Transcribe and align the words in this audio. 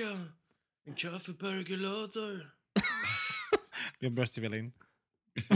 Ja, 0.00 0.16
en 0.86 0.94
kaffepergolator. 0.94 2.50
Jag 3.98 4.12
börjar 4.12 4.26
spela 4.26 4.56
in. 4.56 4.72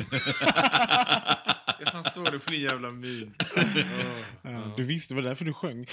Jag 1.78 1.92
fan 1.92 2.04
såg 2.04 2.32
det 2.32 2.38
på 2.38 2.50
din 2.50 2.60
jävla 2.60 2.90
min. 2.90 3.34
Ja, 4.42 4.74
du 4.76 4.82
visste, 4.82 5.14
det 5.14 5.22
var 5.22 5.28
därför 5.28 5.44
du 5.44 5.52
sjöng. 5.52 5.86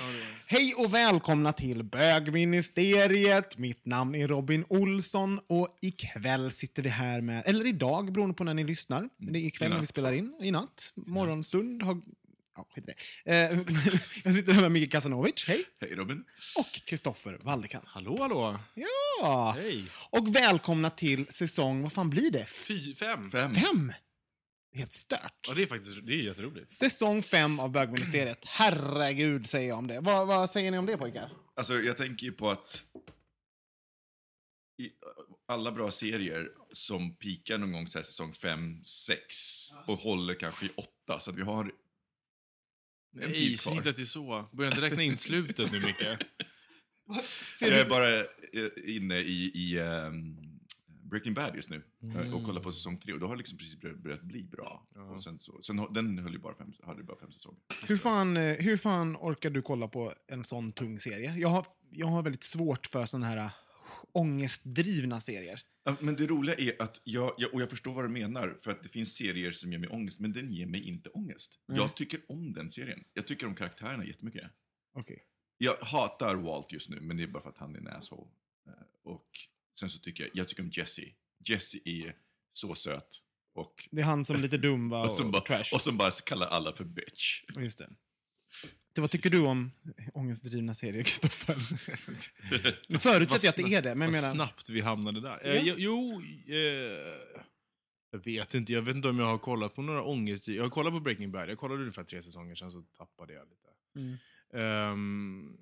Hej 0.46 0.74
och 0.78 0.94
välkomna 0.94 1.54
till 1.54 1.84
bögministeriet. 1.84 3.58
Mitt 3.58 3.86
namn 3.86 4.16
är 4.16 4.28
Robin 4.28 4.66
Olsson 4.70 5.40
och 5.48 5.78
ikväll 5.82 6.52
sitter 6.52 6.84
vi 6.84 6.90
här 6.90 7.22
med, 7.22 7.44
eller 7.46 7.68
idag 7.68 8.14
beroende 8.14 8.36
på 8.36 8.44
när 8.44 8.54
ni 8.54 8.64
lyssnar. 8.64 9.10
Det 9.18 9.40
är 9.40 9.46
ikväll 9.46 9.70
när 9.70 9.80
vi 9.80 9.86
spelar 9.86 10.12
in, 10.12 10.40
i 10.42 10.52
natt. 10.52 10.94
Morgonstund. 10.96 11.84
Har, 11.84 12.02
ja, 12.62 12.74
skit 12.76 12.90
i 12.90 12.94
det. 13.26 13.32
Eh, 13.32 13.60
jag 14.24 14.34
sitter 14.34 14.54
här 14.54 14.62
med 14.62 14.72
Micke 14.72 14.92
Kasanovic, 14.92 15.46
hej. 15.48 15.66
Hej 15.82 15.96
Robin. 15.96 16.24
Och 16.56 16.72
Kristoffer 16.86 17.40
Wallercrantz. 17.42 17.94
Hallå, 17.94 18.18
hallå. 18.20 18.60
Ja! 18.74 19.54
Hej. 19.58 19.86
Och 20.10 20.36
välkomna 20.36 20.90
till 20.90 21.28
säsong, 21.28 21.82
vad 21.82 21.94
fan 21.94 22.10
blir 22.10 22.32
det? 22.32 22.46
Fy, 22.46 22.94
fem. 22.94 23.32
Fem. 23.32 23.56
Fem! 23.56 23.94
Helt 24.74 24.94
stört. 24.94 25.46
Ja, 25.48 25.54
det 25.54 25.62
är 25.62 25.68
faktiskt 25.68 26.06
det 26.06 26.14
är 26.14 26.18
jätteroligt. 26.18 26.74
Säsong 26.74 27.24
fem 27.24 27.60
av 27.60 27.72
bögministeriet. 27.72 28.40
Herregud, 28.46 29.48
säger 29.48 29.70
jag 29.70 29.78
om 29.78 29.88
det. 29.88 30.00
Vad, 30.00 30.28
vad 30.28 30.50
säger 30.50 30.72
ni 30.72 30.78
om 30.78 30.86
det, 30.86 30.98
pojkar? 30.98 31.32
Alltså 31.56 31.74
jag 31.74 31.98
tänker 31.98 32.26
ju 32.26 32.32
på 32.32 32.50
att 32.50 32.84
i 34.78 34.92
alla 35.48 35.72
bra 35.72 35.92
serier 35.92 36.50
som 36.74 37.16
pikar 37.16 37.58
någon 37.58 37.72
gång 37.72 37.88
så 37.88 37.98
här 37.98 38.04
säsong 38.04 38.34
5, 38.34 38.84
6 38.84 39.24
och 39.88 40.00
håller 40.00 40.34
kanske 40.34 40.66
i 40.66 40.70
8 41.06 41.20
så 41.20 41.30
att 41.32 41.38
vi 41.38 41.42
har 41.42 41.72
en 43.14 43.30
Nej, 43.32 43.58
säg 43.58 43.74
inte 43.74 43.90
att 43.90 43.96
det 43.96 44.02
är 44.02 44.06
så. 44.06 44.50
Börja 44.52 44.70
inte 44.72 44.82
räkna 44.82 45.04
in 45.04 45.18
slutet 45.18 45.72
nu, 45.72 45.80
Micke. 45.80 46.02
Jag 47.62 47.70
är 47.80 47.90
bara 47.90 48.20
eh, 48.20 48.26
inne 48.96 49.18
i, 49.18 49.52
i 49.54 49.80
ehm, 49.80 50.36
Breaking 50.88 51.34
Bad 51.34 51.56
just 51.56 51.70
nu 51.70 51.84
eh, 52.16 52.34
och 52.34 52.44
kollar 52.44 52.62
på 52.62 52.72
säsong 52.72 52.98
3 53.00 53.14
och 53.14 53.20
då 53.20 53.28
har 53.28 53.36
det 53.36 53.38
liksom 53.38 53.58
precis 53.58 53.80
börjat, 54.04 54.22
bli 54.22 54.44
bra. 54.44 54.88
Och 55.16 55.24
sen 55.24 55.40
så, 55.42 55.60
sen, 55.64 55.80
har- 55.80 55.90
den 55.94 56.20
höll 56.20 56.34
ju 56.34 56.40
bara 56.40 56.56
fem, 56.56 56.74
hade 56.84 57.04
bara 57.04 57.18
fem 57.20 57.32
säsonger. 57.32 57.60
Hur 57.88 57.98
fan, 57.98 58.38
eh, 58.38 58.58
hur 58.58 58.78
fan 58.78 59.16
orkar 59.18 59.50
du 59.50 59.62
kolla 59.62 59.88
på 59.88 60.14
en 60.28 60.44
sån 60.44 60.72
tung 60.72 61.00
serie? 61.00 61.34
Jag 61.36 61.50
har, 61.50 61.66
jag 61.92 62.08
har 62.08 62.24
väldigt 62.24 62.44
svårt 62.44 62.88
för 62.88 63.06
såna 63.06 63.26
här 63.26 63.50
ångestdrivna 64.12 65.22
serier. 65.22 65.62
Men 66.00 66.16
det 66.16 66.28
roliga 66.28 66.56
är 66.56 66.82
att 66.82 67.02
jag, 67.04 67.34
jag, 67.38 67.54
och 67.54 67.62
jag 67.62 67.70
förstår 67.70 67.94
vad 67.94 68.06
du 68.06 68.10
menar, 68.10 68.60
för 68.64 68.72
att 68.72 68.84
det 68.84 68.90
finns 68.90 69.16
serier 69.16 69.52
som 69.52 69.72
ger 69.72 69.80
mig 69.80 69.90
ångest, 69.90 70.20
men 70.20 70.34
den 70.34 70.52
ger 70.52 70.66
mig 70.66 70.88
inte 70.88 71.10
ångest. 71.10 71.60
Jag 71.66 71.96
tycker 71.96 72.22
om 72.28 72.54
den 72.54 72.72
serien. 72.72 73.04
Jag 73.14 73.28
tycker 73.28 73.48
om 73.48 73.56
karaktärerna 73.56 74.06
jättemycket. 74.06 74.52
Okej. 74.94 75.24
Jag 75.58 75.76
hatar 75.82 76.36
Walt 76.36 76.72
just 76.72 76.90
nu, 76.90 77.02
men 77.02 77.18
det 77.18 77.24
är 77.24 77.28
bara 77.28 77.44
för 77.44 77.50
att 77.50 77.58
han 77.58 77.76
är 77.76 77.80
en 77.80 77.88
asshole. 77.88 78.32
Eh, 78.68 78.74
Och 79.04 79.30
sen 79.80 79.90
så 79.90 80.00
tycker 80.00 80.24
jag, 80.24 80.32
jag 80.34 80.48
tycker 80.48 80.64
om 80.64 80.70
Jesse. 80.74 81.02
Jesse 81.50 81.78
är 81.86 82.16
så 82.54 82.76
söt. 82.76 83.22
Och, 83.54 83.88
Det 83.92 84.02
är 84.02 84.06
han 84.06 84.26
som 84.26 84.36
är 84.36 84.40
lite 84.42 84.58
dum 84.58 84.90
va? 84.90 85.04
och, 85.04 85.10
Och, 85.12 85.18
som 85.18 85.32
bara, 85.32 85.42
trash. 85.42 85.74
och 85.74 85.82
som 85.82 85.98
bara 85.98 86.12
kallar 86.12 86.48
alla 86.48 86.74
för 86.74 86.84
bitch. 86.86 87.44
Just 87.58 87.80
det. 87.80 87.90
Det. 88.96 89.02
Vad 89.02 89.12
tycker 89.12 89.30
du 89.30 89.40
om 89.40 89.72
ångestdrivna 90.14 90.74
serier, 90.74 91.04
Kristoffer? 91.04 91.58
Nu 92.88 92.98
förutsätter 92.98 93.46
jag 93.46 93.50
att 93.50 93.70
det 93.70 93.76
är 93.76 93.82
det, 93.82 93.96
men 93.96 94.12
Vad 94.12 94.22
menar... 94.22 94.34
snabbt 94.34 94.70
vi 94.70 94.82
hamnade 94.82 95.22
där. 95.22 95.40
Ja. 95.44 95.54
Eh, 95.54 95.74
jo, 95.78 96.22
eh, 96.48 96.56
jag 98.12 98.24
vet 98.26 98.54
inte. 98.54 98.74
Jag 98.74 98.82
vet 98.82 98.96
inte 98.96 99.10
om 99.10 99.20
jag 99.20 99.26
har 99.26 99.38
kollat 99.38 99.76
på 99.76 99.82
några 99.82 100.04
ångest... 100.04 100.48
Jag 100.48 100.64
har 100.64 100.70
kollat 100.70 100.94
på 100.94 101.00
Breaking 101.00 101.32
Bad. 101.32 101.50
Jag 101.50 101.58
kollade 101.58 101.82
ungefär 101.82 102.04
tre 102.04 102.22
säsonger, 102.24 102.56
sen 102.56 102.72
så 102.72 102.82
tappade 102.82 103.34
jag 103.34 103.48
lite. 103.50 103.68
Mm. 103.96 104.18
Ehm, 104.54 105.58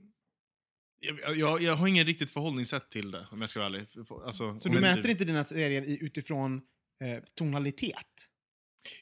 jag, 0.99 1.37
jag, 1.37 1.61
jag 1.61 1.75
har 1.75 1.87
ingen 1.87 2.05
riktigt 2.05 2.31
förhållningssätt 2.31 2.89
till 2.89 3.11
det, 3.11 3.27
om 3.31 3.41
jag 3.41 3.49
ska 3.49 3.59
vara 3.59 3.67
ärlig. 3.67 3.87
Alltså, 4.25 4.59
Så 4.59 4.69
du 4.69 4.79
mäter 4.79 5.09
inte 5.09 5.25
dina 5.25 5.43
serier 5.43 6.03
utifrån 6.03 6.61
eh, 7.03 7.23
tonalitet 7.35 8.27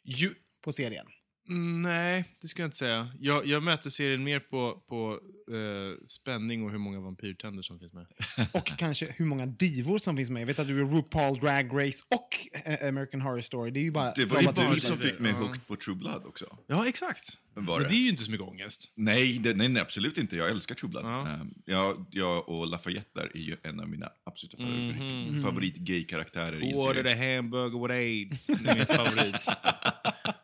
Jo, 0.03 0.29
på 0.61 0.71
serien? 0.71 1.07
Mm, 1.49 1.81
nej, 1.81 2.35
det 2.41 2.47
ska 2.47 2.61
jag 2.61 2.67
inte 2.67 2.77
säga. 2.77 3.07
Jag, 3.19 3.45
jag 3.45 3.63
mäter 3.63 3.89
serien 3.89 4.23
mer 4.23 4.39
på, 4.39 4.83
på 4.89 5.19
eh, 5.53 6.05
spänning 6.07 6.63
och 6.63 6.71
hur 6.71 6.77
många 6.77 6.99
vampyrtänder 6.99 7.63
som 7.63 7.79
finns 7.79 7.93
med. 7.93 8.05
Och 8.53 8.65
kanske 8.77 9.13
hur 9.17 9.25
många 9.25 9.45
divor 9.45 9.97
som 9.99 10.17
finns 10.17 10.29
med. 10.29 10.41
Jag 10.41 10.47
vet 10.47 10.59
att 10.59 10.67
du 10.67 10.81
är 10.81 10.85
RuPaul 10.85 11.37
Drag 11.39 11.65
Race 11.73 12.03
och 12.09 12.57
eh, 12.71 12.87
American 12.89 13.21
Horror 13.21 13.41
Story. 13.41 13.71
Det 13.71 13.79
är 13.79 13.83
ju 13.83 13.91
bara... 13.91 14.11
Det 14.13 14.25
var 14.25 14.41
ju 14.41 14.47
du 14.47 14.61
gillar 14.61 14.75
som 14.77 14.97
fick 14.97 15.19
mig 15.19 15.31
hooked 15.31 15.67
på 15.67 15.75
True 15.75 15.95
Blood 15.95 16.23
också. 16.25 16.57
Ja, 16.67 16.87
exakt. 16.87 17.37
Var 17.53 17.79
Men 17.79 17.83
det? 17.83 17.89
det 17.89 17.95
är 17.95 18.03
ju 18.03 18.09
inte 18.09 18.23
så 18.23 18.31
mycket 18.31 18.47
ångest. 18.47 18.91
Nej, 18.95 19.39
det, 19.39 19.53
nej, 19.53 19.67
nej, 19.69 19.81
absolut 19.81 20.17
inte. 20.17 20.35
Jag 20.37 20.49
älskar 20.49 20.75
True 20.75 20.89
Blood. 20.89 21.05
Ja. 21.05 21.27
Ehm, 21.27 21.53
jag, 21.65 22.05
jag 22.11 22.49
och 22.49 22.67
Lafayette 22.67 23.09
där 23.19 23.31
är 23.33 23.39
ju 23.39 23.55
en 23.63 23.79
av 23.79 23.89
mina 23.89 24.09
absoluta 24.25 24.57
favorit, 24.57 24.95
Mhm. 24.95 25.43
favorit-gay-karaktärer 25.43 26.63
i 26.63 26.69
en 26.71 26.75
Order 26.79 27.03
serie. 27.03 27.15
the 27.15 27.35
hamburger 27.35 27.87
with 27.87 27.93
aids. 27.93 28.47
Det 28.63 28.69
är 28.71 28.75
min 28.75 28.85
favorit. 28.85 29.47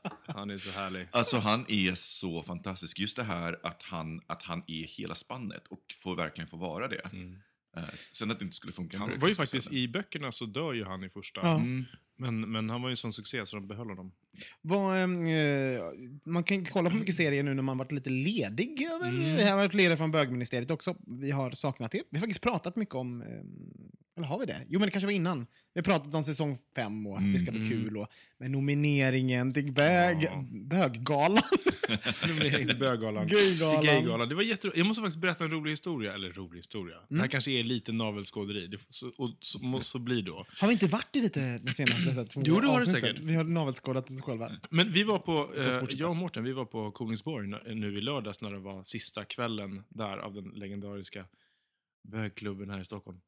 Han 0.44 0.50
är 0.50 0.58
så 0.58 0.72
härlig. 0.72 1.08
Alltså 1.12 1.38
han 1.38 1.66
är 1.68 1.96
så 1.96 2.44
fantastisk. 2.44 3.00
Just 3.00 3.16
det 3.16 3.24
här 3.24 3.60
att 3.64 3.84
han, 3.84 4.22
att 4.28 4.44
han 4.44 4.64
är 4.68 4.84
hela 4.84 5.16
spannet 5.16 5.68
och 5.68 5.82
får 6.00 6.16
verkligen 6.16 6.48
få 6.48 6.58
vara 6.58 6.88
det. 6.88 7.02
Eh, 7.78 7.84
sen 8.12 8.32
att 8.32 8.40
det 8.40 8.46
inte 8.46 8.56
skulle 8.56 8.74
funka. 8.74 8.98
Han 8.98 9.20
var 9.20 9.28
ju 9.28 9.36
faktiskt, 9.36 9.72
i 9.72 9.88
böckerna 9.88 10.32
så 10.32 10.46
dör 10.46 10.74
ju 10.74 10.86
han 10.86 11.04
i 11.04 11.10
första. 11.10 11.42
Ja. 11.44 11.56
Mm. 11.56 11.86
Men, 12.18 12.52
men 12.52 12.70
han 12.70 12.82
var 12.82 12.90
ju 12.90 12.94
en 12.94 12.98
sån 12.98 13.14
succé 13.14 13.46
så 13.46 13.56
de 13.56 13.68
behöll 13.68 13.90
honom. 13.90 14.12
Ehm, 14.96 15.28
eh, 15.28 15.82
man 16.24 16.44
kan 16.44 16.66
kolla 16.66 16.90
på 16.90 16.96
mycket 16.96 17.16
serier 17.16 17.44
nu 17.44 17.54
när 17.54 17.64
man 17.64 17.78
varit 17.78 17.92
lite 17.92 18.10
ledig. 18.10 18.82
Över, 18.82 19.10
Mm. 19.10 19.36
Vi 19.36 19.44
har 19.44 19.56
varit 19.58 19.74
lediga 19.74 19.98
från 19.98 20.12
bögministeriet 20.12 20.72
också. 20.72 20.96
Vi 21.08 21.32
har 21.32 21.52
saknat 21.52 21.96
er. 21.96 22.04
Vi 22.10 22.18
har 22.18 22.22
faktiskt 22.22 22.42
pratat 22.42 22.76
mycket 22.76 22.96
om... 22.96 23.22
ehm, 23.22 23.92
eller 24.18 24.28
har 24.28 24.40
vi 24.40 24.46
det? 24.46 24.66
Jo, 24.70 24.80
men 24.80 24.88
det 24.88 24.92
kanske 24.92 25.06
var 25.08 25.12
innan. 25.14 25.40
Vi 25.74 25.80
har 25.80 25.84
pratat 25.84 26.16
om 26.16 26.24
säsong 26.24 26.58
fem 26.76 27.08
och 27.08 27.18
att 27.18 27.34
det 27.34 27.40
ska 27.40 27.52
bli 27.52 27.70
kul. 27.70 27.98
Och, 27.98 28.08
med 28.38 28.52
nomineringen 28.52 29.54
till 29.54 29.72
bög, 29.74 30.18
Ja. 30.24 30.46
böggalan. 30.52 31.44
Nominering 32.28 32.68
till 32.68 32.80
böggalan. 32.80 33.28
Gaygalan. 33.28 33.82
Till 33.82 33.90
gaygalan. 33.90 34.30
Det 34.30 34.36
var 34.36 34.42
jätte... 34.44 34.72
Jag 34.76 34.86
måste 34.88 35.02
faktiskt 35.02 35.22
berätta 35.22 35.44
en 35.44 35.52
rolig 35.52 35.72
historia. 35.72 36.14
Eller 36.14 36.32
rolig 36.34 36.58
historia. 36.60 36.96
Det 36.96 37.06
Mm. 37.14 37.22
här 37.22 37.28
kanske 37.28 37.52
är 37.52 37.64
lite 37.64 37.92
navelskåderi. 37.92 38.68
Det, 38.68 38.78
så, 38.90 39.08
och 39.18 39.30
så, 39.40 39.80
så 39.82 40.00
blir 40.00 40.22
då. 40.22 40.46
har 40.60 40.68
vi 40.68 40.74
inte 40.74 40.88
varit 40.88 41.16
i 41.16 41.20
det 41.28 41.58
de 41.64 41.74
senaste 41.74 42.14
så 42.14 42.26
två 42.26 42.42
Jo, 42.46 42.60
det 42.60 42.68
har 42.68 42.80
det 42.80 42.88
säkert. 42.88 43.20
Vi 43.20 43.36
har 43.36 43.44
navelskådat 43.44 44.10
oss 44.10 44.22
själva. 44.22 44.52
Men 44.70 44.90
vi 44.92 45.04
var 45.04 45.20
på, 45.20 45.54
eh, 45.58 45.84
jag 46.00 46.10
och 46.10 46.16
Mårten, 46.16 46.44
vi 46.44 46.52
var 46.54 46.66
på 46.66 46.92
Kolingsborg 46.92 47.48
nu- 47.48 47.76
nu 47.76 47.98
i 47.98 48.02
lördags 48.02 48.42
när 48.42 48.52
det 48.52 48.60
var 48.60 48.84
sista 48.84 49.26
kvällen 49.26 49.84
där 49.90 50.18
av 50.18 50.34
den 50.34 50.44
legendariska 50.56 51.26
bögklubben 52.08 52.70
här 52.70 52.80
i 52.82 52.86
Stockholm. 52.86 53.20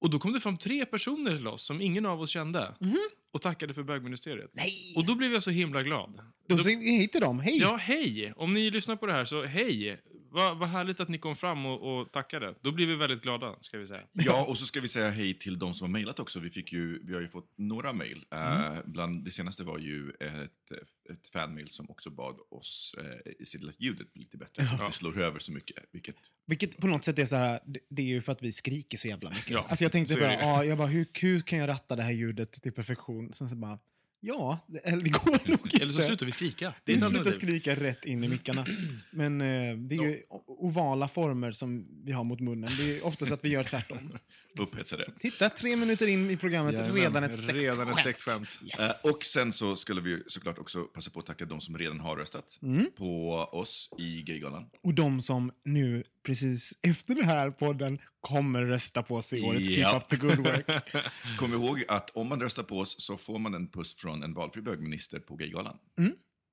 Och 0.00 0.10
då 0.10 0.18
kom 0.18 0.32
det 0.32 0.40
fram 0.40 0.56
tre 0.56 0.84
personer 0.86 1.36
till 1.36 1.46
oss 1.48 1.62
som 1.62 1.80
ingen 1.82 2.06
av 2.06 2.20
oss 2.20 2.30
kände. 2.30 2.74
Mhm. 2.80 2.98
Och 3.32 3.42
tackade 3.42 3.74
för 3.74 3.82
bögministeriet. 3.82 4.50
Nej! 4.54 4.94
Och 4.96 5.04
då 5.06 5.14
blev 5.14 5.32
jag 5.32 5.42
så 5.42 5.50
himla 5.50 5.82
glad. 5.82 6.20
Då 6.48 6.58
säger 6.58 6.78
hej 6.78 7.08
till 7.08 7.20
dem. 7.20 7.40
Hej! 7.40 7.58
Ja, 7.58 7.76
hej! 7.76 8.32
Om 8.36 8.54
ni 8.54 8.70
lyssnar 8.70 8.96
på 8.96 9.06
det 9.06 9.12
här 9.12 9.24
så 9.24 9.44
hej! 9.44 10.00
Vad 10.32 10.58
vad 10.58 10.68
härligt 10.68 11.00
att 11.00 11.08
ni 11.08 11.18
kom 11.18 11.36
fram 11.36 11.66
och, 11.66 12.00
och 12.00 12.12
tackade. 12.12 12.54
Då 12.60 12.72
blir 12.72 12.86
vi 12.86 12.94
väldigt 12.94 13.22
glada, 13.22 13.56
ska 13.60 13.78
vi 13.78 13.86
säga. 13.86 14.00
Ja, 14.12 14.44
och 14.44 14.58
så 14.58 14.66
ska 14.66 14.80
vi 14.80 14.88
säga 14.88 15.10
hej 15.10 15.34
till 15.38 15.58
de 15.58 15.74
som 15.74 15.84
har 15.84 15.92
mejlat 15.92 16.18
också. 16.20 16.40
Vi, 16.40 16.50
fick 16.50 16.72
ju, 16.72 17.00
vi 17.06 17.14
har 17.14 17.20
ju 17.20 17.28
fått 17.28 17.48
några 17.56 17.92
mejl. 17.92 18.24
Eh, 18.30 18.72
bland 18.84 19.24
det 19.24 19.30
senaste 19.30 19.64
var 19.64 19.78
ju 19.78 20.10
ett, 20.10 20.78
ett 21.12 21.28
fanmail 21.32 21.68
som 21.68 21.90
också 21.90 22.10
bad 22.10 22.36
oss 22.50 22.94
eh, 22.98 23.32
se 23.44 23.58
till 23.58 23.68
att 23.68 23.80
ljudet 23.80 24.12
blir 24.12 24.22
lite 24.22 24.36
bättre. 24.36 24.62
Att 24.62 24.86
det 24.86 24.92
slår 24.96 25.20
över 25.22 25.38
så 25.38 25.52
mycket. 25.52 25.76
Vilket, 25.92 26.16
Vilket 26.46 26.76
på 26.78 26.86
något 26.86 27.04
sätt 27.04 27.18
är 27.18 27.24
så 27.24 27.36
här, 27.36 27.60
det- 27.66 27.80
det 27.88 28.02
är 28.02 28.06
ju 28.06 28.20
för 28.20 28.32
att 28.32 28.42
vi 28.42 28.52
skriker 28.52 28.98
så 28.98 29.08
jävla 29.08 29.30
mycket. 29.30 29.50
Ja, 29.50 29.66
alltså 29.68 29.84
jag 29.84 29.92
tänkte 29.92 30.14
bara, 30.14 30.34
ja, 30.34 30.64
jag 30.64 30.78
bara 30.78 30.88
hur, 30.88 31.06
hur 31.20 31.40
kan 31.40 31.58
jag 31.58 31.68
ratta 31.68 31.96
det 31.96 32.02
här 32.02 32.12
ljudet 32.12 32.52
till 32.62 32.72
perfektion? 32.72 33.19
Sen 33.32 33.48
så 33.48 33.56
bara, 33.56 33.78
ja, 34.20 34.58
eller 34.84 35.02
det 35.04 35.10
går 35.10 35.48
nog 35.48 35.58
inte. 35.64 35.76
Eller 35.82 35.92
så 35.92 36.02
slutar 36.02 36.26
vi 36.26 36.32
skrika. 36.32 36.74
Det 36.84 36.92
Vi 36.92 36.98
är 36.98 37.02
ett 37.02 37.08
slutar 37.08 37.30
skrika 37.30 37.74
rätt 37.74 38.04
in 38.04 38.24
i 38.24 38.28
mickarna. 38.28 38.66
Men 39.10 39.40
eh, 39.40 39.76
det 39.76 39.94
är 39.94 40.02
ju 40.02 40.22
ovala 40.46 41.08
former 41.08 41.52
som 41.52 41.86
vi 42.04 42.12
har 42.12 42.24
mot 42.24 42.40
munnen. 42.40 42.70
Det 42.76 42.98
är 42.98 43.06
oftast 43.06 43.32
att 43.32 43.44
vi 43.44 43.48
gör 43.48 43.64
tvärtom. 43.64 43.98
upphetsade. 44.58 45.12
Titta, 45.18 45.48
tre 45.48 45.76
minuter 45.76 46.06
in 46.06 46.30
i 46.30 46.36
programmet, 46.36 46.74
Jajamän, 46.74 46.94
redan 46.96 47.24
ett 47.24 47.34
sexskämt. 47.34 47.60
Redan 47.62 47.88
ett 47.88 48.02
sexskämt. 48.02 48.60
Eh, 48.78 49.10
och 49.10 49.24
sen 49.24 49.52
så 49.52 49.76
skulle 49.76 50.00
vi 50.00 50.22
såklart 50.26 50.58
också 50.58 50.84
passa 50.84 51.10
på 51.10 51.20
att 51.20 51.26
tacka 51.26 51.44
de 51.44 51.60
som 51.60 51.78
redan 51.78 52.00
har 52.00 52.16
röstat 52.16 52.58
på 52.96 53.30
oss 53.52 53.90
i 53.98 54.22
Gaygalan. 54.22 54.66
Och 54.82 54.94
de 54.94 55.20
som 55.20 55.52
nu, 55.64 56.04
precis 56.22 56.72
efter 56.82 57.14
det 57.14 57.24
här 57.24 57.50
podden, 57.50 57.98
kommer 58.20 58.62
rösta 58.64 59.02
på 59.02 59.16
oss 59.16 59.32
i 59.32 59.40
årets 59.42 59.68
Ja. 59.68 59.90
Keep 59.90 59.96
Up 59.96 60.08
the 60.08 60.16
Good 60.26 60.38
Work. 60.46 60.84
Kom 61.38 61.54
ihåg 61.54 61.84
att 61.88 62.10
om 62.10 62.28
man 62.28 62.40
röstar 62.40 62.62
på 62.62 62.78
oss 62.78 62.94
så 62.98 63.16
får 63.16 63.38
man 63.38 63.54
en 63.54 63.68
puss 63.68 63.94
från 63.94 64.22
en 64.22 64.34
valfri 64.34 64.62
bögminister 64.62 65.18
på 65.18 65.36
Gaygalan. 65.36 65.76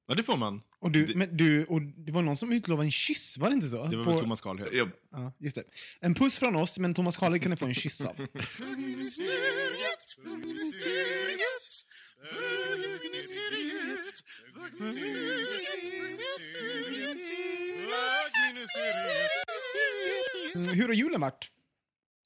Ja, 0.08 0.16
det 0.16 0.24
får 0.24 0.38
man. 0.38 0.62
Och, 0.80 0.92
du, 0.92 1.14
men 1.16 1.38
du, 1.38 1.66
och 1.66 1.82
det 1.82 2.12
var 2.12 2.22
någon 2.22 2.36
som 2.38 2.52
utlovade 2.52 2.88
en 2.88 2.92
kyss, 2.92 3.38
var 3.38 3.50
det 3.50 3.54
inte 3.54 3.68
så? 3.68 3.86
Det 3.86 3.98
var 3.98 4.04
På- 4.06 4.12
väl 4.12 4.20
Thomas 4.20 4.42
Carlhed. 4.42 4.68
Jag, 4.72 4.90
Ja, 5.12 5.34
just 5.40 5.56
det. 5.56 5.64
En 6.00 6.14
puss 6.14 6.40
från 6.40 6.56
oss, 6.56 6.80
men 6.80 6.94
Thomas 6.94 7.18
Carlhed 7.18 7.42
kan 7.42 7.52
du 7.52 7.58
få 7.58 7.66
en 7.66 7.74
kyss 7.74 8.02
av. 8.02 8.16
Hur 20.74 20.88
har 20.88 20.94
julen 20.94 21.22
varit? 21.22 21.52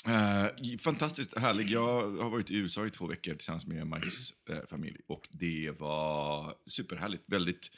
Eh, 0.05 0.77
fantastiskt 0.77 1.37
härlig. 1.37 1.69
Jag 1.69 2.11
har 2.11 2.29
varit 2.29 2.51
i 2.51 2.57
USA 2.57 2.85
i 2.85 2.89
två 2.89 3.07
veckor 3.07 3.33
tillsammans 3.33 3.65
med 3.65 3.87
Mikes 3.87 4.33
eh, 4.49 4.59
familj 4.69 4.97
och 5.07 5.27
det 5.31 5.71
var 5.79 6.55
superhärligt. 6.67 7.23
Väldigt 7.25 7.71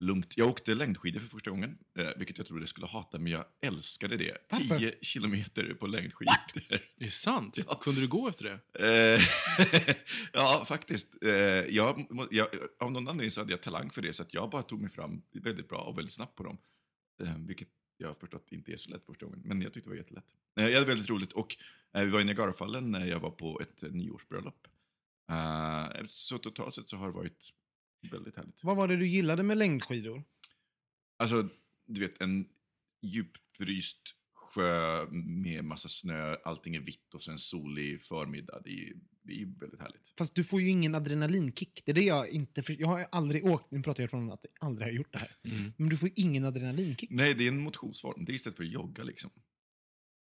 lugnt. 0.00 0.32
Jag 0.36 0.48
åkte 0.48 0.74
längdskidor 0.74 1.20
för 1.20 1.26
första 1.26 1.50
gången, 1.50 1.78
eh, 1.98 2.08
vilket 2.16 2.38
jag 2.38 2.46
trodde 2.46 2.62
jag 2.62 2.68
skulle 2.68 2.86
hata, 2.86 3.18
men 3.18 3.32
jag 3.32 3.44
älskade 3.60 4.16
det. 4.16 4.36
Varför? 4.50 4.78
10 4.78 4.94
kilometer 5.02 5.74
på 5.74 5.86
längdskidor. 5.86 6.34
Det 6.96 7.06
är 7.06 7.10
sant? 7.10 7.58
Kunde 7.80 8.00
du 8.00 8.08
gå 8.08 8.28
efter 8.28 8.44
det? 8.44 9.20
Ja, 10.32 10.64
faktiskt. 10.68 11.08
Jag, 11.68 12.06
jag, 12.30 12.48
av 12.78 12.92
någon 12.92 13.08
anledning 13.08 13.30
så 13.30 13.40
hade 13.40 13.52
jag 13.52 13.62
talang 13.62 13.90
för 13.90 14.02
det, 14.02 14.12
så 14.12 14.24
jag 14.30 14.50
bara 14.50 14.62
tog 14.62 14.80
mig 14.80 14.90
fram 14.90 15.22
väldigt 15.32 15.68
bra 15.68 15.78
och 15.78 15.98
väldigt 15.98 16.14
snabbt 16.14 16.36
på 16.36 16.42
dem. 16.42 16.58
Vilket 17.46 17.68
jag 17.98 18.08
har 18.08 18.14
förstått 18.14 18.52
inte 18.52 18.72
är 18.72 18.76
så 18.76 18.90
lätt 18.90 19.06
första 19.06 19.26
gången, 19.26 19.42
men 19.44 19.62
jag 19.62 19.72
tyckte 19.72 19.90
det 19.90 19.94
var 19.94 20.02
jättelätt. 20.02 20.24
Eh, 20.56 20.68
jag 20.68 20.74
hade 20.74 20.86
väldigt 20.86 21.10
roligt 21.10 21.32
och 21.32 21.56
eh, 21.92 22.04
vi 22.04 22.10
var 22.10 22.20
i 22.20 22.24
Niagarafallen 22.24 22.90
när 22.90 23.06
jag 23.06 23.20
var 23.20 23.30
på 23.30 23.60
ett 23.60 23.82
eh, 23.82 23.90
nyårsbröllop. 23.90 24.68
Så 26.08 26.38
totalt 26.38 26.74
sett 26.74 26.90
så 26.90 26.96
har 26.96 27.06
det 27.06 27.12
varit 27.12 27.52
väldigt 28.10 28.36
härligt. 28.36 28.64
Vad 28.64 28.76
var 28.76 28.88
det 28.88 28.96
du 28.96 29.06
gillade 29.06 29.42
med 29.42 29.58
längdskidor? 29.58 30.22
Alltså, 31.16 31.48
du 31.86 32.00
vet, 32.00 32.20
en 32.20 32.48
djupfryst 33.02 34.14
sjö 34.54 35.06
med 35.10 35.64
massa 35.64 35.88
snö, 35.88 36.36
allting 36.44 36.74
är 36.74 36.80
vitt 36.80 37.14
och 37.14 37.22
sen 37.22 37.38
solig 37.38 38.02
förmiddag. 38.02 38.60
Det 38.64 38.70
är, 38.70 38.92
det 39.22 39.42
är 39.42 39.60
väldigt 39.60 39.80
härligt. 39.80 40.14
Fast 40.18 40.34
du 40.34 40.44
får 40.44 40.60
ju 40.60 40.68
ingen 40.68 40.94
adrenalinkick. 40.94 41.82
Det 41.84 41.92
är 41.92 41.94
det 41.94 42.04
jag 42.04 42.28
inte... 42.28 42.62
För, 42.62 42.76
jag 42.80 42.88
har 42.88 43.06
aldrig 43.12 43.46
åkt, 43.46 43.70
nu 43.70 43.82
pratar 43.82 44.02
jag 44.02 44.10
från 44.10 44.32
att 44.32 44.40
jag 44.42 44.68
aldrig 44.68 44.86
har 44.88 44.92
gjort 44.92 45.12
det 45.12 45.18
här. 45.18 45.36
Men 45.76 45.88
du 45.88 45.96
får 45.96 46.08
ingen 46.14 46.44
adrenalinkick. 46.44 47.10
Nej, 47.10 47.34
det 47.34 47.44
är 47.44 47.48
en 47.48 47.58
motionsform. 47.58 48.24
Det 48.24 48.32
är 48.32 48.34
istället 48.34 48.56
för 48.56 48.64
att 48.64 48.70
jogga 48.70 49.04
liksom. 49.04 49.30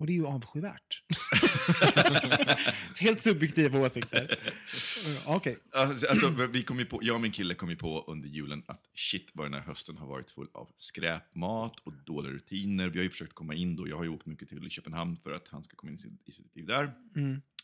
Och 0.03 0.07
det 0.07 0.13
är 0.13 0.15
ju 0.15 0.25
avskyvärt. 0.25 1.03
Helt 3.01 3.21
subjektiva 3.21 3.79
åsikter. 3.79 4.39
Ja, 5.25 5.35
Okej. 5.35 5.57
Alltså, 5.71 6.07
alltså, 6.07 6.29
vi 6.47 6.63
kom 6.63 6.79
ju 6.79 6.85
på, 6.85 6.99
jag 7.03 7.15
och 7.15 7.21
min 7.21 7.31
kille 7.31 7.53
kom 7.53 7.69
ju 7.69 7.75
på 7.75 8.03
under 8.07 8.29
julen 8.29 8.63
att 8.67 8.81
shit 8.95 9.29
vad 9.33 9.45
den 9.45 9.53
här 9.53 9.61
hösten 9.61 9.97
har 9.97 10.07
varit 10.07 10.31
full 10.31 10.47
av 10.53 10.69
skräpmat 10.77 11.79
och 11.79 11.93
dåliga 11.93 12.33
rutiner. 12.33 12.87
Vi 12.89 12.99
har 12.99 13.03
ju 13.03 13.09
försökt 13.09 13.33
komma 13.33 13.53
in 13.55 13.75
då, 13.75 13.87
jag 13.87 13.97
har 13.97 14.03
ju 14.03 14.09
åkt 14.09 14.25
mycket 14.25 14.49
till 14.49 14.69
Köpenhamn 14.69 15.17
för 15.17 15.31
att 15.31 15.47
han 15.47 15.63
ska 15.63 15.75
komma 15.75 15.91
in 15.91 15.97
i 15.97 16.01
sitt- 16.01 16.21
i 16.29 16.31
sitt 16.31 16.55
liv 16.55 16.65
där. 16.65 16.91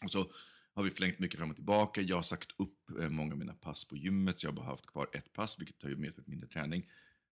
Och 0.03 0.11
så 0.11 0.31
har 0.73 0.83
vi 0.83 0.91
flängt 0.91 1.19
mycket 1.19 1.39
fram 1.39 1.49
och 1.49 1.55
tillbaka. 1.55 2.01
Jag 2.01 2.15
har 2.15 2.23
sagt 2.23 2.49
upp 2.57 2.99
eh, 3.01 3.09
många 3.09 3.31
av 3.31 3.37
mina 3.39 3.53
pass 3.53 3.85
på 3.87 3.97
gymmet 3.97 4.39
så 4.39 4.45
jag 4.47 4.51
har 4.51 4.55
bara 4.55 4.65
haft 4.65 4.85
kvar 4.85 5.09
ett 5.13 5.33
pass 5.33 5.59
vilket 5.59 5.83
har 5.83 5.89
ju 5.89 5.95
medfört 5.95 6.27
mindre 6.27 6.47
träning. 6.49 6.83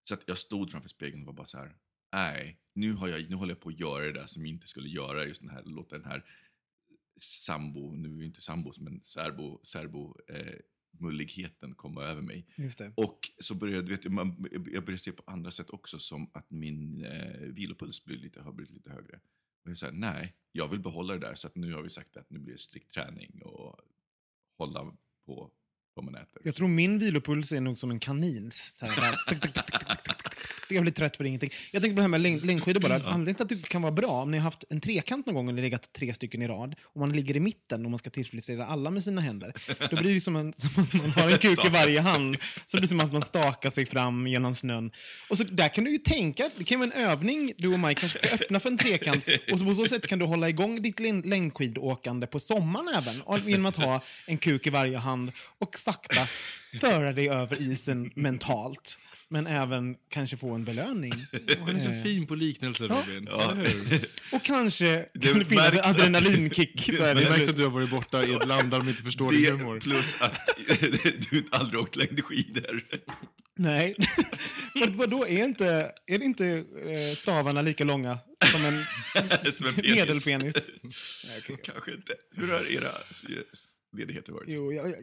Så 0.03 0.13
att 0.13 0.21
jag 0.25 0.37
stod 0.37 0.71
framför 0.71 0.89
spegeln 0.89 1.21
och 1.21 1.25
var 1.27 1.33
bara 1.33 1.47
så 1.47 1.57
här, 1.57 1.75
nej, 2.13 2.59
nu, 2.73 2.93
har 2.93 3.07
jag, 3.07 3.29
nu 3.29 3.35
håller 3.35 3.53
jag 3.53 3.59
på 3.59 3.69
att 3.69 3.79
göra 3.79 4.05
det 4.05 4.11
där 4.11 4.25
som 4.25 4.45
jag 4.45 4.49
inte 4.49 4.67
skulle 4.67 4.89
göra. 4.89 5.25
Just 5.25 5.41
den 5.41 5.49
här, 5.49 5.63
låta 5.63 5.97
den 5.97 6.05
här 6.05 6.25
sambo, 7.19 7.95
nu 7.95 8.13
är 8.13 8.17
vi 8.17 8.25
inte 8.25 8.41
sambos, 8.41 8.79
men 8.79 9.01
serbo, 9.05 9.61
serbo 9.63 10.15
eh, 10.27 10.55
mulligheten 10.91 11.75
komma 11.75 12.03
över 12.03 12.21
mig. 12.21 12.47
Och 12.95 13.31
så 13.39 13.55
började 13.55 13.91
vet, 13.91 14.03
jag, 14.03 14.13
man, 14.13 14.47
jag 14.51 14.85
började 14.85 14.97
se 14.97 15.11
på 15.11 15.23
andra 15.25 15.51
sätt 15.51 15.69
också 15.69 15.99
som 15.99 16.29
att 16.33 16.51
min 16.51 17.05
eh, 17.05 17.39
vilopuls 17.39 18.05
blir 18.05 18.17
lite, 18.17 18.41
har 18.41 18.51
blivit 18.51 18.73
lite 18.73 18.89
högre. 18.89 19.19
Och 19.63 19.71
jag 19.71 19.77
sa 19.77 19.91
nej, 19.91 20.35
jag 20.51 20.67
vill 20.67 20.79
behålla 20.79 21.13
det 21.13 21.19
där 21.19 21.35
så 21.35 21.47
att 21.47 21.55
nu 21.55 21.73
har 21.73 21.81
vi 21.81 21.89
sagt 21.89 22.17
att 22.17 22.29
nu 22.29 22.39
blir 22.39 22.53
det 22.53 22.59
strikt 22.59 22.93
träning 22.93 23.41
och 23.41 23.79
hålla 24.57 24.97
på 25.25 25.51
vad 25.97 26.05
man 26.05 26.15
äter. 26.15 26.41
Jag 26.43 26.55
tror 26.55 26.67
min 26.67 26.99
vilopuls 26.99 27.51
är 27.51 27.61
nog 27.61 27.77
som 27.77 27.91
en 27.91 27.99
kanins. 27.99 28.73
Så 28.77 28.85
här. 28.85 29.15
Jag 30.69 30.81
blir 30.81 30.93
trött 30.93 31.17
för 31.17 31.23
ingenting. 31.23 31.49
Jag 31.71 31.81
tänkte 31.81 31.95
på 31.95 31.99
det 31.99 32.01
här 32.01 32.07
med 32.07 32.21
längd, 32.21 32.45
längdskidor 32.45 32.79
bara. 32.81 32.95
Anledningen 32.95 33.35
till 33.35 33.43
att 33.43 33.49
det 33.49 33.69
kan 33.69 33.81
vara 33.81 33.91
bra, 33.91 34.07
om 34.07 34.31
ni 34.31 34.37
har 34.37 34.43
haft 34.43 34.63
en 34.69 34.81
trekant 34.81 35.25
någon 35.25 35.35
gång 35.35 35.47
och 35.47 35.53
legat 35.53 35.93
tre 35.93 36.13
stycken 36.13 36.41
i 36.41 36.47
rad, 36.47 36.75
och 36.83 36.99
man 36.99 37.11
ligger 37.11 37.35
i 37.35 37.39
mitten 37.39 37.85
och 37.85 37.91
man 37.91 37.97
ska 37.97 38.09
tillfredsställa 38.09 38.65
alla 38.65 38.91
med 38.91 39.03
sina 39.03 39.21
händer, 39.21 39.53
då 39.89 39.95
blir 39.95 40.13
det 40.13 40.21
som, 40.21 40.35
en, 40.35 40.53
som 40.57 40.83
att 40.83 40.93
man 40.93 41.11
har 41.11 41.31
en 41.31 41.37
kuk 41.37 41.65
i 41.65 41.69
varje 41.69 42.01
hand. 42.01 42.37
Så 42.65 42.77
det 42.77 42.81
blir 42.81 42.87
som 42.87 42.99
att 42.99 43.13
man 43.13 43.21
stakar 43.21 43.69
sig 43.69 43.85
fram 43.85 44.27
genom 44.27 44.55
snön. 44.55 44.91
Och 45.29 45.37
så 45.37 45.43
där 45.43 45.69
kan 45.69 45.83
du 45.83 45.91
ju 45.91 45.97
tänka, 45.97 46.49
det 46.57 46.63
kan 46.63 46.79
vara 46.79 46.91
en 46.91 47.09
övning, 47.09 47.51
du 47.57 47.73
och 47.73 47.79
Mike 47.79 47.99
kanske 48.01 48.19
ska 48.19 48.35
öppna 48.35 48.59
för 48.59 48.69
en 48.69 48.77
trekant, 48.77 49.23
och 49.51 49.59
så 49.59 49.65
på 49.65 49.75
så 49.75 49.87
sätt 49.87 50.07
kan 50.07 50.19
du 50.19 50.25
hålla 50.25 50.49
igång 50.49 50.81
ditt 50.81 50.99
läng- 50.99 51.29
längdskidåkande 51.29 52.27
på 52.27 52.39
sommaren 52.39 52.87
även, 52.87 53.47
genom 53.49 53.65
att 53.65 53.75
ha 53.75 54.01
en 54.25 54.37
kuk 54.37 54.67
i 54.67 54.69
varje 54.69 54.97
hand 54.97 55.31
och 55.59 55.79
sakta 55.93 56.27
föra 56.81 57.13
dig 57.13 57.29
över 57.29 57.61
isen 57.61 58.11
mentalt. 58.15 58.97
Men 59.29 59.47
även 59.47 59.95
kanske 60.09 60.37
få 60.37 60.53
en 60.53 60.65
belöning. 60.65 61.11
Han 61.59 61.75
är 61.75 61.79
så 61.79 62.03
fin 62.03 62.27
på 62.27 62.35
liknelser, 62.35 62.87
Robin. 62.87 63.27
Ja. 63.31 63.51
Eller 63.51 63.63
hur? 63.69 64.05
Och 64.31 64.43
kanske 64.43 65.05
Det 65.13 65.27
kan 65.27 65.39
det 65.39 65.45
finnas 65.45 65.73
en 65.73 65.79
adrenalinkick. 65.83 66.87
Där 66.97 67.15
Det 67.15 67.29
märks 67.29 67.47
att 67.49 67.55
du 67.57 67.63
har 67.63 67.69
varit 67.71 67.89
borta 67.89 68.23
i 68.25 68.33
ett 68.33 68.47
land 68.47 68.69
där 68.71 68.77
de 68.77 68.89
inte 68.89 69.03
förstår 69.03 69.31
din 69.31 69.41
Det 69.43 69.51
humor. 69.51 69.79
plus 69.79 70.15
att 70.19 70.33
du 71.31 71.47
aldrig 71.51 71.79
åkt 71.81 71.95
längdskidor. 71.95 72.81
Nej. 73.57 73.95
Men 74.75 74.97
vadå, 74.97 75.27
är, 75.27 75.43
inte, 75.43 75.91
är 76.07 76.19
det 76.19 76.25
inte 76.25 76.47
eh, 76.47 77.15
stavarna 77.17 77.61
lika 77.61 77.83
långa 77.83 78.19
som 78.51 78.65
en 78.65 78.83
Som 79.53 79.67
en 79.67 79.73
penis. 79.75 79.95
medelpenis? 79.95 80.55
Kanske 81.63 81.91
inte. 81.91 82.13
Hur 82.35 82.47
har 82.51 82.65
era 82.71 82.91
ledigheter 83.97 84.31
varit? 84.33 84.47
Jo, 84.49 84.73
jag, 84.73 84.93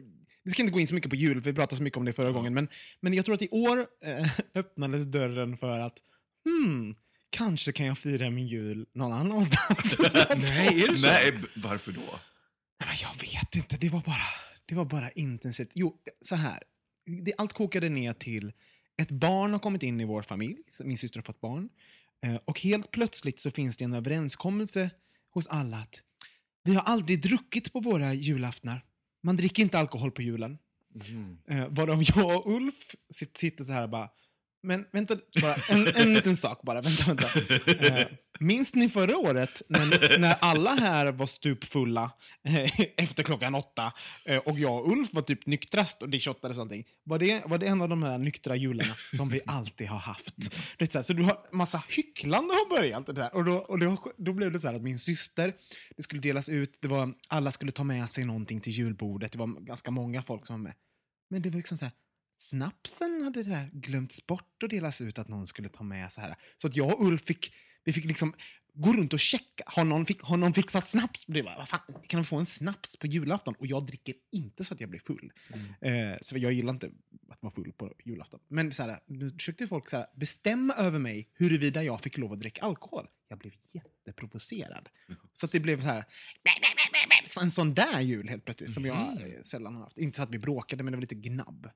vi 0.45 0.51
ska 0.51 0.61
inte 0.61 0.73
gå 0.73 0.79
in 0.79 0.87
så 0.87 0.95
mycket 0.95 1.09
på 1.09 1.15
jul, 1.15 1.41
för 1.41 1.49
vi 1.51 1.55
pratade 1.55 1.77
så 1.77 1.83
mycket 1.83 1.97
om 1.97 2.05
det 2.05 2.13
förra 2.13 2.31
gången. 2.31 2.53
Men, 2.53 2.67
men 2.99 3.13
jag 3.13 3.25
tror 3.25 3.35
att 3.35 3.41
i 3.41 3.49
år 3.49 3.87
eh, 4.03 4.31
öppnades 4.55 5.03
dörren 5.05 5.57
för 5.57 5.79
att 5.79 5.97
hmm, 6.45 6.95
kanske 7.29 7.71
kan 7.71 7.85
jag 7.85 7.97
fira 7.97 8.29
min 8.29 8.47
jul 8.47 8.85
någon 8.93 9.13
annanstans. 9.13 9.99
Nej, 10.37 10.83
är 10.83 10.87
det 10.87 10.97
så? 10.97 11.07
Nej, 11.07 11.31
b- 11.31 11.47
varför 11.55 11.91
då? 11.91 12.01
Nej, 12.01 12.89
men 12.89 12.95
jag 13.01 13.21
vet 13.21 13.55
inte, 13.55 13.77
det 13.77 13.89
var 13.89 14.01
bara, 14.01 14.27
det 14.65 14.75
var 14.75 14.85
bara 14.85 15.09
intensivt. 15.11 15.71
Jo, 15.73 15.97
så 16.21 16.35
här. 16.35 16.63
Det, 17.25 17.33
allt 17.37 17.53
kokade 17.53 17.89
ner 17.89 18.13
till 18.13 18.53
ett 19.01 19.11
barn 19.11 19.51
har 19.51 19.59
kommit 19.59 19.83
in 19.83 20.01
i 20.01 20.05
vår 20.05 20.21
familj. 20.21 20.57
så 20.69 20.85
Min 20.87 20.97
syster 20.97 21.17
har 21.19 21.23
fått 21.23 21.41
barn. 21.41 21.69
Eh, 22.25 22.35
och 22.45 22.59
helt 22.61 22.91
plötsligt 22.91 23.39
så 23.39 23.51
finns 23.51 23.77
det 23.77 23.83
en 23.83 23.93
överenskommelse 23.93 24.89
hos 25.31 25.47
alla 25.47 25.77
att 25.77 26.01
vi 26.63 26.75
har 26.75 26.81
aldrig 26.83 27.21
druckit 27.21 27.73
på 27.73 27.79
våra 27.79 28.13
julaftnar. 28.13 28.83
Man 29.25 29.35
dricker 29.35 29.63
inte 29.63 29.79
alkohol 29.79 30.11
på 30.11 30.21
julen. 30.21 30.57
Eh, 31.49 31.67
varav 31.69 32.03
jag 32.15 32.35
och 32.47 32.51
Ulf 32.55 32.95
sit- 33.13 33.37
sitter 33.37 33.63
så 33.63 33.71
här 33.73 33.83
och 33.83 33.89
bara, 33.89 34.09
men 34.65 34.85
vänta, 34.91 35.17
bara, 35.41 35.55
en, 35.69 35.87
en 35.87 36.13
liten 36.13 36.37
sak 36.37 36.61
bara, 36.61 36.81
vänta, 36.81 37.03
vänta. 37.13 37.27
Eh, 37.87 38.07
Minns 38.39 38.75
ni 38.75 38.89
förra 38.89 39.17
året 39.17 39.61
när, 39.69 40.19
när 40.19 40.35
alla 40.41 40.73
här 40.73 41.11
var 41.11 41.25
stupfulla 41.25 42.11
eh, 42.43 42.79
efter 42.97 43.23
klockan 43.23 43.55
åtta 43.55 43.93
eh, 44.25 44.37
och 44.37 44.59
jag 44.59 44.85
och 44.85 44.91
Ulf 44.91 45.13
var 45.13 45.21
typ 45.21 45.45
nyktrast 45.45 46.01
och 46.01 46.09
det 46.09 46.19
shottades 46.19 46.59
allting? 46.59 46.85
Var 47.03 47.19
det, 47.19 47.43
var 47.45 47.57
det 47.57 47.67
en 47.67 47.81
av 47.81 47.89
de 47.89 48.03
här 48.03 48.17
nyktra 48.17 48.55
jularna 48.55 48.95
som 49.15 49.29
vi 49.29 49.41
alltid 49.45 49.87
har 49.87 49.99
haft? 49.99 50.35
Det 50.77 50.91
så, 50.91 50.97
här, 50.97 51.03
så 51.03 51.13
du 51.13 51.23
har 51.23 51.37
massa 51.51 51.83
hycklande 51.89 52.53
har 52.53 52.69
börjat. 52.69 53.05
Det 53.05 53.13
där. 53.13 53.35
Och, 53.35 53.45
då, 53.45 53.55
och 53.55 53.79
då, 53.79 53.97
då 54.17 54.33
blev 54.33 54.51
det 54.51 54.59
så 54.59 54.67
här 54.67 54.75
att 54.75 54.83
min 54.83 54.99
syster, 54.99 55.53
det 55.97 56.03
skulle 56.03 56.21
delas 56.21 56.49
ut, 56.49 56.77
det 56.81 56.87
var, 56.87 57.13
alla 57.27 57.51
skulle 57.51 57.71
ta 57.71 57.83
med 57.83 58.09
sig 58.09 58.25
någonting 58.25 58.61
till 58.61 58.73
julbordet. 58.73 59.31
Det 59.31 59.37
var 59.37 59.47
ganska 59.47 59.91
många 59.91 60.21
folk 60.21 60.45
som 60.45 60.53
var 60.53 60.63
med. 60.63 60.73
Men 61.29 61.41
det 61.41 61.49
var 61.49 61.57
liksom 61.57 61.77
så 61.77 61.85
här, 61.85 61.91
snapsen 62.37 63.21
hade 63.23 63.43
det 63.43 63.55
här 63.55 63.69
glömts 63.73 64.27
bort 64.27 64.63
att 64.63 64.69
delas 64.69 65.01
ut 65.01 65.19
att 65.19 65.27
någon 65.27 65.47
skulle 65.47 65.69
ta 65.69 65.83
med 65.83 66.11
så 66.11 66.21
här. 66.21 66.35
Så 66.57 66.67
att 66.67 66.75
jag 66.75 66.93
och 66.93 67.05
Ulf 67.05 67.25
fick, 67.25 67.53
vi 67.83 67.93
fick 67.93 68.05
liksom 68.05 68.33
gå 68.75 68.93
runt 68.93 69.13
och 69.13 69.19
checka. 69.19 69.63
Har 69.65 69.85
någon, 69.85 70.05
fick, 70.05 70.21
har 70.21 70.37
någon 70.37 70.53
fixat 70.53 70.87
snaps? 70.87 71.25
Det 71.27 71.41
var, 71.41 71.55
vad 71.57 71.69
fan, 71.69 71.79
kan 72.07 72.21
de 72.21 72.25
få 72.25 72.37
en 72.37 72.45
snaps 72.45 72.97
på 72.97 73.07
julafton? 73.07 73.55
Och 73.59 73.67
jag 73.67 73.85
dricker 73.85 74.15
inte 74.31 74.63
så 74.63 74.73
att 74.73 74.81
jag 74.81 74.89
blir 74.89 74.99
full. 74.99 75.31
Eh, 75.81 76.17
så 76.21 76.37
jag 76.37 76.53
gillar 76.53 76.73
inte 76.73 76.91
att 77.29 77.43
vara 77.43 77.53
full 77.53 77.73
på 77.73 77.93
julafton. 78.05 78.39
Men 78.47 78.71
så 78.71 78.83
här, 78.83 78.99
nu 79.05 79.31
försökte 79.31 79.67
folk 79.67 79.89
så 79.89 79.97
här, 79.97 80.05
bestämma 80.15 80.73
över 80.73 80.99
mig 80.99 81.29
huruvida 81.33 81.83
jag 81.83 82.01
fick 82.01 82.17
lov 82.17 82.33
att 82.33 82.39
dricka 82.39 82.61
alkohol. 82.61 83.07
Jag 83.27 83.39
blev 83.39 83.53
jätteprovocerad. 83.71 84.89
Så 85.35 85.45
att 85.45 85.51
det 85.51 85.59
blev 85.59 85.81
så 85.81 85.87
här, 85.87 86.05
så 86.43 86.84
en 87.41 87.51
sån 87.51 87.73
där 87.73 88.01
jul 88.01 88.29
helt 88.29 88.45
plötsligt 88.45 88.73
som 88.73 88.85
jag 88.85 88.97
eh, 89.21 89.41
sällan 89.43 89.75
har 89.75 89.83
haft. 89.83 89.97
Inte 89.97 90.17
så 90.17 90.23
att 90.23 90.29
vi 90.33 90.39
bråkade, 90.39 90.83
men 90.83 90.91
det 90.91 90.97
var 90.97 91.01
lite 91.01 91.15
gnabb. 91.15 91.69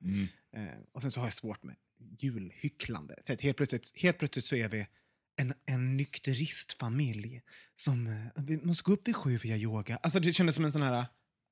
Eh, 0.56 0.64
och 0.92 1.02
sen 1.02 1.12
så 1.12 1.20
har 1.20 1.28
jag 1.28 1.34
svårt 1.34 1.64
med 1.64 1.76
julhycklande. 2.20 3.16
Så 3.28 3.34
att 3.34 3.42
helt, 3.42 3.58
plötsligt, 3.58 3.92
helt 3.96 4.18
plötsligt 4.18 4.46
så 4.46 4.56
är 4.56 4.70
vi 4.70 4.88
en, 5.38 5.54
en 5.66 5.98
nykteristfamilj 5.98 7.42
som 7.76 8.08
eh, 8.08 8.44
vi 8.44 8.58
måste 8.58 8.84
gå 8.84 8.92
upp 8.94 9.08
vid 9.08 9.16
sju 9.16 9.38
via 9.38 9.58
yoga. 9.58 9.98
Alltså 10.04 10.20
det 10.20 10.34
kändes 10.34 10.56
som 10.56 10.66
en 10.66 10.72
sån 10.72 10.82
här... 10.82 11.06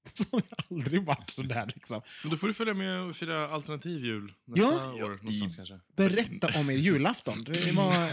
Som 0.14 0.42
aldrig 0.70 1.04
varit 1.06 1.30
så 1.30 1.44
där 1.44 1.66
liksom. 1.76 2.02
Men 2.24 2.32
då 2.32 2.38
får 2.38 2.48
du 2.48 2.54
följa 2.54 2.74
med 2.74 3.02
och 3.02 3.16
fira 3.16 3.50
alternativ 3.50 4.06
jul 4.06 4.34
nästa 4.46 4.62
Ja. 4.68 5.06
år. 5.06 5.10
Någonstans 5.10 5.56
kanske. 5.56 5.80
Berätta 5.96 6.60
om 6.60 6.70
er 6.70 6.74
julafton. 6.74 7.44
Det 7.44 7.72
var 7.72 8.12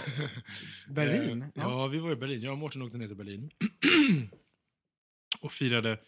Berlin. 0.95 1.43
Eh, 1.43 1.49
Ja. 1.55 1.87
vi 1.87 1.99
var 1.99 2.13
i 2.13 2.17
Berlin. 2.17 2.43
Jag 2.43 2.53
och 2.53 2.59
Mårten 2.59 2.83
åkte 2.83 2.99
ner 2.99 3.07
till 3.07 3.17
Berlin. 3.17 3.51
och 5.45 5.53
firade 5.53 5.99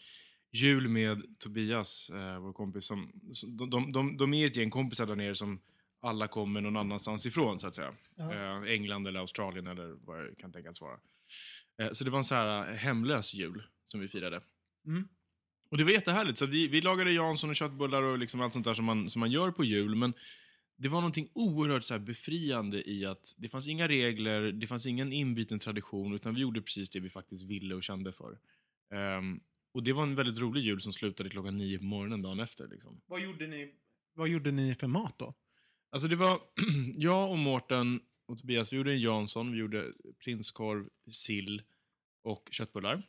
jul 0.53 0.89
med 0.89 1.39
Tobias, 1.39 2.11
eh, 2.11 2.41
vår 2.41 2.53
kompis. 2.53 2.85
Som, 2.85 3.13
de, 3.47 3.71
de, 3.71 3.93
de, 3.93 4.17
de 4.17 4.35
är 4.35 4.47
ett 4.47 4.57
gäng 4.57 4.71
kompisar 4.71 5.07
där 5.07 5.17
nere 5.17 5.35
som 5.35 5.61
alla 6.01 6.29
kommer 6.29 6.61
någon 6.61 6.77
annanstans 6.77 7.27
ifrån, 7.27 7.59
så 7.59 7.67
att 7.67 7.75
säga. 7.75 7.95
Eh, 8.19 8.73
England 8.73 9.07
eller 9.07 9.21
Australien 9.21 9.67
eller 9.67 9.97
vad 10.05 10.25
det 10.25 10.35
kan 10.39 10.53
tänkas 10.53 10.81
vara. 10.81 10.99
Eh, 11.79 11.93
så 11.93 12.05
det 12.05 12.11
var 12.11 12.19
en 12.19 12.25
så 12.25 12.35
här 12.35 12.71
eh, 12.71 12.77
hemlös 12.77 13.35
jul 13.35 13.63
som 13.87 14.01
vi 14.01 14.09
firade. 14.09 14.41
Mm. 14.87 15.09
Och 15.71 15.77
det 15.79 15.85
var 15.85 15.91
jättehärligt. 15.91 16.39
Så 16.39 16.47
vi, 16.47 16.69
vi 16.69 16.81
lagade 16.81 17.13
Jansson 17.13 17.51
och 17.51 17.57
köttbullar 17.57 18.03
och 18.03 18.19
liksom 18.19 18.41
allt 18.41 18.53
sånt 18.53 18.65
där 18.65 18.75
som 18.75 18.85
man, 18.85 19.11
som 19.11 19.21
man 19.21 19.31
gör 19.31 19.51
på 19.51 19.65
jul. 19.65 19.95
Men 19.95 20.15
det 20.77 20.89
var 20.89 21.01
någonting 21.01 21.29
oerhört 21.33 21.85
så 21.85 21.95
här 21.95 21.99
befriande 21.99 22.91
i 22.91 23.07
att 23.07 23.35
det 23.37 23.49
fanns 23.49 23.69
inga 23.69 23.89
regler, 23.89 24.53
det 24.53 24.67
fanns 24.67 24.87
ingen 24.87 25.13
inbiten 25.13 25.59
tradition, 25.59 26.15
utan 26.15 26.35
vi 26.35 26.41
gjorde 26.41 26.63
precis 26.63 26.91
det 26.91 27.01
vi 27.01 27.11
faktiskt 27.11 27.45
ville 27.45 27.75
och 27.75 27.83
kände 27.83 28.13
för. 28.13 28.39
Ehm, 28.91 29.41
och 29.73 29.83
det 29.83 29.93
var 29.93 30.03
en 30.03 30.15
väldigt 30.15 30.39
rolig 30.39 30.63
jul 30.63 30.81
som 30.81 30.93
slutade 30.93 31.31
klockan 31.31 31.59
nio 31.59 31.79
på 31.79 31.85
morgonen 31.85 32.23
dagen 32.23 32.41
efter. 32.41 32.69
Liksom. 32.69 33.01
Vad, 33.07 33.21
gjorde 33.21 33.47
ni, 33.47 33.75
vad 34.15 34.29
gjorde 34.29 34.51
ni 34.51 34.75
för 34.75 34.87
mat 34.87 35.19
då? 35.19 35.35
Alltså 35.91 36.09
det 36.09 36.17
var 36.17 36.41
jag 36.97 37.31
och 37.31 37.39
Mårten 37.39 38.01
och 38.27 38.39
Tobias, 38.39 38.73
vi 38.73 38.77
gjorde 38.77 38.93
en 38.93 39.01
Jansson, 39.01 39.53
vi 39.53 39.59
gjorde 39.59 39.93
prinskorv, 40.25 40.89
sill 41.11 41.63
och 42.23 42.49
köttbullar. 42.51 43.03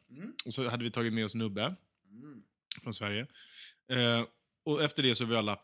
Och 0.45 0.53
så 0.53 0.69
hade 0.69 0.83
vi 0.83 0.91
tagit 0.91 1.13
med 1.13 1.25
oss 1.25 1.35
Nubbe 1.35 1.75
från 2.83 2.93
Sverige. 2.93 3.27
Eh, 3.91 4.25
och 4.63 4.83
efter 4.83 5.03
det 5.03 5.15
så 5.15 5.25
var 5.25 5.31
vi 5.31 5.37
alla 5.37 5.59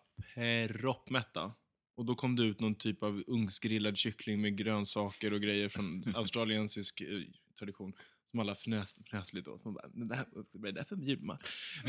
proppmätta. 0.79 1.53
Och 1.96 2.05
då 2.05 2.15
kom 2.15 2.36
det 2.36 2.43
ut 2.43 2.60
någon 2.60 2.75
typ 2.75 3.03
av 3.03 3.24
ugnsgrillad 3.27 3.98
kyckling 3.98 4.41
med 4.41 4.58
grönsaker 4.58 5.34
och 5.34 5.41
grejer 5.41 5.70
från 5.70 6.03
australiensisk 6.15 7.01
eh, 7.01 7.22
tradition. 7.60 7.93
Som 8.33 8.39
alla 8.39 8.55
fnös, 8.55 8.97
fnös 9.09 9.33
lite 9.33 9.49
åt. 9.49 9.65
Man 9.65 9.73
bara, 9.73 9.89
"Men 9.93 10.07
det 10.07 10.15
här, 10.15 10.25
vad 10.51 10.65
är 10.67 10.71
det 10.71 10.79
här 10.79 10.85
för 10.85 10.95
julmat? 10.95 11.39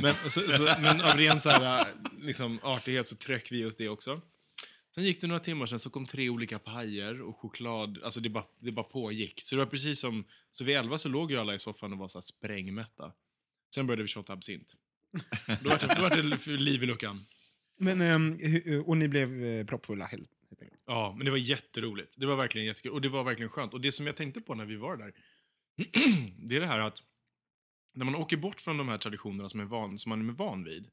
Men, 0.02 0.14
så, 0.24 0.40
så, 0.40 0.62
men 0.80 1.00
av 1.00 1.16
ren 1.16 1.40
så 1.40 1.50
här, 1.50 1.86
liksom, 2.20 2.58
artighet 2.62 3.06
så 3.06 3.16
tryck 3.16 3.52
vi 3.52 3.64
oss 3.64 3.76
det 3.76 3.88
också. 3.88 4.20
Sen 4.94 5.04
gick 5.04 5.20
det 5.20 5.26
några 5.26 5.40
timmar 5.40 5.66
sen 5.66 5.78
så 5.78 5.90
kom 5.90 6.06
tre 6.06 6.28
olika 6.28 6.58
pajer 6.58 7.22
och 7.22 7.36
choklad. 7.36 7.98
Alltså 8.02 8.20
det 8.20 8.28
bara, 8.28 8.44
det 8.60 8.72
bara 8.72 8.84
pågick. 8.84 9.40
Så 9.40 9.54
det 9.56 9.58
var 9.58 9.66
precis 9.66 10.00
som, 10.00 10.24
så 10.50 10.64
vid 10.64 10.76
elva 10.76 10.98
så 10.98 11.08
låg 11.08 11.30
ju 11.30 11.36
alla 11.38 11.54
i 11.54 11.58
soffan 11.58 11.92
och 11.92 11.98
var 11.98 12.08
så 12.08 12.18
här 12.18 12.24
sprängmätta. 12.24 13.12
Sen 13.74 13.86
började 13.86 14.02
vi 14.02 14.08
shotta 14.08 14.32
absint. 14.32 14.74
Då 15.60 15.70
var 15.70 15.78
det, 15.78 15.94
då 15.96 16.02
var 16.02 16.10
det 16.46 16.56
liv 16.56 16.82
i 16.82 16.86
luckan. 16.86 17.20
Men, 17.78 18.00
ehm, 18.00 18.38
och 18.84 18.96
ni 18.96 19.08
blev 19.08 19.44
eh, 19.44 19.66
proppfulla 19.66 20.04
helt, 20.04 20.30
helt? 20.60 20.72
Ja, 20.86 21.14
men 21.16 21.24
det 21.24 21.30
var 21.30 21.38
jätteroligt. 21.38 22.14
Det 22.16 22.26
var 22.26 22.36
verkligen 22.36 22.66
jättekul. 22.66 22.92
Och 22.92 23.00
det 23.00 23.08
var 23.08 23.24
verkligen 23.24 23.50
skönt. 23.50 23.74
Och 23.74 23.80
det 23.80 23.92
som 23.92 24.06
jag 24.06 24.16
tänkte 24.16 24.40
på 24.40 24.54
när 24.54 24.64
vi 24.64 24.76
var 24.76 24.96
där, 24.96 25.12
det 26.36 26.56
är 26.56 26.60
det 26.60 26.66
här 26.66 26.78
att 26.78 27.02
när 27.94 28.04
man 28.04 28.14
åker 28.14 28.36
bort 28.36 28.60
från 28.60 28.76
de 28.76 28.88
här 28.88 28.98
traditionerna 28.98 29.48
som, 29.48 29.60
är 29.60 29.64
van, 29.64 29.98
som 29.98 30.10
man 30.10 30.28
är 30.28 30.32
van 30.32 30.64
vid 30.64 30.90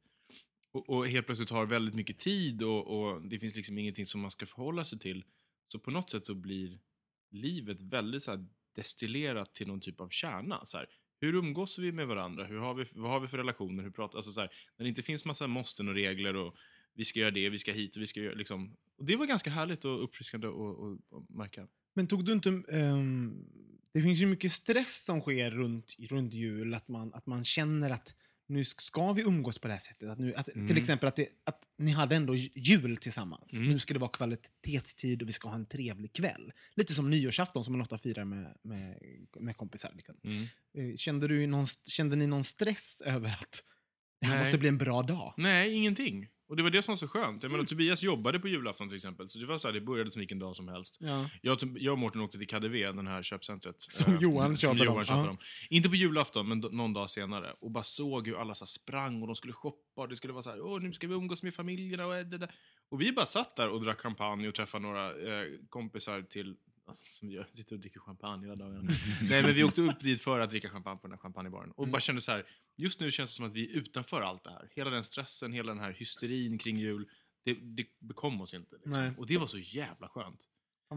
och, 0.73 0.89
och 0.89 1.07
helt 1.07 1.25
plötsligt 1.25 1.49
har 1.49 1.65
väldigt 1.65 1.95
mycket 1.95 2.19
tid 2.19 2.63
och, 2.63 2.87
och 2.87 3.21
det 3.21 3.39
finns 3.39 3.55
liksom 3.55 3.77
ingenting 3.77 4.05
som 4.05 4.21
man 4.21 4.31
ska 4.31 4.45
förhålla 4.45 4.83
sig 4.83 4.99
till. 4.99 5.23
Så 5.67 5.79
på 5.79 5.91
något 5.91 6.09
sätt 6.09 6.25
så 6.25 6.35
blir 6.35 6.79
livet 7.31 7.81
väldigt 7.81 8.23
så 8.23 8.31
här 8.31 8.45
destillerat 8.75 9.53
till 9.53 9.67
någon 9.67 9.81
typ 9.81 10.01
av 10.01 10.09
kärna. 10.09 10.65
Så 10.65 10.77
här, 10.77 10.87
hur 11.19 11.35
umgås 11.35 11.79
vi 11.79 11.91
med 11.91 12.07
varandra? 12.07 12.45
Hur 12.45 12.57
har 12.57 12.73
vi, 12.73 12.85
vad 12.93 13.11
har 13.11 13.19
vi 13.19 13.27
för 13.27 13.37
relationer? 13.37 13.83
Hur 13.83 13.91
pratar, 13.91 14.17
alltså 14.17 14.31
så 14.31 14.41
här, 14.41 14.49
när 14.77 14.83
det 14.83 14.89
inte 14.89 15.01
finns 15.01 15.25
massa 15.25 15.47
måsten 15.47 15.87
och 15.87 15.93
regler 15.93 16.35
och 16.35 16.55
vi 16.93 17.05
ska 17.05 17.19
göra 17.19 17.31
det, 17.31 17.49
vi 17.49 17.57
ska 17.57 17.71
hit 17.71 17.95
och 17.95 18.01
vi 18.01 18.07
ska 18.07 18.19
göra 18.19 18.35
liksom. 18.35 18.77
Och 18.97 19.05
det 19.05 19.15
var 19.15 19.25
ganska 19.25 19.49
härligt 19.49 19.85
och 19.85 20.03
uppfriskande 20.03 20.47
att 20.47 21.29
märka. 21.29 21.67
Men 21.93 22.07
tog 22.07 22.25
du 22.25 22.33
inte... 22.33 22.49
um, 22.49 23.45
det 23.93 24.01
finns 24.01 24.19
ju 24.19 24.25
mycket 24.25 24.51
stress 24.51 25.05
som 25.05 25.21
sker 25.21 25.51
runt, 25.51 25.95
runt 25.99 26.33
jul. 26.33 26.73
Att 26.73 26.87
man, 26.87 27.13
att 27.13 27.25
man 27.25 27.43
känner 27.43 27.89
att 27.89 28.15
nu 28.47 28.63
ska 28.63 29.13
vi 29.13 29.21
umgås 29.21 29.59
på 29.59 29.67
det 29.67 29.73
här 29.73 29.79
sättet. 29.79 30.09
Att 30.09 30.19
nu, 30.19 30.35
att, 30.35 30.45
Till 30.45 30.77
exempel 30.77 31.07
att, 31.07 31.15
det, 31.15 31.27
att 31.43 31.63
ni 31.77 31.91
hade 31.91 32.15
ändå 32.15 32.35
jul 32.35 32.97
tillsammans. 32.97 33.53
Nu 33.53 33.79
ska 33.79 33.93
det 33.93 33.99
vara 33.99 34.11
kvalitetstid 34.11 35.21
och 35.21 35.27
vi 35.27 35.33
ska 35.33 35.47
ha 35.47 35.55
en 35.55 35.65
trevlig 35.65 36.13
kväll. 36.13 36.53
Lite 36.75 36.93
som 36.93 37.09
nyårsafton 37.09 37.63
som 37.63 37.71
man 37.71 37.81
ofta 37.81 37.97
firar 37.97 38.25
med, 38.25 38.57
med, 38.61 38.97
med 39.39 39.57
kompisar. 39.57 39.91
Liksom. 39.95 40.15
Eh, 40.77 40.95
Kände, 40.97 41.27
du 41.27 41.47
någon, 41.47 41.65
kände 41.65 42.15
ni 42.15 42.27
någon 42.27 42.43
stress 42.43 43.01
över 43.05 43.29
att 43.29 43.63
det 44.21 44.27
här 44.27 44.33
Nej. 44.35 44.43
måste 44.43 44.57
bli 44.57 44.67
en 44.67 44.77
bra 44.77 45.01
dag? 45.01 45.33
Nej, 45.37 45.73
ingenting. 45.73 46.27
Och 46.51 46.57
det 46.57 46.63
var 46.63 46.69
det 46.69 46.81
som 46.81 46.91
var 46.91 46.97
så 46.97 47.07
skönt. 47.07 47.43
Jag 47.43 47.51
menar, 47.51 47.65
Tobias 47.65 48.03
jobbade 48.03 48.39
på 48.39 48.47
julafton 48.47 48.89
till 48.89 48.95
exempel, 48.95 49.29
så 49.29 49.39
det 49.39 49.45
var 49.45 49.57
så 49.57 49.67
här, 49.67 49.73
det 49.73 49.81
började 49.81 50.11
som 50.11 50.19
vilken 50.19 50.39
dag 50.39 50.55
som 50.55 50.67
helst. 50.67 50.97
Ja. 50.99 51.29
Jag, 51.41 51.57
jag 51.77 51.91
och 51.91 51.99
Mårten 51.99 52.21
åkte 52.21 52.37
till 52.37 52.47
KaDeWe, 52.47 52.91
den 52.91 53.07
här 53.07 53.23
köpcentret. 53.23 53.75
Som 53.81 54.13
eh, 54.13 54.21
Johan 54.21 54.57
som 54.57 54.57
tjatar 54.57 54.85
Johan 54.85 55.19
om. 55.19 55.29
om. 55.29 55.37
Inte 55.69 55.89
på 55.89 55.95
julafton, 55.95 56.47
men 56.47 56.59
någon 56.59 56.93
dag 56.93 57.09
senare. 57.09 57.53
Och 57.61 57.71
bara 57.71 57.83
såg 57.83 58.27
hur 58.27 58.41
alla 58.41 58.55
så 58.55 58.65
sprang 58.65 59.21
och 59.21 59.27
de 59.27 59.35
skulle 59.35 59.53
shoppa 59.53 60.01
och 60.01 60.09
det 60.09 60.15
skulle 60.15 60.33
vara 60.33 60.43
så 60.43 60.49
här, 60.49 60.61
åh 60.61 60.81
nu 60.81 60.93
ska 60.93 61.07
vi 61.07 61.13
umgås 61.13 61.43
med 61.43 61.53
familjerna 61.53 62.05
och 62.05 62.13
det 62.13 62.37
där. 62.37 62.51
Och 62.89 63.01
vi 63.01 63.11
bara 63.11 63.25
satt 63.25 63.55
där 63.55 63.69
och 63.69 63.83
drack 63.83 63.99
champagne 63.99 64.47
och 64.47 64.55
träffade 64.55 64.83
några 64.83 65.09
eh, 65.09 65.47
kompisar 65.69 66.21
till 66.21 66.55
som 67.03 67.31
gör, 67.31 67.47
sitter 67.53 67.73
och 67.75 67.79
dricker 67.79 67.99
champagne 67.99 68.43
hela 68.45 68.55
dagarna. 68.55 68.91
Nej, 69.29 69.43
men 69.43 69.53
vi 69.53 69.63
åkte 69.63 69.81
upp 69.81 69.99
dit 69.99 70.21
för 70.21 70.39
att 70.39 70.49
dricka 70.49 70.69
champagne 70.69 70.97
på 70.97 71.07
den 71.07 71.11
här 71.11 71.17
champagnebaren. 71.17 71.71
Och 71.71 71.87
bara 71.87 72.01
kände 72.01 72.21
så 72.21 72.31
här, 72.31 72.45
just 72.77 72.99
nu 72.99 73.11
känns 73.11 73.29
det 73.29 73.35
som 73.35 73.45
att 73.45 73.53
vi 73.53 73.71
är 73.71 73.77
utanför 73.77 74.21
allt 74.21 74.43
det 74.43 74.51
här. 74.51 74.69
Hela 74.71 74.89
den 74.89 75.03
stressen, 75.03 75.53
hela 75.53 75.71
den 75.73 75.83
här 75.83 75.91
hysterin 75.91 76.57
kring 76.57 76.77
jul. 76.77 77.09
Det, 77.43 77.53
det 77.53 77.85
bekom 77.99 78.41
oss 78.41 78.53
inte. 78.53 78.75
Liksom. 78.75 78.91
Nej. 78.91 79.11
Och 79.17 79.27
det 79.27 79.37
var 79.37 79.47
så 79.47 79.59
jävla 79.59 80.09
skönt. 80.09 80.45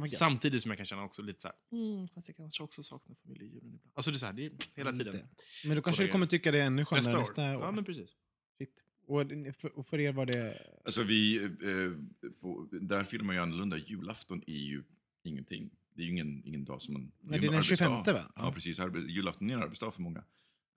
Gött. 0.01 0.11
Samtidigt 0.11 0.63
som 0.63 0.71
jag 0.71 0.79
kan 0.79 0.87
känna 0.87 1.05
också 1.05 1.23
lite 1.23 1.41
så 1.41 1.49
här, 1.49 1.57
mm, 1.73 2.09
fast 2.09 2.29
jag 2.29 2.37
kanske 2.37 2.63
också 2.63 2.83
saknar 2.83 3.17
familjejulen 3.23 3.75
ibland. 3.75 3.93
Alltså 3.95 4.11
det 4.11 4.17
är 4.17 4.19
så 4.19 4.27
här, 4.27 4.33
det 4.33 4.47
är 4.47 4.53
hela 4.75 4.93
tiden. 4.93 5.15
Lite. 5.15 5.29
Men 5.65 5.77
då 5.77 5.83
kanske 5.83 6.03
du 6.03 6.09
kommer 6.09 6.27
tycka 6.27 6.53
det 6.53 6.61
är 6.61 6.67
ännu 6.67 6.85
skönare 6.85 7.05
Nästa 7.05 7.19
nästa, 7.19 7.43
år. 7.43 7.57
år. 7.57 7.63
Ja, 7.63 7.71
men 7.71 7.85
precis. 7.85 8.11
Shit. 8.59 8.71
Och, 9.07 9.21
för, 9.61 9.79
och 9.79 9.87
för 9.87 10.01
er 10.01 10.13
var 10.13 10.27
det... 10.27 10.59
Alltså 10.85 11.03
vi, 11.03 11.37
eh, 11.45 12.31
på, 12.41 12.69
där 12.71 13.05
firar 13.05 13.23
man 13.23 13.37
ju 13.37 13.43
annorlunda. 13.43 13.77
Julafton 13.77 14.43
är 14.47 14.53
ju 14.53 14.83
ingenting. 15.27 15.71
Det 15.95 16.03
är 16.03 16.07
ju 16.07 16.13
ingen, 16.13 16.43
ingen 16.47 16.65
dag 16.65 16.83
som 16.83 16.93
man... 16.95 17.13
Nej, 17.21 17.39
det 17.41 17.47
är 17.47 17.51
den 17.51 17.55
arbetsdag. 17.59 17.77
25, 17.77 17.93
va? 17.93 18.05
Ja, 18.07 18.33
Ja. 18.37 18.53
precis. 18.53 18.79
Julafton 19.09 19.51
är 19.51 19.55
en 19.55 19.63
arbetsdag 19.63 19.91
för 19.91 20.03
många. 20.03 20.25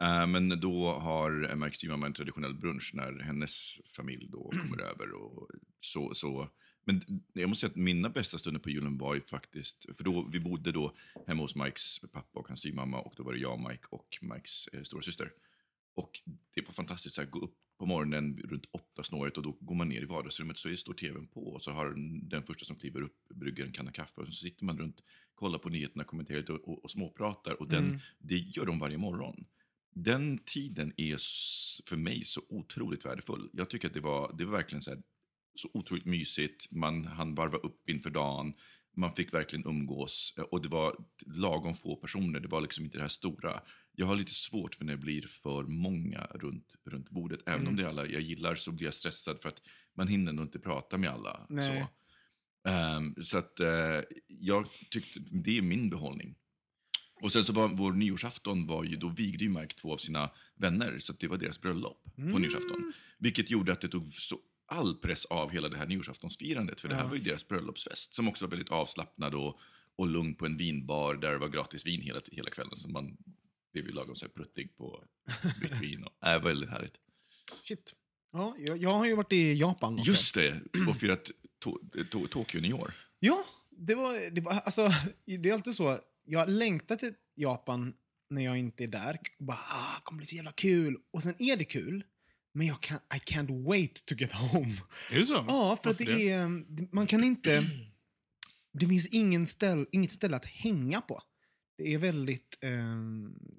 Eh, 0.01 0.27
men 0.27 0.60
då 0.60 0.92
har 0.92 1.56
Mark 1.56 1.75
Styrman 1.75 2.04
en 2.04 2.13
traditionell 2.13 2.54
brunch 2.54 2.92
när 2.94 3.20
hennes 3.20 3.80
familj 3.96 4.27
då 4.32 4.51
kommer 4.62 4.82
över. 4.82 5.12
Och 5.12 5.50
så, 5.80 6.16
så. 6.16 6.50
Men 6.86 7.01
jag 7.34 7.50
måste 7.50 7.62
säga 7.62 7.70
att 7.70 7.75
mina 7.75 8.10
bästa 8.10 8.38
stunder 8.38 8.60
på 8.60 8.70
julen 8.70 8.98
var 8.98 9.16
ju 9.16 9.22
faktiskt, 9.22 9.86
för 9.98 10.04
då, 10.04 10.30
vi 10.32 10.39
bodde 10.39 10.72
då 10.72 10.96
hemma 11.27 11.42
hos 11.44 11.56
Mikes 11.56 12.00
pappa 12.12 12.39
och 12.39 12.48
hans 12.48 12.60
styvmamma 12.60 13.00
och 13.00 13.13
då 13.18 13.24
var 13.24 13.34
det 13.34 13.39
jag, 13.39 13.60
Mike 13.70 13.86
och 13.89 14.18
Mikes 14.22 14.68
eh, 14.68 14.82
storasyster. 14.84 15.32
Och 15.96 16.12
det 16.56 16.62
var 16.62 16.74
fantastiskt, 16.74 17.18
här, 17.18 17.25
gå 17.25 17.39
upp 17.39 17.56
på 17.79 17.86
morgonen 17.86 18.38
runt 18.38 18.65
åtta 18.72 19.03
snåret 19.03 19.38
och 19.38 19.43
då 19.43 19.51
går 19.51 19.75
man 19.75 19.89
ner 19.89 20.01
i 20.01 20.05
vardagsrummet 20.05 20.57
så 20.57 20.75
står 20.75 20.93
tvn 20.93 21.27
på 21.27 21.53
och 21.53 21.63
så 21.63 21.72
har 21.72 21.93
den 22.29 22.43
första 22.43 22.65
som 22.65 22.75
kliver 22.75 23.01
upp 23.01 23.29
brygger 23.29 23.65
en 23.65 23.72
kanna 23.72 23.91
kaffe 23.91 24.22
och 24.22 24.27
så 24.27 24.31
sitter 24.31 24.65
man 24.65 24.77
runt 24.77 25.01
kollar 25.38 25.60
på 25.60 25.69
nyheterna, 25.69 26.03
kommenterar 26.03 26.39
lite 26.39 26.53
och, 26.53 26.67
och, 26.67 26.84
och 26.84 26.91
småpratar. 26.91 27.62
Och 27.62 27.67
den, 27.67 27.86
Mm. 27.86 28.00
det 28.19 28.38
gör 28.38 28.65
de 28.65 28.79
varje 28.79 28.98
morgon. 28.98 29.46
Den 29.96 30.38
tiden 30.38 30.93
är 30.98 31.17
för 31.89 31.98
mig 31.98 32.25
så 32.25 32.41
otroligt 32.50 33.05
värdefull. 33.05 33.50
Jag 33.53 33.69
tycker 33.69 33.88
att 33.88 33.93
det 33.93 34.00
var, 34.00 34.36
det 34.38 34.46
var 34.46 34.51
verkligen 34.51 34.81
så, 34.81 34.91
här, 34.91 35.01
så 35.55 35.69
otroligt 35.74 36.05
mysigt. 36.05 36.72
Man 36.72 37.05
hann 37.05 37.36
varva 37.36 37.57
upp 37.57 37.89
inför 37.89 38.10
dagen. 38.10 38.53
Man 38.96 39.15
fick 39.15 39.34
verkligen 39.34 39.67
umgås. 39.67 40.34
Och 40.51 40.62
det 40.62 40.69
var 40.69 40.96
lagom 41.25 41.74
få 41.74 41.96
personer. 41.96 42.39
Det 42.39 42.48
var 42.48 42.62
liksom 42.62 42.86
inte 42.86 42.98
det 42.98 43.01
här 43.01 43.07
stora. 43.10 43.62
Jag 44.00 44.08
har 44.08 44.16
lite 44.16 44.34
svårt 44.34 44.75
för 44.75 44.86
när 44.86 44.94
det 44.94 45.00
blir 45.01 45.27
för 45.27 45.63
många 45.63 46.22
runt, 46.25 46.75
runt 46.86 47.10
bordet. 47.10 47.39
Även 47.46 47.60
Mm. 47.60 47.68
om 47.70 47.75
det 47.75 47.84
är 47.84 47.88
alla 47.88 48.06
jag 48.08 48.22
gillar 48.22 48.56
så 48.56 48.72
blir 48.72 48.86
jag 48.88 48.94
stressad 48.94 49.39
för 49.42 49.50
att 49.50 49.62
man 49.96 50.08
hinner 50.08 50.34
nog 50.34 50.46
inte 50.46 50.60
prata 50.60 50.98
med 50.98 51.10
alla. 51.10 51.46
Nej. 51.50 51.80
Så, 51.82 51.88
Ehm, 52.70 53.16
så 53.22 53.38
att 53.38 53.60
eh, 53.60 54.01
jag 54.27 54.68
tyckte, 54.92 55.20
det 55.20 55.58
är 55.58 55.62
min 55.62 55.89
behållning. 55.89 56.36
Och 57.24 57.32
sen 57.32 57.44
så 57.44 57.54
var 57.54 57.68
vår 57.68 57.92
nyårsafton 57.94 58.66
var 58.68 58.84
ju, 58.84 58.96
då 58.96 59.10
vigde 59.10 59.44
ju 59.44 59.50
Mike 59.50 59.75
två 59.75 59.94
av 59.94 59.98
sina 59.98 60.32
vänner, 60.56 60.98
så 61.00 61.13
det 61.13 61.27
var 61.27 61.38
deras 61.38 61.62
bröllop 61.62 62.04
Mm. 62.18 62.32
på 62.34 62.39
nyårsafton. 62.39 62.94
Vilket 63.18 63.50
gjorde 63.51 63.72
att 63.74 63.82
det 63.82 63.88
tog 63.88 64.08
så 64.08 64.39
all 64.66 64.96
press 64.96 65.25
av 65.25 65.50
hela 65.51 65.70
det 65.70 65.77
här 65.77 65.88
nyårsaftonsfirandet, 65.88 66.82
för 66.82 66.88
det 66.89 66.96
här 66.96 67.08
var 67.08 67.16
ju 67.16 67.22
deras 67.22 67.48
bröllopsfest, 67.48 68.13
som 68.13 68.27
också 68.27 68.46
var 68.46 68.50
väldigt 68.50 68.70
avslappnad 68.72 69.34
och, 69.36 69.60
och 69.96 70.08
lugn 70.08 70.36
på 70.36 70.46
en 70.46 70.58
vinbar 70.58 71.16
där 71.16 71.32
det 71.32 71.38
var 71.38 71.50
gratis 71.50 71.86
vin 71.86 72.01
hela, 72.01 72.22
hela 72.32 72.50
kvällen, 72.50 72.75
så 72.75 72.89
man 72.89 73.18
blev 73.81 73.86
ju 73.86 73.96
lagom 73.96 74.15
så 74.15 74.25
här 74.25 74.31
pruttig 74.31 74.77
på 74.77 75.03
vitt 75.62 75.77
vin. 75.81 76.03
Och, 76.03 76.27
äh, 76.27 76.43
väldigt 76.43 76.69
härligt. 76.69 76.93
Shit. 77.63 77.93
Ja, 78.34 78.55
jag, 78.60 78.77
jag 78.77 78.93
har 78.93 79.05
ju 79.05 79.15
varit 79.15 79.34
i 79.34 79.53
Japan. 79.53 79.93
också. 80.00 80.12
Just 80.12 80.36
det, 80.36 80.62
och 80.89 80.98
firat 80.98 81.31
to, 81.60 81.77
to, 82.12 82.27
Tokyo 82.27 82.74
år. 82.74 82.93
Ja, 83.19 83.43
det 83.72 83.96
var, 83.96 84.31
det 84.31 84.41
var 84.41 84.51
alltså, 84.51 84.89
det 85.25 85.50
är 85.50 85.53
alltid 85.53 85.75
så. 85.75 86.00
Jag 86.25 86.50
längtar 86.50 86.96
till 86.96 87.13
Japan 87.36 87.93
när 88.29 88.41
jag 88.46 88.57
inte 88.57 88.84
är 88.84 88.88
där. 88.88 89.19
Bara, 89.39 89.57
ah, 89.69 89.96
det 89.96 90.01
kommer 90.03 90.17
bli 90.17 90.25
så 90.25 90.36
jävla 90.36 90.51
kul. 90.51 90.98
Och 91.13 91.24
sen 91.24 91.36
är 91.39 91.57
det 91.57 91.63
kul. 91.65 92.03
Men 92.53 92.67
jag 92.67 92.81
kan, 92.81 92.98
I 92.98 93.17
can't 93.17 93.65
wait 93.67 94.05
to 94.05 94.15
get 94.15 94.34
home. 94.34 94.74
Är 95.12 95.19
det 95.19 95.25
så? 95.25 95.34
Ja, 95.48 95.77
för 95.84 95.89
att 95.89 96.00
Varför 96.00 96.13
det 96.13 96.29
är, 96.29 96.63
det- 96.67 96.93
man 96.93 97.07
kan 97.07 97.24
inte, 97.24 97.69
det 98.74 98.88
finns 98.88 99.07
ingen 99.07 99.46
ställ, 99.46 99.86
inget 99.91 100.12
ställe 100.12 100.36
att 100.36 100.46
hänga 100.46 101.01
på. 101.01 101.22
Det 101.77 101.93
är 101.93 101.98
väldigt, 101.98 102.57
eh, 102.62 102.72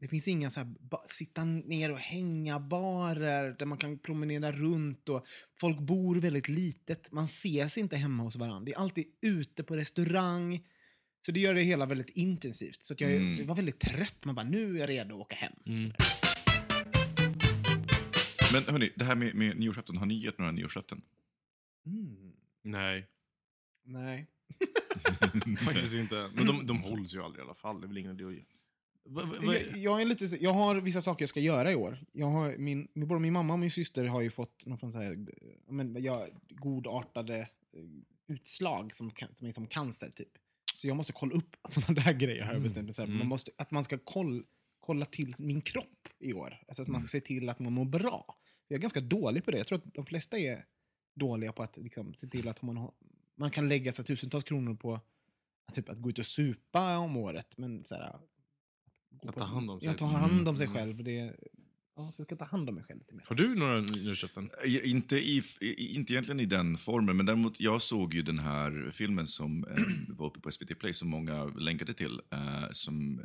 det 0.01 0.09
finns 0.09 0.29
inga 0.29 0.51
så 0.51 0.61
här, 0.61 0.75
ba, 0.81 0.99
sitta 1.07 1.45
ner 1.45 1.93
och 1.93 1.99
hänga 1.99 2.61
barer 2.61 3.57
där 3.59 3.67
man 3.67 3.79
kan 3.79 3.99
promenera 3.99 4.53
runt 4.53 5.09
och 5.09 5.27
folk 5.61 5.79
bor 5.79 6.17
väldigt 6.17 6.49
litet. 6.49 7.13
Man 7.13 7.25
ses 7.25 7.79
inte 7.79 7.97
hemma 7.97 8.23
hos 8.23 8.37
varandra. 8.37 8.65
Det 8.65 8.73
är 8.73 8.79
alltid 8.79 9.07
ute 9.23 9.65
på 9.65 9.77
restaurang. 9.77 10.67
Så 11.27 11.33
det 11.33 11.41
gör 11.41 11.55
det 11.55 11.63
hela 11.63 11.87
väldigt 11.87 12.09
intensivt. 12.17 12.85
Så 12.85 12.93
att 12.93 13.01
jag, 13.01 13.11
Mm. 13.13 13.39
jag 13.39 13.47
var 13.47 13.55
väldigt 13.55 13.81
trött. 13.81 14.25
Man 14.25 14.35
bara, 14.35 14.47
nu 14.49 14.75
är 14.77 14.81
jag 14.81 14.89
redo 14.89 15.15
att 15.15 15.21
åka 15.21 15.37
hem. 15.37 15.53
Mm. 15.67 15.93
Men 18.53 18.63
hörni, 18.69 18.93
det 18.97 19.05
här 19.05 19.15
med, 19.15 19.35
med 19.35 19.59
nyårsafton, 19.59 19.97
har 19.97 20.07
ni 20.07 20.25
gett 20.25 20.39
några 20.39 20.53
nyårsafton? 20.53 21.01
Mm. 21.87 22.33
Nej, 22.63 23.07
Nej. 23.85 24.27
faktiskt 25.59 25.95
inte. 25.95 26.31
Men 26.35 26.47
de, 26.47 26.67
de 26.67 26.83
hålls 26.83 27.15
ju 27.15 27.23
aldrig 27.23 27.43
i 27.43 27.45
alla 27.45 27.55
fall. 27.55 27.81
Det 27.81 27.87
är 27.87 27.89
väl 27.89 27.99
ingen 27.99 28.13
idé 28.13 28.25
att 28.25 28.35
ge. 28.35 28.45
Va, 29.05 29.23
va, 29.25 29.35
va, 29.47 29.55
Jag, 29.55 29.77
jag, 29.79 30.01
är 30.03 30.05
lite, 30.07 30.25
jag 30.41 30.53
har 30.53 30.77
vissa 30.77 31.01
saker 31.01 31.23
jag 31.23 31.29
ska 31.29 31.41
göra 31.41 31.73
i 31.73 31.75
år. 31.75 32.05
Jag 32.13 32.27
har, 32.27 32.57
min, 32.57 32.89
både 32.95 33.21
min 33.21 33.33
mamma 33.33 33.53
och 33.53 33.59
min 33.59 33.71
syster 33.71 34.05
har 34.05 34.21
ju 34.21 34.31
fått 34.31 34.67
någon 34.67 34.79
från 34.79 34.93
så 34.93 34.99
här, 34.99 35.27
men, 35.69 36.03
ja, 36.03 36.27
godartade 36.49 37.39
eh, 37.39 37.49
utslag 38.27 38.95
som, 38.95 39.11
som 39.35 39.47
är 39.49 39.53
som 39.53 39.67
cancer. 39.67 40.11
typ. 40.11 40.29
Så 40.75 40.89
jag 40.89 40.97
måste 40.97 41.13
kolla 41.13 41.35
upp 41.35 41.57
sådana 41.69 42.03
där 42.03 42.13
grejer 42.13 42.45
har 42.45 42.53
jag 42.53 42.63
bestämt 42.63 42.85
mig. 42.85 42.95
Så 42.95 43.03
här, 43.03 43.07
Mm. 43.07 43.19
man 43.19 43.27
måste, 43.27 43.51
att 43.59 43.71
man 43.71 43.85
ska 43.85 43.99
koll, 43.99 44.45
kolla 44.81 45.05
till 45.05 45.35
min 45.39 45.61
kropp 45.61 46.09
i 46.19 46.33
år. 46.33 46.63
Alltså 46.69 46.83
att 46.83 46.89
man 46.89 47.01
ska 47.01 47.09
se 47.09 47.21
till 47.21 47.49
att 47.49 47.59
man 47.59 47.73
mår 47.73 47.85
bra. 47.85 48.25
Jag 48.69 48.77
är 48.77 48.81
ganska 48.81 49.01
dålig 49.01 49.45
på 49.45 49.51
det. 49.51 49.59
Jag 49.59 49.67
tror 49.67 49.79
att 49.79 49.95
de 49.95 50.07
flesta 50.07 50.39
är 50.39 50.65
dåliga 51.15 51.53
på 51.53 51.63
att 51.63 51.77
liksom, 51.77 52.15
se 52.15 52.27
till 52.27 52.49
att 52.49 52.63
man, 52.63 52.77
har, 52.77 52.93
man 53.39 53.51
kan 53.51 53.69
lägga 53.69 53.93
sig 53.93 54.05
tusentals 54.05 54.45
kronor 54.45 54.75
på 54.75 54.95
att, 55.69 55.75
typ, 55.75 55.89
att 55.89 55.99
gå 56.03 56.11
ut 56.11 56.19
och 56.19 56.27
supa 56.27 56.99
om 56.99 57.17
året. 57.17 57.59
Men 57.59 57.85
så 57.85 57.95
här, 57.95 58.17
Att 59.27 59.35
ta 59.35 59.45
hand 59.45 59.71
om 59.71 59.81
sig. 59.81 59.89
Ja, 59.89 59.95
ta 59.95 60.07
hand 60.07 60.49
om 60.49 60.57
sig 60.57 60.67
Mm. 60.67 60.77
själv. 60.79 61.05
Det, 61.05 61.13
ja, 61.97 62.13
så 62.13 62.15
jag 62.17 62.27
ska 62.27 62.37
ta 62.37 62.45
hand 62.45 62.69
om 62.69 62.75
mig 62.75 62.85
själv 62.85 62.99
lite 62.99 63.15
mer. 63.15 63.25
Har 63.29 63.37
du 63.37 63.55
några 63.55 63.81
nyårsafton? 63.81 64.51
Eh, 64.65 64.91
Inte, 64.91 65.17
i, 65.17 65.43
inte 65.95 66.13
egentligen 66.13 66.41
i 66.41 66.47
den 66.47 66.77
formen, 66.77 67.17
men 67.17 67.27
däremot 67.27 67.61
jag 67.61 67.83
såg 67.83 68.15
ju 68.15 68.23
den 68.23 68.39
här 68.39 68.91
filmen 68.93 69.27
som 69.27 69.65
eh, 69.65 69.77
var 70.09 70.27
uppe 70.27 70.41
på 70.41 70.51
SVT 70.51 70.79
Play 70.79 70.95
som 70.95 71.09
många 71.09 71.45
länkade 71.45 71.95
till. 71.95 72.21
Eh, 72.33 72.71
som, 72.73 73.21
eh, 73.21 73.25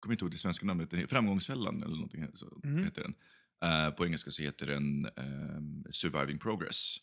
kommer 0.00 0.12
inte 0.14 0.24
ihåg 0.24 0.32
det 0.32 0.38
svenska 0.38 0.66
namnet, 0.66 1.10
Framgångsfällan 1.10 1.82
eller 1.82 1.94
någonting 1.94 2.26
så 2.34 2.60
Mm. 2.64 2.84
heter 2.84 3.02
den. 3.02 3.14
Eh, 3.64 3.90
på 3.90 4.06
engelska 4.06 4.30
så 4.30 4.42
heter 4.42 4.66
den 4.66 5.06
ehm, 5.16 5.84
Surviving 5.90 6.38
Progress. 6.38 6.96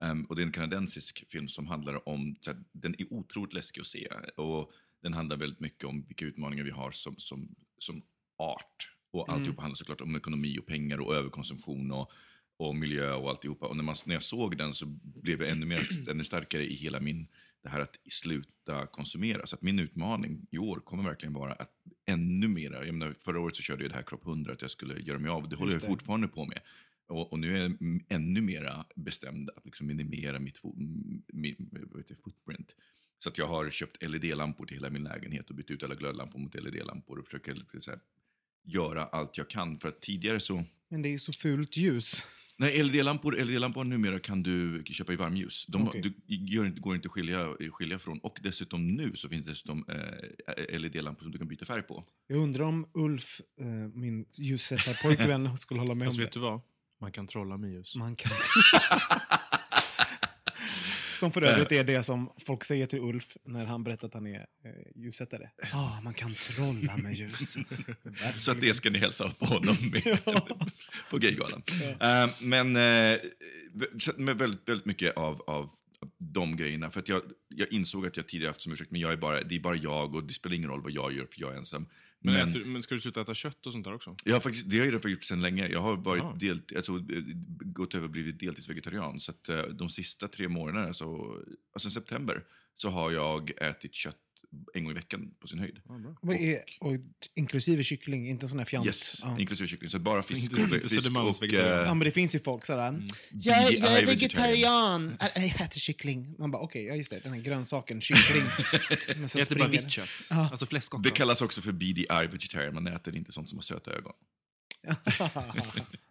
Ehm, 0.00 0.24
och 0.24 0.36
det 0.36 0.42
är 0.42 0.46
en 0.46 0.52
kanadensisk 0.52 1.24
film 1.28 1.48
som 1.48 1.66
handlar 1.66 2.08
om, 2.08 2.36
den 2.72 2.94
är 2.98 3.12
otroligt 3.12 3.52
läskig 3.52 3.80
att 3.80 3.86
se. 3.86 4.08
Och 4.36 4.72
den 5.02 5.14
handlar 5.14 5.36
väldigt 5.36 5.60
mycket 5.60 5.84
om 5.84 6.04
vilka 6.08 6.24
utmaningar 6.24 6.64
vi 6.64 6.70
har 6.70 6.90
som, 6.90 7.16
som, 7.18 7.54
som 7.78 8.02
art. 8.38 8.94
Och 9.10 9.28
Mm. 9.28 9.38
alltihopa 9.40 9.62
handlar 9.62 9.76
såklart 9.76 10.00
om 10.00 10.16
ekonomi 10.16 10.58
och 10.58 10.66
pengar 10.66 11.00
och 11.00 11.14
överkonsumtion 11.14 11.92
och, 11.92 12.10
och 12.56 12.76
miljö 12.76 13.12
och 13.14 13.30
alltihopa. 13.30 13.66
Och 13.66 13.76
när, 13.76 13.84
man, 13.84 13.94
när 14.06 14.14
jag 14.14 14.22
såg 14.22 14.56
den 14.56 14.74
så 14.74 14.86
blev 15.02 15.42
jag 15.42 15.50
ännu, 15.50 15.66
mer, 15.66 15.88
ännu 16.10 16.24
starkare 16.24 16.64
i 16.64 16.74
hela 16.74 17.00
min, 17.00 17.26
det 17.62 17.68
här 17.68 17.80
att 17.80 17.96
sluta 18.10 18.86
konsumera. 18.86 19.46
Så 19.46 19.56
att 19.56 19.62
min 19.62 19.78
utmaning 19.78 20.46
i 20.50 20.58
år 20.58 20.80
kommer 20.80 21.02
verkligen 21.02 21.32
vara 21.32 21.52
att 21.52 21.72
ännu 22.06 22.60
jag 22.60 22.94
menar, 22.94 23.14
förra 23.24 23.40
året 23.40 23.56
så 23.56 23.62
körde 23.62 23.84
jag 23.84 23.90
det 23.90 23.96
här 23.96 24.02
kropp 24.02 24.26
100, 24.26 24.52
att 24.52 24.62
jag 24.62 24.70
skulle 24.70 25.00
göra 25.00 25.18
mig 25.18 25.30
av. 25.30 25.48
Det 25.48 25.56
håller 25.56 25.72
jag 25.72 25.82
fortfarande 25.82 26.28
på 26.28 26.44
med. 26.44 26.60
Och, 27.08 27.32
och 27.32 27.38
nu 27.38 27.54
är 27.56 27.62
jag 27.62 28.00
ännu 28.08 28.40
mera 28.40 28.84
bestämd 28.96 29.50
att 29.56 29.64
liksom 29.64 29.86
minimera 29.86 30.38
mitt, 30.38 30.58
fo, 30.58 30.74
min, 31.32 31.70
footprint. 32.24 32.74
Så 33.18 33.28
att 33.28 33.38
jag 33.38 33.46
har 33.48 33.70
köpt 33.70 34.02
LED-lampor 34.02 34.66
till 34.66 34.76
hela 34.76 34.90
min 34.90 35.04
lägenhet 35.04 35.50
och 35.50 35.56
bytt 35.56 35.70
ut 35.70 35.82
alla 35.82 35.94
glödlampor 35.94 36.38
mot 36.38 36.54
LED-lampor 36.54 37.18
och 37.18 37.24
försöker 37.24 37.62
så 37.80 37.90
här, 37.90 38.00
göra 38.64 39.04
allt 39.04 39.38
jag 39.38 39.50
kan. 39.50 39.78
För 39.78 39.88
att 39.88 40.00
tidigare 40.00 40.40
så... 40.40 40.64
Men 40.88 41.02
det 41.02 41.08
är 41.14 41.18
så 41.18 41.32
fult 41.32 41.76
ljus. 41.76 42.26
Nej, 42.60 42.82
LED-lampor, 42.82 43.32
LED-lampor 43.44 43.84
numera 43.84 44.18
kan 44.20 44.42
du 44.42 44.82
köpa 44.86 45.12
i 45.12 45.16
varmljus. 45.16 45.66
De, 45.66 45.88
Okej. 45.88 46.00
du 46.26 46.34
gör, 46.36 46.66
inte- 46.66 46.80
går 46.80 46.94
inte 46.96 47.06
att 47.08 47.12
skilja, 47.12 47.54
skilja 47.70 47.98
från. 47.98 48.18
Och 48.18 48.38
dessutom 48.42 48.86
nu 48.88 49.16
så 49.16 49.28
finns 49.28 49.44
det 49.44 49.50
dessutom 49.50 49.84
eh, 49.88 50.80
LED-lampor 50.80 51.22
som 51.22 51.32
du 51.32 51.38
kan 51.38 51.48
byta 51.48 51.64
färg 51.64 51.82
på. 51.82 52.04
Jag 52.26 52.38
undrar 52.38 52.64
om 52.64 52.86
Ulf, 52.94 53.40
eh, 53.60 53.66
min 53.94 54.26
ljussättarpojkvän, 54.38 55.58
skulle 55.58 55.80
hålla 55.80 55.94
med 55.94 56.06
Fast 56.06 56.18
om 56.18 56.24
vet 56.24 56.32
det. 56.32 56.38
du 56.38 56.42
vad? 56.42 56.60
Man 57.00 57.12
kan 57.12 57.26
trolla 57.26 57.56
med 57.56 57.70
ljus. 57.70 57.96
Man 57.96 58.16
kan 58.16 58.32
Som 61.18 61.32
för 61.32 61.42
övrigt 61.42 61.72
är 61.72 61.84
det 61.84 62.02
som 62.02 62.30
folk 62.46 62.64
säger 62.64 62.86
till 62.86 62.98
Ulf 62.98 63.36
när 63.44 63.64
han 63.64 63.84
berättar 63.84 64.08
att 64.08 64.14
han 64.14 64.26
är 64.26 64.38
eh, 64.40 65.02
ljussättare. 65.02 65.48
Ja, 65.72 66.00
man 66.04 66.14
kan 66.14 66.34
trolla 66.34 66.96
med 66.96 67.14
ljus. 67.14 67.56
Så 68.38 68.50
att 68.50 68.60
det 68.60 68.74
ska 68.74 68.90
ni 68.90 68.98
hälsa 68.98 69.30
på 69.38 69.44
honom 69.44 69.76
med 69.92 70.18
på 71.10 71.18
Gaygalan. 71.18 71.62
Eh, 72.00 72.28
men 72.40 72.76
eh, 72.76 73.18
så- 73.98 74.12
med 74.16 74.38
väldigt, 74.38 74.68
väldigt 74.68 74.86
mycket 74.86 75.16
av, 75.16 75.42
av 75.46 75.70
de 76.18 76.56
grejerna. 76.56 76.90
För 76.90 77.00
att 77.00 77.08
jag, 77.08 77.22
jag 77.48 77.72
insåg 77.72 78.06
att 78.06 78.16
jag 78.16 78.28
tidigare 78.28 78.50
haft 78.50 78.62
som 78.62 78.72
ursäkt, 78.72 78.90
men 78.90 79.00
jag 79.00 79.12
är 79.12 79.16
bara, 79.16 79.42
det 79.42 79.54
är 79.56 79.60
bara 79.60 79.76
jag 79.76 80.14
och 80.14 80.24
det 80.24 80.34
spelar 80.34 80.56
ingen 80.56 80.70
roll 80.70 80.82
vad 80.82 80.92
jag 80.92 81.12
gör 81.12 81.26
för 81.26 81.40
jag 81.40 81.52
är 81.52 81.56
ensam. 81.56 81.86
Men, 82.20 82.34
Men, 82.34 82.48
äter, 82.48 82.64
men 82.64 82.82
ska 82.82 82.94
du 82.94 83.00
sluta 83.00 83.20
äta 83.20 83.34
kött 83.34 83.66
och 83.66 83.72
sånt 83.72 83.84
där 83.84 83.94
också? 83.94 84.16
jag 84.24 84.34
har 84.34 84.40
faktiskt, 84.40 84.70
det 84.70 84.78
har 84.78 84.86
jag 84.86 85.10
gjort 85.10 85.22
sedan 85.24 85.40
länge. 85.40 85.68
Jag 85.68 85.80
har 85.80 85.96
varit 85.96 86.22
Ah. 86.22 86.34
del, 86.34 86.60
alltså, 86.76 87.04
gått 87.64 87.94
över 87.94 88.04
och 88.04 88.10
blivit 88.10 88.40
deltidsvegetarian. 88.40 89.20
Så 89.20 89.30
att, 89.30 89.48
eh, 89.48 89.62
de 89.62 89.88
sista 89.88 90.28
tre 90.28 90.48
månaderna, 90.48 90.94
så, 90.94 91.36
alltså 91.72 91.90
september, 91.90 92.44
så 92.76 92.88
har 92.88 93.10
jag 93.10 93.50
ätit 93.62 93.94
kött 93.94 94.16
en 94.74 94.84
gång 94.84 94.90
i 94.90 94.94
veckan 94.94 95.30
på 95.40 95.46
sin 95.48 95.58
höjd. 95.58 95.80
Vad 96.22 96.36
är, 96.36 96.60
och, 96.80 96.92
inklusive 97.34 97.84
kyckling, 97.84 98.28
inte 98.28 98.48
sån 98.48 98.58
här 98.58 98.66
fjant. 98.66 98.86
Yes, 98.86 99.20
Ja. 99.22 99.38
inklusive 99.38 99.68
kyckling. 99.68 99.90
Så 99.90 99.98
bara 99.98 100.22
fisk 100.22 100.42
Inte- 100.42 100.54
och, 100.54 100.60
inte 100.74 100.80
fisk 100.88 100.94
Södermalms 100.94 101.36
och 101.36 101.42
vegetarian. 101.42 101.86
Ja, 101.86 101.94
men 101.94 102.04
det 102.04 102.10
finns 102.10 102.34
ju 102.34 102.38
folk 102.38 102.64
sådär. 102.64 102.88
Mm. 102.88 103.08
Jag, 103.32 103.72
jag 103.72 103.98
är 103.98 104.06
vegetarian. 104.06 105.16
Äh, 105.20 105.46
Jag 105.46 105.60
äter 105.60 105.80
kyckling. 105.80 106.34
Man 106.38 106.50
bara, 106.50 106.62
okej, 106.62 106.84
ja 106.84 106.94
just 106.94 107.10
det, 107.10 107.18
den 107.22 107.32
här 107.32 107.40
grönsaken, 107.40 108.00
kyckling. 108.00 108.42
Men 109.16 109.28
så 109.28 109.38
Jag 109.38 109.42
äter 109.42 109.56
bara 109.56 109.64
springer- 109.68 109.82
vitt 109.82 109.90
kött. 109.90 110.08
Ja. 110.30 110.48
Alltså 110.50 110.66
fläsk 110.66 110.94
också. 110.94 111.02
Det 111.02 111.16
kallas 111.16 111.42
också 111.42 111.60
för 111.62 111.72
BDI 111.72 112.06
vegetarian, 112.30 112.74
man 112.74 112.86
äter 112.86 113.16
inte 113.16 113.32
sånt 113.32 113.48
som 113.48 113.58
har 113.58 113.62
söta 113.62 113.90
ögon. 113.92 114.12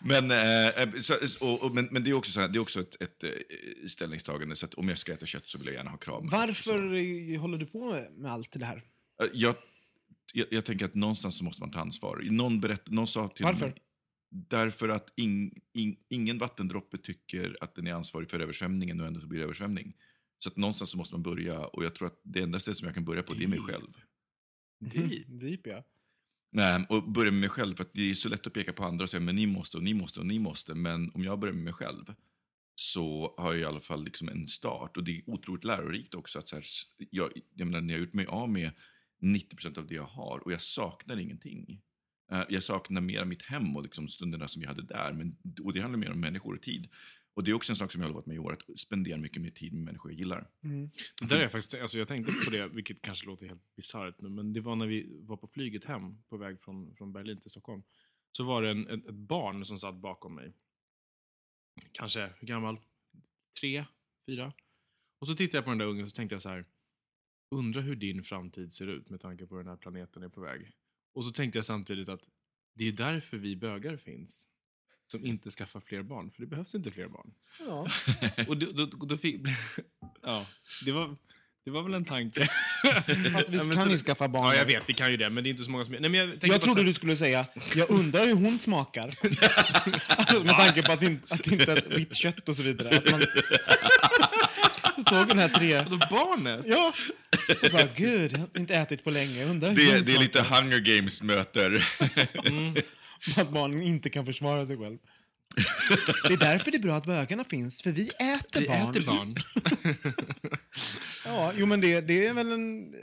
Men, 0.00 0.30
eh, 0.30 1.00
så, 1.00 1.14
och, 1.40 1.62
och, 1.62 1.74
men, 1.74 1.88
men 1.90 2.04
det 2.04 2.10
är 2.10 2.14
också, 2.14 2.32
så 2.32 2.40
här, 2.40 2.48
det 2.48 2.58
är 2.58 2.60
också 2.60 2.80
ett, 2.80 3.02
ett 3.02 3.24
eh, 3.24 3.30
ställningstagande, 3.88 4.56
så 4.56 4.66
om 4.76 4.88
jag 4.88 4.98
ska 4.98 5.12
äta 5.12 5.26
kött 5.26 5.46
så 5.48 5.58
vill 5.58 5.66
jag 5.66 5.74
gärna 5.76 5.90
ha 5.90 5.98
krav. 5.98 6.28
Varför 6.30 6.94
eh, 6.94 7.40
håller 7.40 7.58
du 7.58 7.66
på 7.66 7.92
med, 7.92 8.12
med 8.12 8.32
allt 8.32 8.52
det 8.52 8.64
här? 8.64 8.76
Eh, 9.22 9.28
Jag, 9.32 9.54
jag, 10.32 10.46
jag 10.50 10.64
tänker 10.64 10.84
att 10.84 10.94
någonstans 10.94 11.38
så 11.38 11.44
måste 11.44 11.62
man 11.62 11.70
ta 11.70 11.80
ansvar. 11.80 12.20
Någon, 12.30 12.60
berätt, 12.60 12.90
någon 12.90 13.06
sa 13.06 13.28
till 13.28 13.44
Varför? 13.44 13.66
mig... 13.66 13.82
Därför 14.30 14.88
att 14.88 15.12
ing, 15.16 15.60
ing, 15.74 15.96
ingen 16.08 16.38
vattendroppe 16.38 16.98
tycker 16.98 17.56
att 17.60 17.74
den 17.74 17.86
är 17.86 17.92
ansvarig 17.92 18.30
för 18.30 18.40
översvämningen 18.40 19.00
och 19.00 19.06
ändå 19.06 19.20
så 19.20 19.26
blir 19.26 19.38
det 19.38 19.44
översvämning. 19.44 19.96
Så 20.38 20.48
att 20.48 20.56
någonstans 20.56 20.90
så 20.90 20.96
måste 20.96 21.14
man 21.14 21.22
börja 21.22 21.60
och 21.66 21.84
jag 21.84 21.94
tror 21.94 22.08
att 22.08 22.20
det 22.24 22.40
enda 22.40 22.58
stället 22.60 22.78
som 22.78 22.86
jag 22.86 22.94
kan 22.94 23.04
börja 23.04 23.22
på 23.22 23.34
det 23.34 23.44
är 23.44 23.48
mig 23.48 23.60
själv. 23.60 23.88
Deep. 24.80 25.26
Deep, 25.40 25.66
ja. 25.66 25.84
Nej, 26.50 26.86
och 26.88 27.10
börja 27.10 27.30
med 27.30 27.40
mig 27.40 27.48
själv, 27.48 27.74
för 27.74 27.84
att 27.84 27.94
det 27.94 28.10
är 28.10 28.14
så 28.14 28.28
lätt 28.28 28.46
att 28.46 28.52
peka 28.52 28.72
på 28.72 28.84
andra 28.84 29.02
och 29.02 29.10
säga 29.10 29.20
men 29.20 29.36
ni 29.36 29.46
måste 29.46 29.76
och 29.76 29.82
ni 29.82 29.94
måste 29.94 30.20
och 30.20 30.26
ni 30.26 30.38
måste. 30.38 30.74
Men 30.74 31.10
om 31.14 31.24
jag 31.24 31.38
börjar 31.38 31.54
med 31.54 31.64
mig 31.64 31.72
själv 31.72 32.14
så 32.74 33.34
har 33.36 33.52
jag 33.52 33.60
i 33.60 33.64
alla 33.64 33.80
fall 33.80 34.04
liksom 34.04 34.28
en 34.28 34.48
start. 34.48 34.96
Och 34.96 35.04
det 35.04 35.18
är 35.18 35.30
otroligt 35.30 35.64
lärorikt 35.64 36.14
också. 36.14 36.38
att 36.38 36.48
så 36.48 36.56
här, 36.56 36.64
jag, 37.10 37.32
jag 37.54 37.66
menar, 37.66 37.80
när 37.80 37.94
jag 37.94 38.00
har 38.00 38.04
gjort 38.04 38.14
mig 38.14 38.26
av 38.26 38.48
med 38.48 38.70
90% 39.22 39.78
av 39.78 39.86
det 39.86 39.94
jag 39.94 40.06
har 40.06 40.38
och 40.38 40.52
jag 40.52 40.60
saknar 40.60 41.16
ingenting. 41.16 41.80
Eh, 42.32 42.42
jag 42.48 42.62
saknar 42.62 43.00
mer 43.00 43.24
mitt 43.24 43.42
hem 43.42 43.76
och 43.76 43.82
liksom 43.82 44.08
stunderna 44.08 44.48
som 44.48 44.60
vi 44.60 44.66
hade 44.66 44.82
där. 44.82 45.12
Men, 45.12 45.36
och 45.64 45.72
det 45.72 45.80
handlar 45.80 45.98
mer 45.98 46.12
om 46.12 46.20
människor 46.20 46.54
och 46.54 46.62
tid. 46.62 46.88
Och 47.38 47.44
det 47.44 47.50
är 47.50 47.54
också 47.54 47.72
en 47.72 47.76
sak 47.76 47.92
som 47.92 48.00
jag 48.00 48.08
har 48.08 48.12
lovat 48.12 48.26
mig 48.26 48.36
i 48.36 48.38
år, 48.38 48.52
att 48.52 48.80
spendera 48.80 49.16
mycket 49.18 49.42
mer 49.42 49.50
tid 49.50 49.72
med 49.72 49.82
människor 49.82 50.12
jag 50.12 50.18
gillar. 50.18 50.50
Där 51.20 51.36
är 51.36 51.42
jag, 51.42 51.52
faktiskt, 51.52 51.74
alltså 51.74 51.98
jag 51.98 52.08
tänkte 52.08 52.32
på 52.44 52.50
det, 52.50 52.68
vilket 52.68 53.02
kanske 53.02 53.26
låter 53.26 53.46
helt 53.46 53.74
bisarrt 53.76 54.20
nu, 54.20 54.28
men 54.28 54.52
det 54.52 54.60
var 54.60 54.76
när 54.76 54.86
vi 54.86 55.06
var 55.20 55.36
på 55.36 55.48
flyget 55.48 55.84
hem 55.84 56.22
på 56.22 56.36
väg 56.36 56.60
från, 56.60 56.94
från 56.96 57.12
Berlin 57.12 57.40
till 57.40 57.50
Stockholm. 57.50 57.82
Så 58.32 58.44
var 58.44 58.62
det 58.62 58.70
en, 58.70 58.88
ett, 58.88 59.06
ett 59.06 59.14
barn 59.14 59.64
som 59.64 59.78
satt 59.78 59.94
bakom 59.94 60.34
mig. 60.34 60.52
Kanske, 61.92 62.32
hur 62.38 62.46
gammal? 62.46 62.80
Tre, 63.60 63.84
fyra? 64.26 64.52
Och 65.20 65.26
så 65.26 65.34
tittade 65.34 65.58
jag 65.58 65.64
på 65.64 65.70
den 65.70 65.78
där 65.78 65.86
ungen 65.86 66.02
och 66.02 66.08
så 66.08 66.16
tänkte 66.16 66.34
jag 66.34 66.42
så 66.42 66.48
här, 66.48 66.64
undrar 67.50 67.82
hur 67.82 67.96
din 67.96 68.24
framtid 68.24 68.74
ser 68.74 68.86
ut 68.86 69.10
med 69.10 69.20
tanke 69.20 69.46
på 69.46 69.56
hur 69.56 69.62
den 69.62 69.70
här 69.70 69.76
planeten 69.76 70.22
är 70.22 70.28
på 70.28 70.40
väg. 70.40 70.72
Och 71.14 71.24
så 71.24 71.30
tänkte 71.30 71.58
jag 71.58 71.64
samtidigt 71.64 72.08
att 72.08 72.28
det 72.74 72.84
är 72.84 72.92
därför 72.92 73.36
vi 73.36 73.56
bögar 73.56 73.96
finns. 73.96 74.50
Som 75.10 75.26
inte 75.26 75.50
skaffar 75.50 75.80
fler 75.86 76.02
barn, 76.02 76.30
för 76.30 76.40
det 76.42 76.46
behövs 76.48 76.74
inte 76.74 76.90
fler 76.90 77.08
barn. 77.08 77.30
ja. 77.66 77.86
Och 78.48 78.56
då, 78.56 78.66
då, 78.86 79.06
då 79.06 79.18
fick... 79.18 79.40
Ja, 80.22 80.46
det 80.84 80.92
var, 80.92 81.16
det 81.64 81.70
var 81.70 81.82
väl 81.82 81.94
en 81.94 82.04
tanke. 82.04 82.40
Fast 83.32 83.48
vi 83.48 83.58
kan 83.58 83.76
så- 83.82 83.90
ju 83.90 83.96
skaffa 83.98 84.28
barn. 84.28 84.44
Ja, 84.46 84.54
jag 84.54 84.64
vet, 84.66 84.88
vi 84.88 84.92
kan 84.94 85.10
ju 85.10 85.16
det, 85.16 85.30
men 85.30 85.44
det 85.44 85.48
är 85.48 85.50
inte 85.50 85.64
så 85.64 85.70
många 85.70 85.84
som... 85.84 85.92
Nej, 85.92 86.00
men 86.10 86.14
jag 86.14 86.28
Jag 86.28 86.38
bara 86.50 86.58
trodde 86.58 86.80
så- 86.80 86.86
du 86.86 86.94
skulle 86.94 87.16
säga, 87.16 87.46
jag 87.74 87.90
undrar 87.90 88.26
hur 88.26 88.34
hon 88.34 88.58
smakar. 88.58 89.14
alltså, 90.08 90.44
med 90.44 90.54
tanke 90.56 90.82
på 90.82 90.92
att 90.92 91.00
det 91.00 91.06
inte, 91.06 91.34
att 91.34 91.46
inte 91.46 91.72
är 91.72 91.96
vitt 91.96 92.14
kött 92.16 92.48
och 92.48 92.56
så 92.56 92.62
vidare. 92.62 92.96
Att 92.98 93.10
man... 93.10 93.20
så 94.96 95.02
såg 95.02 95.28
den 95.28 95.38
här 95.38 95.48
tre... 95.48 95.74
Vadå, 95.82 95.98
barnet? 96.10 96.60
Ja! 96.66 96.92
Så 97.64 97.70
bara, 97.72 97.88
gud, 97.96 98.32
jag 98.32 98.38
har 98.38 98.48
inte 98.58 98.74
ätit 98.74 99.04
på 99.04 99.10
länge. 99.10 99.40
Jag 99.40 99.50
undrar 99.50 99.70
hur 99.70 99.76
hon 99.86 99.94
Det, 99.94 100.02
det 100.06 100.14
är 100.14 100.18
lite 100.20 100.42
Hunger 100.42 100.78
Games 100.78 101.22
möter. 101.22 101.84
Att 103.36 103.50
barnen 103.50 103.82
inte 103.82 104.10
kan 104.10 104.26
försvara 104.26 104.66
sig 104.66 104.76
själv. 104.78 104.98
Det 106.28 106.32
är 106.34 106.38
därför 106.38 106.70
det 106.70 106.76
är 106.76 106.82
bra 106.82 106.96
att 106.96 107.06
bögarna 107.06 107.44
finns, 107.44 107.82
för 107.82 107.90
vi 107.90 108.08
äter 108.08 108.60
Vi 108.60 108.66
barn. 108.68 108.90
äter 108.90 109.06
barn. 109.06 109.34
Ja, 111.24 111.52
jo 111.56 111.66
men 111.66 111.80
det, 111.80 112.00
det 112.00 112.26
är 112.26 112.34
väl 112.34 112.52
en... 112.52 112.94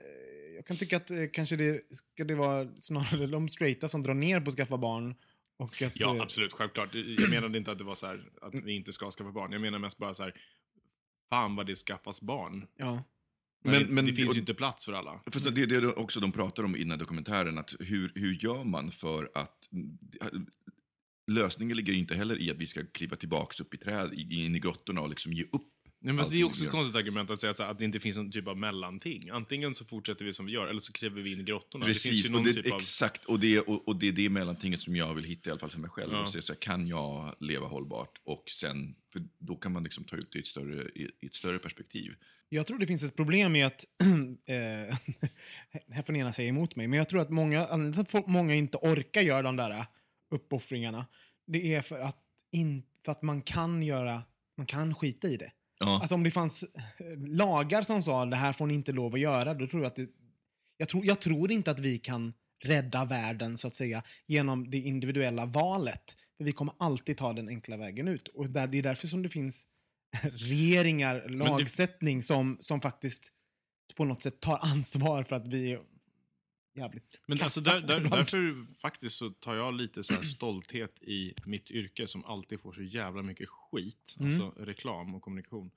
Jag 0.56 0.66
kan 0.66 0.78
tycka 0.78 0.98
att 0.98 1.12
eh, 1.12 1.18
kanske 1.34 1.56
det 1.56 1.82
ska 1.96 2.24
det 2.24 2.36
vara 2.36 2.68
snarare 2.76 3.28
de 3.28 3.50
straighta 3.50 3.88
som 3.88 4.04
drar 4.04 4.14
ner 4.14 4.40
på 4.42 4.50
att 4.50 4.56
skaffa 4.56 4.78
barn. 4.78 5.16
Och 5.58 5.82
att, 5.82 5.92
Ja, 5.96 6.16
eh, 6.16 6.22
absolut. 6.22 6.54
Självklart. 6.54 6.90
Jag 6.94 7.30
menade 7.30 7.58
inte 7.58 7.72
att 7.72 7.78
det 7.78 7.84
var 7.84 7.96
så 7.96 8.08
här, 8.08 8.24
att 8.42 8.54
vi 8.64 8.74
inte 8.76 8.94
ska 8.94 9.12
skaffa 9.12 9.32
barn. 9.32 9.52
Jag 9.52 9.62
menar 9.62 9.80
mest 9.80 9.98
bara 9.98 10.14
så 10.14 10.24
här, 10.24 10.34
fan 11.30 11.56
vad 11.56 11.66
det 11.68 11.76
skaffas 11.76 12.22
barn. 12.22 12.68
Ja. 12.78 13.04
Men, 13.66 13.74
Men- 13.74 13.88
det, 13.88 13.94
men 13.94 14.06
det 14.06 14.14
finns 14.14 14.30
och- 14.30 14.36
ju 14.36 14.40
inte 14.40 14.54
plats 14.54 14.86
för 14.86 14.94
alla. 14.94 15.22
Fast 15.32 15.56
det 15.56 15.62
är 15.62 15.68
det 15.68 15.88
också 15.88 16.20
de 16.20 16.32
pratar 16.32 16.64
om 16.64 16.76
i 16.76 16.80
den 16.80 16.92
här 16.92 16.98
dokumentären, 16.98 17.58
att 17.58 17.76
hur, 17.80 18.12
hur 18.16 18.34
gör 18.44 18.64
man 18.64 18.92
för 18.92 19.30
att... 19.36 19.70
Lösningen 21.32 21.78
ligger 21.78 21.94
ju 21.94 22.00
inte 22.00 22.16
heller 22.16 22.42
i 22.42 22.52
att 22.52 22.58
vi 22.58 22.68
ska 22.68 22.86
kliva 22.86 23.16
tillbaka 23.16 23.64
upp 23.64 23.74
i 23.74 23.78
träd, 23.78 24.14
i- 24.14 24.46
in 24.46 24.56
i 24.56 24.60
grottorna 24.60 25.02
och 25.02 25.10
liksom 25.10 25.34
ge 25.34 25.44
upp. 25.44 25.72
Nej, 26.06 26.14
men 26.14 26.30
det 26.30 26.40
är 26.40 26.44
också 26.44 26.64
ett 26.64 26.72
konstigt 26.72 26.96
argument 26.96 27.30
att 27.30 27.42
säga 27.42 27.52
att, 27.52 27.58
så 27.58 27.64
här, 27.64 27.72
att 27.72 27.78
det 27.78 27.86
inte 27.86 28.00
finns 28.00 28.18
någon 28.18 28.32
typ 28.32 28.48
av 28.48 28.58
mellanting. 28.58 29.30
Antingen 29.30 29.74
så 29.74 29.86
fortsätter 29.86 30.26
vi 30.26 30.34
som 30.34 30.46
vi 30.46 30.52
gör, 30.52 30.68
eller 30.68 30.80
så 30.80 30.92
kliver 30.92 31.22
vi 31.22 31.32
in 31.32 31.40
i 31.40 31.44
grottorna. 31.44 31.86
det 31.86 31.94
finns 31.94 32.04
Precis, 32.04 32.30
och 32.30 32.44
det, 32.44 32.54
typ 32.54 32.72
av... 32.72 32.80
exakt. 32.80 33.26
Och 33.26 33.40
det, 33.40 33.60
och, 33.60 33.88
och 33.88 33.96
det 33.96 34.08
är 34.08 34.12
det 34.12 34.30
mellantinget 34.30 34.80
som 34.80 34.96
jag 34.96 35.14
vill 35.14 35.24
hitta 35.24 35.50
i 35.50 35.52
alla 35.52 35.60
fall 35.60 35.70
för 35.70 35.80
mig 35.80 35.90
själv. 35.90 36.14
Ja. 36.14 36.22
Och 36.22 36.30
se 36.30 36.42
så 36.42 36.54
här, 36.54 36.60
kan 36.60 36.88
jag 36.88 37.36
leva 37.40 37.68
hållbart? 37.68 38.22
Och 38.24 38.44
sen, 38.50 38.96
för 39.14 39.24
då 39.40 39.56
kan 39.56 39.72
man 39.72 39.84
liksom 39.84 40.04
ta 40.04 40.16
ut 40.16 40.32
det 40.32 40.38
i 40.38 40.40
ett 40.40 40.48
större, 40.48 40.90
i, 40.96 41.12
i 41.22 41.26
ett 41.26 41.36
större 41.36 41.60
perspektiv. 41.60 42.16
Jag 42.50 42.68
tror 42.68 42.80
det 42.80 42.88
finns 42.88 43.04
ett 43.04 43.16
problem 43.16 43.52
med 43.52 43.68
att, 43.68 43.86
eh, 44.46 44.56
här 45.90 46.04
får 46.06 46.14
ni 46.14 46.20
gärna 46.20 46.34
säga 46.34 46.50
emot 46.50 46.76
mig, 46.76 46.88
men 46.88 46.98
jag 46.98 47.10
tror 47.10 47.22
att 47.22 47.30
många, 47.30 47.66
att 47.66 48.28
många 48.28 48.56
inte 48.56 48.78
orkar 48.78 49.22
göra 49.22 49.42
de 49.42 49.56
där 49.56 49.86
uppoffringarna, 50.32 51.06
det 51.48 51.76
är 51.76 51.82
för 51.82 52.00
att, 52.00 52.18
in, 52.52 52.84
för 53.06 53.12
att 53.12 53.22
man 53.22 53.42
kan 53.42 53.84
göra, 53.84 54.24
man 54.58 54.66
kan 54.66 54.96
skita 54.96 55.28
i 55.28 55.38
det. 55.38 55.52
Ja. 55.80 56.00
Alltså 56.00 56.16
om 56.16 56.24
det 56.24 56.32
fanns 56.32 56.64
eh, 56.64 57.18
lagar 57.18 57.82
som 57.82 58.04
sa 58.04 58.26
det 58.26 58.36
här 58.36 58.54
får 58.54 58.68
ni 58.68 58.74
inte 58.74 58.92
lov 58.92 59.14
att 59.14 59.20
göra, 59.20 59.54
då 59.54 59.68
tror 59.68 59.84
jag 59.84 59.90
att 59.90 59.96
det, 59.96 60.10
jag 60.78 60.90
tror, 60.90 61.06
jag 61.06 61.22
tror 61.22 61.52
inte 61.52 61.72
att 61.72 61.80
vi 61.80 61.98
kan 61.98 62.34
rädda 62.64 63.06
världen 63.06 63.58
så 63.58 63.68
att 63.68 63.76
säga 63.76 64.04
genom 64.28 64.72
det 64.72 64.78
individuella 64.78 65.46
valet. 65.46 66.18
För 66.38 66.44
vi 66.44 66.52
kommer 66.52 66.74
alltid 66.80 67.18
ta 67.18 67.34
den 67.34 67.50
enkla 67.50 67.78
vägen 67.78 68.08
ut. 68.08 68.28
Och 68.28 68.50
där, 68.50 68.68
det 68.68 68.78
är 68.78 68.84
därför 68.84 69.08
som 69.08 69.24
det 69.24 69.30
finns 69.30 69.66
regeringar, 70.22 71.30
lagsättning 71.30 72.24
som, 72.24 72.58
som 72.60 72.82
faktiskt 72.82 73.32
på 73.96 74.06
något 74.06 74.22
sätt 74.22 74.40
tar 74.40 74.60
ansvar 74.62 75.24
för 75.24 75.36
att 75.36 75.48
vi 75.48 75.80
jävligt 76.76 77.20
Men 77.28 77.42
alltså 77.42 77.62
där, 77.62 77.82
där, 77.82 78.00
därför 78.00 78.64
faktiskt 78.82 79.18
så 79.18 79.30
tar 79.30 79.56
jag 79.56 79.74
lite 79.74 80.04
så 80.04 80.14
här 80.14 80.24
stolthet 80.24 81.04
i 81.04 81.34
mitt 81.46 81.72
yrke 81.72 82.08
som 82.08 82.26
alltid 82.26 82.62
får 82.62 82.74
så 82.74 82.82
jävla 82.82 83.22
mycket 83.22 83.50
skit. 83.50 84.16
Mm. 84.20 84.32
Alltså 84.32 84.64
reklam 84.64 85.16
och 85.16 85.22
kommunikation. 85.22 85.72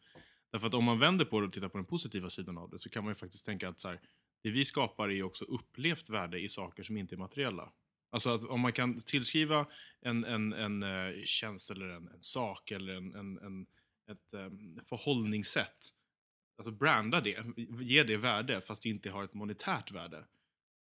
Därför 0.50 0.66
att 0.66 0.74
om 0.74 0.84
man 0.84 0.98
vänder 0.98 1.24
på 1.24 1.40
det 1.40 1.46
och 1.46 1.52
tittar 1.52 1.68
på 1.68 1.78
den 1.78 1.84
positiva 1.84 2.30
sidan 2.30 2.58
av 2.58 2.70
det 2.70 2.78
så 2.78 2.90
kan 2.90 3.04
man 3.04 3.10
ju 3.10 3.14
faktiskt 3.14 3.46
tänka 3.46 3.68
att 3.68 3.80
så 3.80 3.88
här, 3.88 4.00
det 4.42 4.50
vi 4.50 4.64
skapar 4.64 5.10
är 5.10 5.22
också 5.22 5.44
upplevt 5.44 6.10
värde 6.10 6.40
i 6.40 6.48
saker 6.48 6.82
som 6.82 6.96
inte 6.96 7.14
är 7.14 7.16
materiella. 7.16 7.72
Alltså 8.10 8.30
att 8.30 8.44
om 8.44 8.60
man 8.60 8.72
kan 8.72 9.00
tillskriva 9.00 9.66
en, 10.00 10.24
en, 10.24 10.52
en 10.52 10.82
eh, 10.82 11.24
tjänst 11.24 11.70
eller 11.70 11.88
en, 11.88 12.08
en 12.08 12.22
sak 12.22 12.70
eller 12.70 12.94
en, 12.94 13.14
en, 13.14 13.38
en, 13.38 13.66
ett 14.10 14.34
um, 14.34 14.80
förhållningssätt. 14.88 15.94
Alltså 16.58 16.70
branda 16.70 17.20
det, 17.20 17.36
ge 17.80 18.02
det 18.02 18.16
värde 18.16 18.60
fast 18.60 18.82
det 18.82 18.88
inte 18.88 19.10
har 19.10 19.24
ett 19.24 19.34
monetärt 19.34 19.90
värde 19.90 20.24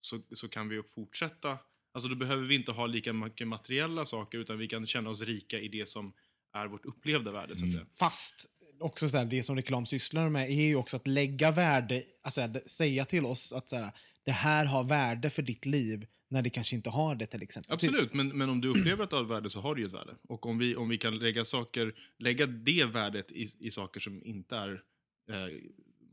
så, 0.04 0.20
så 0.34 0.48
kan 0.48 0.68
vi 0.68 0.82
fortsätta. 0.82 1.58
Alltså 1.92 2.08
då 2.08 2.16
behöver 2.16 2.42
vi 2.42 2.54
inte 2.54 2.72
ha 2.72 2.86
lika 2.86 3.12
mycket 3.12 3.48
materiella 3.48 4.06
saker 4.06 4.38
utan 4.38 4.58
vi 4.58 4.68
kan 4.68 4.86
känna 4.86 5.10
oss 5.10 5.20
rika 5.22 5.60
i 5.60 5.68
det 5.68 5.88
som 5.88 6.12
är 6.52 6.66
vårt 6.66 6.84
upplevda 6.84 7.32
värde. 7.32 7.56
Så 7.56 7.64
att 7.64 7.72
säga. 7.72 7.86
Fast 7.98 8.46
också 8.80 9.08
så 9.08 9.16
här, 9.16 9.24
det 9.24 9.42
som 9.42 9.56
reklam 9.56 9.86
sysslar 9.86 10.28
med 10.28 10.50
är 10.50 10.66
ju 10.66 10.76
också 10.76 10.96
att 10.96 11.06
lägga 11.06 11.50
värde, 11.50 12.04
alltså 12.22 12.40
att 12.40 12.70
säga 12.70 13.04
till 13.04 13.26
oss 13.26 13.52
att 13.52 13.70
så 13.70 13.76
här, 13.76 13.92
det 14.24 14.32
här 14.32 14.66
har 14.66 14.84
värde 14.84 15.30
för 15.30 15.42
ditt 15.42 15.66
liv 15.66 16.06
när 16.28 16.42
det 16.42 16.50
kanske 16.50 16.76
inte 16.76 16.90
har 16.90 17.14
det 17.14 17.26
till 17.26 17.42
exempel. 17.42 17.78
Typ- 17.78 17.90
Absolut, 17.90 18.14
men, 18.14 18.28
men 18.28 18.50
om 18.50 18.60
du 18.60 18.68
upplever 18.68 19.04
att 19.04 19.10
det 19.10 19.16
har 19.16 19.22
ett 19.24 19.30
värde 19.30 19.50
så 19.50 19.60
har 19.60 19.74
det 19.74 19.80
ju 19.80 19.86
ett 19.86 19.92
värde. 19.92 20.14
Och 20.28 20.46
om 20.46 20.58
vi, 20.58 20.76
om 20.76 20.88
vi 20.88 20.98
kan 20.98 21.18
lägga, 21.18 21.44
saker, 21.44 21.94
lägga 22.18 22.46
det 22.46 22.84
värdet 22.84 23.30
i, 23.30 23.48
i 23.58 23.70
saker 23.70 24.00
som 24.00 24.24
inte 24.24 24.56
är 24.56 24.82
eh, 25.30 25.54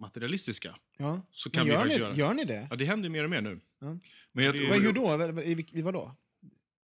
materialistiska. 0.02 0.76
Ja. 0.98 1.22
Så 1.32 1.50
kan 1.50 1.66
vi 1.66 1.72
gör, 1.72 1.78
faktiskt 1.80 2.00
ni, 2.00 2.06
göra. 2.06 2.16
gör 2.16 2.34
ni 2.34 2.46
det? 2.46 2.68
Ja, 2.70 2.76
det 2.76 2.86
händer 2.86 3.10
ju 3.10 3.14
mer 3.14 3.24
och 3.24 3.30
mer 3.30 3.42
nu. 3.42 3.60
Men 4.32 4.46
jag, 4.46 4.54
Vad, 4.70 4.82
hur 4.82 4.94
då? 4.94 5.18
Vad- 5.18 5.40
I, 5.44 5.66
i 5.72 5.82
vad 5.82 5.94
då? 5.94 6.16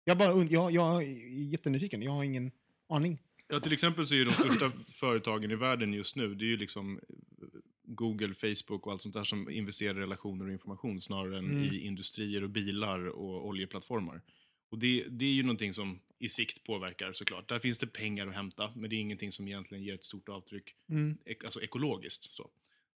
Jag, 0.03 0.17
bara, 0.17 0.33
und- 0.33 0.51
jag, 0.51 0.71
jag 0.71 1.03
är 1.03 1.07
jättenyfiken. 1.51 2.01
Jag 2.01 2.11
har 2.11 2.23
ingen 2.23 2.51
aning. 2.89 3.21
Ja, 3.47 3.59
till 3.59 3.73
exempel 3.73 4.05
så 4.05 4.13
är 4.13 4.17
ju 4.17 4.25
de 4.25 4.31
största 4.33 4.71
företagen 4.91 5.51
i 5.51 5.55
världen 5.55 5.93
just 5.93 6.15
nu, 6.15 6.35
det 6.35 6.45
är 6.45 6.47
ju 6.47 6.57
liksom 6.57 6.99
eh, 7.41 7.47
Google, 7.83 8.33
Facebook 8.33 8.85
och 8.87 8.91
allt 8.91 9.01
sånt 9.01 9.15
där 9.15 9.23
som 9.23 9.49
investerar 9.49 9.97
i 9.97 10.01
relationer 10.01 10.45
och 10.45 10.51
information 10.51 11.01
snarare 11.01 11.37
än 11.37 11.45
Mm. 11.51 11.63
i 11.63 11.79
industrier 11.79 12.43
och 12.43 12.49
bilar 12.49 13.07
och 13.07 13.47
oljeplattformar. 13.47 14.21
Och 14.69 14.79
det, 14.79 15.05
det 15.09 15.25
är 15.25 15.29
ju 15.33 15.43
någonting 15.43 15.73
som 15.73 15.99
i 16.19 16.29
sikt 16.29 16.63
påverkar 16.63 17.11
såklart. 17.13 17.49
Där 17.49 17.59
finns 17.59 17.77
det 17.79 17.87
pengar 17.87 18.27
att 18.27 18.35
hämta, 18.35 18.71
men 18.75 18.89
det 18.89 18.95
är 18.95 18.99
ingenting 18.99 19.31
som 19.31 19.47
egentligen 19.47 19.83
ger 19.83 19.93
ett 19.93 20.03
stort 20.03 20.29
avtryck, 20.29 20.75
Mm. 20.89 21.17
ek, 21.25 21.43
alltså 21.43 21.61
ekologiskt. 21.61 22.23
Så. 22.35 22.49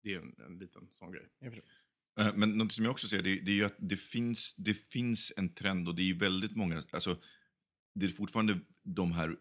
Det 0.06 0.14
är 0.14 0.20
en, 0.20 0.36
en 0.46 0.58
liten 0.58 0.88
sån 1.00 1.12
grej. 1.12 1.30
Eh, 2.20 2.34
Men 2.36 2.58
något 2.58 2.74
som 2.74 2.86
jag 2.86 2.92
också 2.92 3.08
ser, 3.08 3.22
det, 3.22 3.40
det 3.40 3.52
är 3.52 3.56
ju 3.56 3.66
att 3.66 3.76
det 3.78 3.98
finns, 3.98 4.56
det 4.58 4.74
finns 4.74 5.34
en 5.38 5.54
trend 5.54 5.88
och 5.88 5.96
det 5.96 6.02
är 6.02 6.06
ju 6.06 6.18
väldigt 6.18 6.56
många, 6.56 6.84
alltså 6.92 7.22
det 7.96 8.06
är 8.06 8.10
fortfarande 8.10 8.60
de 8.84 9.12
här 9.12 9.38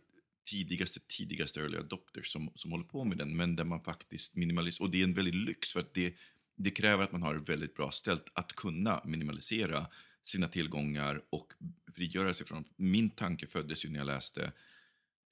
tidigaste, 0.51 1.01
tidigaste 1.09 1.61
early 1.61 1.79
adopters 1.79 2.33
som, 2.33 2.53
som 2.55 2.71
håller 2.71 2.85
på 2.85 3.05
med 3.05 3.19
den, 3.19 3.37
men 3.37 3.57
där 3.57 3.65
man 3.65 3.81
faktiskt 3.81 4.37
minimaliserar, 4.37 4.87
och 4.87 4.91
det 4.91 5.01
är 5.01 5.05
en 5.05 5.15
väldig 5.15 5.35
lyx 5.35 5.73
för 5.73 5.81
att 5.81 5.95
det, 5.95 6.15
det 6.57 6.71
kräver 6.71 7.05
att 7.05 7.13
man 7.13 7.23
har 7.23 7.35
väldigt 7.35 7.75
bra 7.75 7.91
ställt 7.91 8.31
att 8.35 8.53
kunna 8.53 9.03
minimalisera 9.05 9.87
sina 10.25 10.49
tillgångar 10.49 11.23
och 11.31 11.53
frigöra 11.95 12.35
sig 12.35 12.47
från, 12.47 12.65
min 12.77 13.11
tanke 13.11 13.47
föddes 13.47 13.85
ju 13.85 13.91
när 13.91 13.99
jag 13.99 14.07
läste 14.07 14.53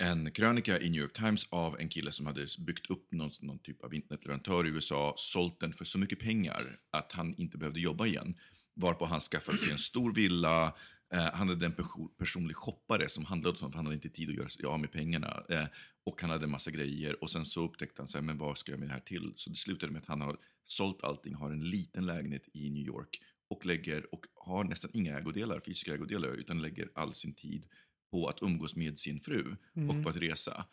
en 0.03 0.31
krönika 0.31 0.81
i 0.81 0.91
New 0.91 1.01
York 1.01 1.13
Times 1.13 1.47
av 1.51 1.81
en 1.81 1.89
kille 1.89 2.13
som 2.13 2.27
hade 2.27 2.47
byggt 2.59 2.91
upp 2.91 3.13
någon, 3.13 3.31
någon 3.41 3.59
typ 3.59 3.85
av 3.85 3.95
internetleverantör 3.95 4.67
i 4.67 4.71
USA, 4.71 5.15
sålt 5.17 5.61
den 5.61 5.73
för 5.73 5.85
så 5.85 5.99
mycket 5.99 6.19
pengar 6.19 6.79
att 6.91 7.13
han 7.13 7.35
inte 7.35 7.59
behövde 7.59 7.81
jobba 7.81 8.07
igen. 8.07 8.35
Varpå 8.75 9.05
han 9.05 9.21
skaffade 9.21 9.59
sig 9.59 9.73
en 9.73 9.79
stor 9.79 10.15
villa, 10.15 10.75
Eh, 11.13 11.31
han 11.33 11.49
hade 11.49 11.67
en 11.67 11.75
personlig 12.19 12.57
shoppare 12.57 13.09
som 13.09 13.25
handlade 13.25 13.53
åt 13.53 13.61
honom, 13.61 13.73
för 13.73 13.77
han 13.77 13.87
hade 13.87 13.95
inte 13.95 14.09
tid 14.09 14.29
att 14.29 14.35
göra 14.35 14.49
sig 14.49 14.65
av 14.65 14.81
med 14.81 14.93
pengarna. 14.93 15.45
Eh, 15.49 15.65
och 16.05 16.21
han 16.23 16.31
hade 16.31 16.45
en 16.45 16.51
massa 16.51 16.71
grejer. 16.71 17.23
Och 17.23 17.31
sen 17.31 17.45
så 17.45 17.65
upptäckte 17.65 18.03
han, 18.03 18.09
så 18.09 18.19
här, 18.19 18.23
men 18.23 18.39
vad 18.39 18.59
ska 18.59 18.73
jag 18.73 18.79
med 18.79 18.89
det 18.89 18.93
här 18.93 19.01
till? 19.01 19.33
Så 19.37 19.51
det 19.51 19.57
slutade 19.57 19.93
med 19.93 20.03
att 20.03 20.09
han 20.09 20.21
har 20.21 20.37
sålt 20.67 21.05
allting, 21.05 21.35
har 21.35 21.51
en 21.51 21.71
liten 21.71 22.07
lägenhet 22.07 22.49
i 22.53 22.71
New 22.71 22.87
York 22.87 23.21
och 23.49 23.67
lägger, 23.67 24.15
och 24.15 24.27
har 24.35 24.65
nästan 24.65 24.91
inga 24.95 25.19
ägodelar, 25.19 25.61
fysiska 25.61 25.95
ägodelar, 25.95 26.29
utan 26.29 26.63
lägger 26.63 26.89
all 26.95 27.15
sin 27.15 27.35
tid 27.35 27.67
på 28.13 28.29
att 28.29 28.43
umgås 28.43 28.77
med 28.77 28.99
sin 28.99 29.21
fru 29.21 29.57
och 29.89 30.03
på 30.03 30.09
att 30.09 30.17
resa. 30.17 30.67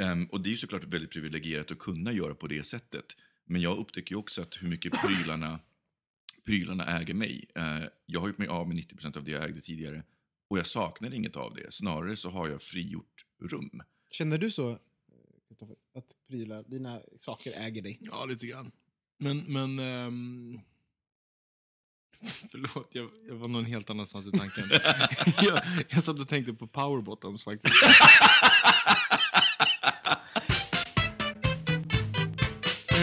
Ehm, 0.00 0.26
och 0.26 0.40
det 0.40 0.48
är 0.48 0.50
ju 0.50 0.56
såklart 0.56 0.84
väldigt 0.84 1.10
privilegierat 1.10 1.70
att 1.70 1.78
kunna 1.78 2.12
göra 2.12 2.34
på 2.34 2.46
det 2.46 2.64
sättet. 2.66 3.04
Men 3.44 3.60
jag 3.60 3.78
upptäcker 3.78 4.12
ju 4.12 4.18
också 4.18 4.42
att 4.42 4.62
hur 4.62 4.68
mycket 4.68 4.92
prylarna, 4.92 5.60
prylarna 6.46 7.00
äger 7.00 7.14
mig. 7.14 7.44
Eh, 7.54 7.84
jag 8.06 8.20
har 8.20 8.28
gjort 8.28 8.38
mig 8.38 8.48
av 8.48 8.68
med 8.68 8.76
90% 8.76 9.16
av 9.16 9.24
det 9.24 9.30
jag 9.30 9.44
ägde 9.44 9.60
tidigare 9.60 10.02
och 10.48 10.58
jag 10.58 10.66
saknar 10.66 11.14
inget 11.14 11.36
av 11.36 11.54
det. 11.54 11.72
Snarare 11.74 12.16
så 12.16 12.30
har 12.30 12.48
jag 12.48 12.62
frigjort 12.62 13.26
rum. 13.42 13.82
Känner 14.10 14.38
du 14.38 14.50
så, 14.50 14.78
Kristoffer, 15.48 15.76
att 15.94 16.26
prylar, 16.28 16.64
dina 16.68 17.00
saker 17.18 17.52
äger 17.56 17.82
dig? 17.82 17.98
Ja, 18.00 18.24
lite 18.24 18.46
grann. 18.46 18.72
Men, 19.18 19.38
men... 19.38 19.78
ehm, 19.78 20.60
Förlåt, 22.50 22.88
jag, 22.92 23.10
jag 23.28 23.34
var 23.34 23.48
någon 23.48 23.64
helt 23.64 23.90
annanstans 23.90 24.28
i 24.28 24.30
tanken. 24.30 24.64
jag, 25.48 25.60
jag 25.88 26.02
satt 26.02 26.20
och 26.20 26.28
tänkte 26.28 26.54
på 26.54 26.66
powerbottoms 26.66 27.44
faktiskt. 27.44 27.74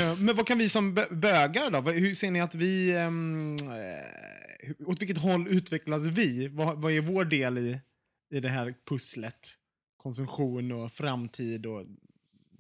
Eh, 0.02 0.18
men 0.18 0.36
vad 0.36 0.48
kan 0.48 0.58
vi 0.58 0.70
som 0.70 0.98
bö- 0.98 1.16
bögar 1.16 1.72
då? 1.72 1.82
Hur 1.92 2.16
ser 2.16 2.32
ni 2.32 2.42
att 2.42 2.56
vi... 2.56 2.96
Um, 2.96 3.56
eh, 3.56 4.88
åt 4.88 5.02
vilket 5.02 5.18
håll 5.18 5.48
utvecklas 5.48 6.04
vi? 6.04 6.48
Vad, 6.48 6.82
vad 6.82 6.92
är 6.92 7.02
vår 7.02 7.26
del 7.26 7.58
i, 7.58 7.80
i 8.34 8.40
det 8.40 8.50
här 8.50 8.76
pusslet? 8.90 9.48
Konsumtion 9.98 10.72
och 10.72 10.92
framtid 10.92 11.66
och 11.66 11.86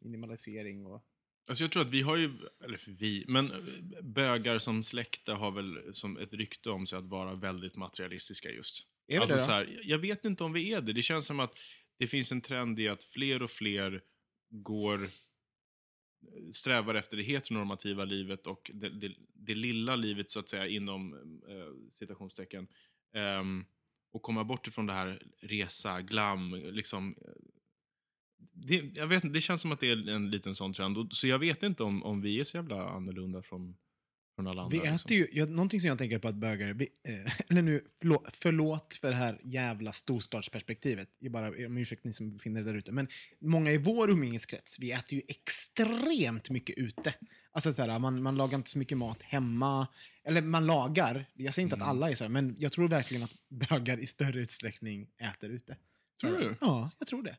minimalisering 0.01 0.85
och... 0.85 1.01
Alltså 1.47 1.63
jag 1.63 1.71
tror 1.71 1.83
att 1.83 1.89
vi 1.89 2.01
har 2.01 2.17
ju, 2.17 2.31
eller 2.63 2.79
vi, 2.85 3.25
men 3.27 3.51
bögar 4.01 4.59
som 4.59 4.83
släkte 4.83 5.33
har 5.33 5.51
väl 5.51 5.93
som 5.93 6.17
ett 6.17 6.33
rykte 6.33 6.69
om 6.69 6.87
sig 6.87 6.99
att 6.99 7.07
vara 7.07 7.35
väldigt 7.35 7.75
materialistiska 7.75 8.51
just. 8.51 8.87
Är 9.07 9.13
vi 9.13 9.17
alltså 9.17 9.35
det 9.35 9.41
så 9.41 9.51
här, 9.51 9.79
jag 9.83 9.97
vet 9.97 10.25
inte 10.25 10.43
om 10.43 10.53
vi 10.53 10.73
är 10.73 10.81
det. 10.81 10.93
Det 10.93 11.01
känns 11.01 11.25
som 11.25 11.39
att 11.39 11.59
det 11.99 12.07
finns 12.07 12.31
en 12.31 12.41
trend 12.41 12.79
i 12.79 12.87
att 12.87 13.03
fler 13.03 13.41
och 13.41 13.51
fler 13.51 14.01
går 14.49 15.09
strävar 16.53 16.95
efter 16.95 17.17
det 17.17 17.23
heteronormativa 17.23 18.05
livet 18.05 18.47
och 18.47 18.71
det, 18.73 18.89
det, 18.89 19.15
det 19.33 19.55
lilla 19.55 19.95
livet 19.95 20.29
så 20.29 20.39
att 20.39 20.49
säga 20.49 20.67
inom 20.67 21.13
eh, 21.49 21.93
citationstecken. 21.93 22.67
Ehm, 23.13 23.65
och 24.13 24.21
komma 24.21 24.43
bort 24.43 24.67
ifrån 24.67 24.85
det 24.85 24.93
här 24.93 25.23
resa, 25.39 26.01
glam, 26.01 26.55
liksom. 26.55 27.15
Det, 28.53 28.91
jag 28.95 29.07
vet, 29.07 29.33
det 29.33 29.41
känns 29.41 29.61
som 29.61 29.71
att 29.71 29.79
det 29.79 29.89
är 29.91 30.09
en 30.09 30.29
liten 30.29 30.55
sån 30.55 30.73
trend. 30.73 30.97
Och, 30.97 31.13
så 31.13 31.27
jag 31.27 31.39
vet 31.39 31.63
inte 31.63 31.83
om, 31.83 32.03
om 32.03 32.21
vi 32.21 32.39
är 32.39 32.43
så 32.43 32.57
jävla 32.57 32.89
annorlunda 32.89 33.41
från, 33.41 33.75
från 34.35 34.47
alla 34.47 34.61
andra. 34.61 34.71
Vi 34.71 34.77
liksom. 34.77 34.95
äter 34.95 35.17
ju, 35.17 35.27
jag, 35.31 35.49
någonting 35.49 35.79
som 35.79 35.87
jag 35.87 35.97
tänker 35.97 36.19
på 36.19 36.27
att 36.27 36.35
bögar, 36.35 36.73
vi, 36.73 36.87
eh, 37.07 37.33
eller 37.49 37.61
nu, 37.61 37.81
förlåt, 37.99 38.27
förlåt 38.33 38.93
för 39.01 39.07
det 39.07 39.15
här 39.15 39.39
jävla 39.43 39.91
storstadsperspektivet, 39.91 41.09
jag 41.19 41.31
bara, 41.31 41.47
om 41.47 41.77
ursäkt 41.77 42.03
ni 42.03 42.13
som 42.13 42.37
befinner 42.37 42.61
er 42.61 42.65
där 42.65 42.73
ute, 42.73 42.91
men 42.91 43.07
många 43.39 43.71
i 43.71 43.77
vår 43.77 44.09
umgängeskrets, 44.09 44.79
vi 44.79 44.91
äter 44.91 45.13
ju 45.13 45.21
extremt 45.27 46.49
mycket 46.49 46.77
ute. 46.77 47.13
Alltså 47.51 47.73
så 47.73 47.81
här, 47.81 47.99
man, 47.99 48.21
man 48.23 48.35
lagar 48.35 48.57
inte 48.57 48.69
så 48.69 48.77
mycket 48.77 48.97
mat 48.97 49.21
hemma, 49.21 49.87
eller 50.23 50.41
man 50.41 50.65
lagar, 50.65 51.25
jag 51.33 51.53
säger 51.53 51.63
inte 51.63 51.75
Mm. 51.75 51.87
att 51.87 51.89
alla 51.89 52.09
är 52.09 52.15
så 52.15 52.23
här, 52.23 52.29
men 52.29 52.55
jag 52.59 52.71
tror 52.71 52.87
verkligen 52.87 53.23
att 53.23 53.35
bögar 53.49 53.99
i 53.99 54.07
större 54.07 54.39
utsträckning 54.39 55.07
äter 55.17 55.49
ute. 55.49 55.77
Tror 56.21 56.37
du? 56.37 56.55
Ja, 56.61 56.91
jag 56.99 57.07
tror 57.07 57.23
det. 57.23 57.37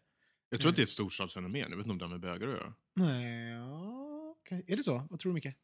Jag 0.53 0.61
tror 0.61 0.71
att 0.71 0.77
det 0.77 0.83
är 0.83 0.85
ett 0.85 0.89
storstadsfenomen. 0.91 1.71
Jag 1.71 1.77
vet 1.77 1.87
inte 1.87 1.91
om 1.91 1.99
det 1.99 2.05
har 2.05 2.11
med 2.11 2.21
bögar 2.21 2.49
att 2.49 2.55
göra. 2.55 2.75
Nej, 2.97 3.51
ja, 3.53 4.35
okej. 4.41 4.65
Är 4.67 4.77
det 4.77 4.83
så? 4.83 5.07
Vad 5.11 5.19
tror 5.21 5.31
du, 5.33 5.35
Micke? 5.35 5.55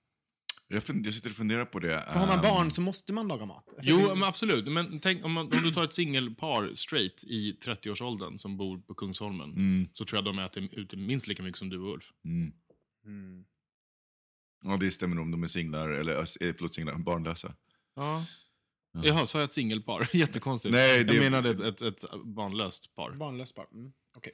Jag, 0.68 0.84
fund, 0.84 1.06
jag 1.06 1.14
sitter 1.14 1.30
och 1.30 1.36
funderar 1.36 1.64
på 1.64 1.78
det. 1.78 2.04
För 2.12 2.18
har 2.18 2.26
man 2.26 2.36
Ehm, 2.36 2.42
barn 2.42 2.70
så 2.70 2.80
måste 2.80 3.12
man 3.12 3.28
laga 3.28 3.46
mat. 3.46 3.68
Alltså, 3.76 3.90
Jo, 3.90 3.98
det- 3.98 4.14
men 4.14 4.22
absolut. 4.24 4.72
Men 4.72 5.00
tänk 5.00 5.24
om, 5.24 5.32
man, 5.32 5.44
om 5.52 5.62
du 5.62 5.70
tar 5.72 5.84
ett 5.84 5.92
singelpar 5.92 6.74
straight 6.74 7.24
i 7.24 7.52
30-årsåldern 7.64 8.38
som 8.38 8.56
bor 8.56 8.78
på 8.78 8.94
Kungsholmen. 8.94 9.52
Mm, 9.52 9.88
Så 9.94 10.04
tror 10.04 10.16
jag 10.18 10.24
de 10.24 10.38
äter 10.38 10.68
ute 10.72 10.96
minst 10.96 11.26
lika 11.26 11.42
mycket 11.42 11.58
som 11.58 11.68
du 11.68 11.78
och 11.78 11.92
Ulf. 11.94 12.12
mm. 12.24 12.52
Mm. 13.04 13.44
Ja, 14.64 14.76
det 14.76 14.90
stämmer 14.90 15.18
om 15.20 15.30
de 15.30 15.42
är 15.42 15.46
singlar, 15.46 15.88
eller 15.88 16.16
eh, 16.18 16.24
förlåt, 16.56 16.74
singlar, 16.74 16.94
barnlösa. 16.98 17.54
Ja. 17.94 18.24
Ja. 18.92 19.00
Jaha, 19.04 19.26
sa 19.26 19.38
jag 19.38 19.44
ett 19.44 19.52
singelpar? 19.52 20.08
Jättekonstigt. 20.16 20.72
Nej, 20.72 21.04
det- 21.04 21.14
Jag 21.14 21.22
menade 21.24 21.50
ett, 21.50 21.60
ett, 21.60 21.82
ett 21.82 22.04
barnlöst 22.24 22.94
par. 22.94 23.10
Barnlöst 23.12 23.54
barn. 23.54 23.66
Mm. 23.72 23.92
Okej. 24.18 24.32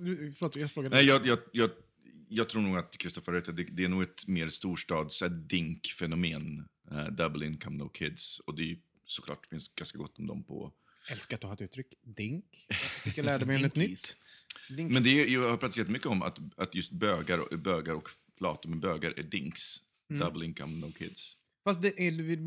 Du- 0.00 0.32
Förlåt, 0.38 0.56
jag 0.56 0.70
frågade. 0.72 0.96
Nej, 0.96 1.04
jag, 1.04 1.26
jag, 1.26 1.38
jag, 1.52 1.70
jag 2.28 2.48
tror 2.48 2.62
nog 2.62 2.76
att 2.78 2.98
Kristoffer 2.98 3.32
har 3.32 3.40
rätt. 3.40 3.56
Det, 3.56 3.64
det 3.64 3.84
är 3.84 3.88
nog 3.88 4.02
ett 4.02 4.26
mer 4.26 4.48
storstads 4.48 5.22
dink-fenomen. 5.30 6.68
Uh, 6.92 7.06
double 7.10 7.46
income, 7.46 7.76
no 7.76 7.88
kids. 7.88 8.38
Och 8.40 8.54
det 8.54 8.62
är 8.62 8.66
ju 8.66 8.78
såklart 9.04 9.46
finns 9.46 9.68
ganska 9.74 9.98
gott 9.98 10.18
om 10.18 10.26
dem 10.26 10.44
på... 10.44 10.72
älskar 11.10 11.36
att 11.36 11.40
du 11.40 11.46
har 11.46 11.54
ett 11.54 11.60
uttryck. 11.60 11.94
Dink. 12.02 12.44
Jag 12.68 12.78
fick 12.78 13.18
jag 13.18 13.24
lärde 13.26 13.46
mig 13.46 13.62
något 13.62 13.76
nytt. 13.76 14.16
Dinkis. 14.68 14.94
Men 14.94 15.02
det 15.02 15.10
är, 15.22 15.26
jag 15.34 15.50
har 15.50 15.56
pratat 15.56 15.76
jättemycket 15.76 16.06
om 16.06 16.22
att, 16.22 16.38
att 16.56 16.74
just 16.74 16.92
bögar, 16.92 17.38
och- 17.38 17.58
bögar 17.58 17.94
och 17.94 18.08
flator, 18.38 18.68
men 18.70 18.80
bögar 18.80 19.14
är 19.18 19.22
dinks. 19.22 19.76
Double 20.08 20.44
income, 20.44 20.86
no 20.86 20.92
kids. 20.92 21.36
Fast 21.64 21.82
det 21.82 22.00
är, 22.00 22.38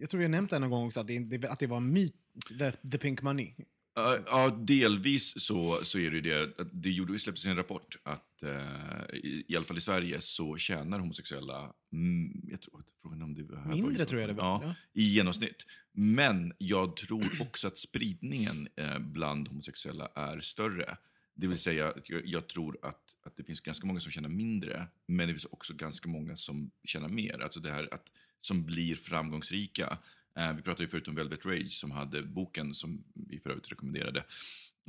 jag 0.00 0.10
tror 0.10 0.22
jag 0.22 0.30
nämnt 0.30 0.50
det 0.50 0.58
någon 0.58 0.70
gång 0.70 0.86
också, 0.86 1.00
att 1.00 1.06
det, 1.06 1.18
det, 1.18 1.48
att 1.50 1.58
det 1.58 1.66
var 1.66 1.76
en 1.76 1.92
myt. 1.92 2.14
The, 2.58 2.72
the 2.90 2.98
pink 2.98 3.22
money. 3.22 3.54
Ja, 3.98 4.18
ja, 4.26 4.50
delvis 4.50 5.40
så, 5.40 5.80
så 5.82 5.98
är 5.98 6.10
det 6.10 6.16
ju 6.16 6.22
det. 6.22 6.70
Det 6.72 6.90
gjorde, 6.90 7.18
släpptes 7.18 7.46
en 7.46 7.56
rapport 7.56 7.96
att 8.02 8.42
eh, 8.42 9.14
i, 9.14 9.44
i 9.48 9.56
alla 9.56 9.64
fall 9.64 9.78
i 9.78 9.80
Sverige 9.80 10.20
så 10.20 10.56
tjänar 10.56 10.98
homosexuella, 10.98 11.72
mm, 11.92 12.42
jag 12.50 12.60
tror, 12.60 12.84
frågan 13.02 13.22
om 13.22 13.34
det 13.34 13.58
här 13.58 13.74
Mindre 13.74 13.98
var- 13.98 14.04
tror 14.04 14.20
jag 14.20 14.30
det 14.30 14.34
var, 14.34 14.62
ja. 14.64 14.74
i 14.92 15.02
genomsnitt. 15.02 15.66
Men 15.92 16.52
jag 16.58 16.96
tror 16.96 17.42
också 17.42 17.68
att 17.68 17.78
spridningen 17.78 18.68
eh, 18.76 18.98
bland 18.98 19.48
homosexuella 19.48 20.08
är 20.14 20.40
större. 20.40 20.96
Det 21.34 21.46
vill 21.46 21.58
säga, 21.58 21.88
att 21.88 22.10
jag, 22.10 22.26
jag 22.26 22.48
tror 22.48 22.78
att, 22.82 23.02
att 23.22 23.36
det 23.36 23.44
finns 23.44 23.60
ganska 23.60 23.86
många 23.86 24.00
som 24.00 24.12
tjänar 24.12 24.28
mindre, 24.28 24.86
men 25.06 25.28
det 25.28 25.34
finns 25.34 25.44
också 25.44 25.74
ganska 25.74 26.08
många 26.08 26.36
som 26.36 26.70
tjänar 26.84 27.08
mer. 27.08 27.42
Alltså 27.42 27.60
det 27.60 27.70
här 27.70 27.94
att, 27.94 28.06
som 28.40 28.64
blir 28.66 28.96
framgångsrika. 28.96 29.98
Eh, 30.36 30.52
vi 30.52 30.62
pratade 30.62 30.84
ju 30.84 30.88
förut 30.88 31.08
om 31.08 31.14
Velvet 31.14 31.46
Rage 31.46 31.70
som 31.70 31.90
hade 31.90 32.22
boken 32.22 32.74
som 32.74 33.04
vi 33.14 33.40
för 33.40 33.50
övrigt 33.50 33.72
rekommenderade. 33.72 34.24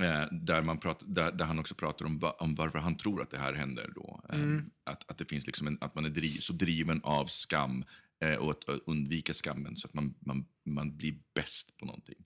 Eh, 0.01 0.25
där, 0.31 0.62
man 0.62 0.77
prat, 0.77 1.03
där, 1.05 1.31
där 1.31 1.45
han 1.45 1.60
också 1.60 1.75
pratar 1.75 2.05
om, 2.05 2.19
va, 2.19 2.31
om 2.39 2.55
varför 2.55 2.79
han 2.79 2.97
tror 2.97 3.21
att 3.21 3.31
det 3.31 3.38
här 3.38 3.53
händer. 3.53 3.91
Då. 3.95 4.21
Eh, 4.29 4.60
att, 4.83 5.12
att 5.12 5.17
det 5.17 5.25
finns 5.25 5.47
liksom 5.47 5.67
en, 5.67 5.77
att 5.81 5.95
man 5.95 6.05
är 6.05 6.10
driv, 6.10 6.39
så 6.39 6.53
driven 6.53 7.01
av 7.03 7.25
skam 7.25 7.83
eh, 8.23 8.36
och 8.36 8.51
att 8.51 8.63
undvika 8.86 9.33
skammen 9.33 9.77
så 9.77 9.88
att 9.88 9.93
man, 9.93 10.15
man, 10.19 10.45
man 10.65 10.97
blir 10.97 11.17
bäst 11.33 11.77
på 11.77 11.86
någonting. 11.86 12.25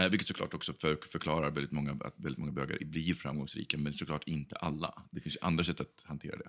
Eh, 0.00 0.08
vilket 0.08 0.28
såklart 0.28 0.54
också 0.54 0.72
för, 0.72 0.98
förklarar 1.12 1.50
väldigt 1.50 1.72
många, 1.72 1.92
att 1.92 2.14
väldigt 2.16 2.38
många 2.38 2.52
bögar 2.52 2.78
blir 2.84 3.14
framgångsrika, 3.14 3.78
men 3.78 3.94
såklart 3.94 4.24
inte 4.24 4.56
alla. 4.56 5.02
Det 5.10 5.20
finns 5.20 5.36
ju 5.36 5.40
andra 5.42 5.64
sätt 5.64 5.80
att 5.80 6.00
hantera 6.04 6.36
det. 6.36 6.44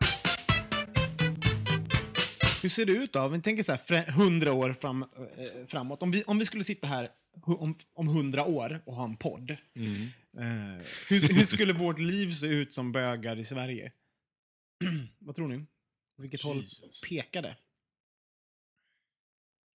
Hur 2.62 2.70
ser 2.70 2.86
det 2.86 2.92
ut 2.94 3.14
då? 3.14 3.20
Om 3.22 3.32
vi 3.34 3.42
tänker 3.42 3.64
så 3.64 3.72
här, 3.72 3.80
frä- 3.80 4.10
100 4.10 4.54
år 4.54 4.74
fram, 4.74 5.04
eh, 5.04 5.68
framåt. 5.68 6.04
Om 6.04 6.12
vi, 6.12 6.24
om 6.24 6.40
vi 6.40 6.46
skulle 6.46 6.64
sitta 6.64 6.88
här 6.88 7.10
om, 7.44 7.76
om 7.94 8.08
100 8.08 8.46
år 8.46 8.82
och 8.86 8.96
ha 8.96 9.04
en 9.04 9.18
podd. 9.18 9.58
Mm. 9.76 10.02
Eh, 10.38 10.86
hur, 11.08 11.34
hur 11.34 11.46
skulle 11.46 11.74
vårt 11.74 12.00
liv 12.00 12.34
se 12.34 12.48
ut 12.48 12.74
som 12.74 12.92
bögar 12.92 13.40
i 13.40 13.46
Sverige? 13.46 13.92
Vad 15.20 15.36
tror 15.36 15.48
ni? 15.48 15.56
Åt 15.58 15.66
vilket 16.18 16.42
håll 16.42 16.62
Jesus. 16.62 17.02
pekar 17.02 17.42
det? 17.42 17.58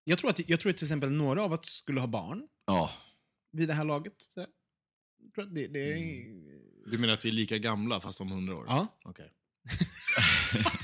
Jag 0.04 0.18
tror, 0.18 0.30
att, 0.30 0.48
jag 0.48 0.60
tror 0.60 0.70
att 0.70 0.76
till 0.76 0.86
exempel 0.86 1.10
några 1.10 1.42
av 1.42 1.52
oss 1.52 1.66
skulle 1.66 2.00
ha 2.00 2.06
barn 2.06 2.48
Ja, 2.66 2.90
vid 3.52 3.68
det 3.68 3.74
här 3.74 3.84
laget. 3.84 4.14
Det, 5.54 5.66
det 5.66 5.92
är... 5.92 5.96
Du 6.90 6.98
menar 6.98 7.14
att 7.14 7.24
vi 7.24 7.28
är 7.28 7.32
lika 7.32 7.58
gamla 7.58 8.00
fast 8.00 8.20
om 8.20 8.28
100 8.28 8.56
år? 8.56 8.64
Ja. 8.68 8.86
Okej. 9.04 9.32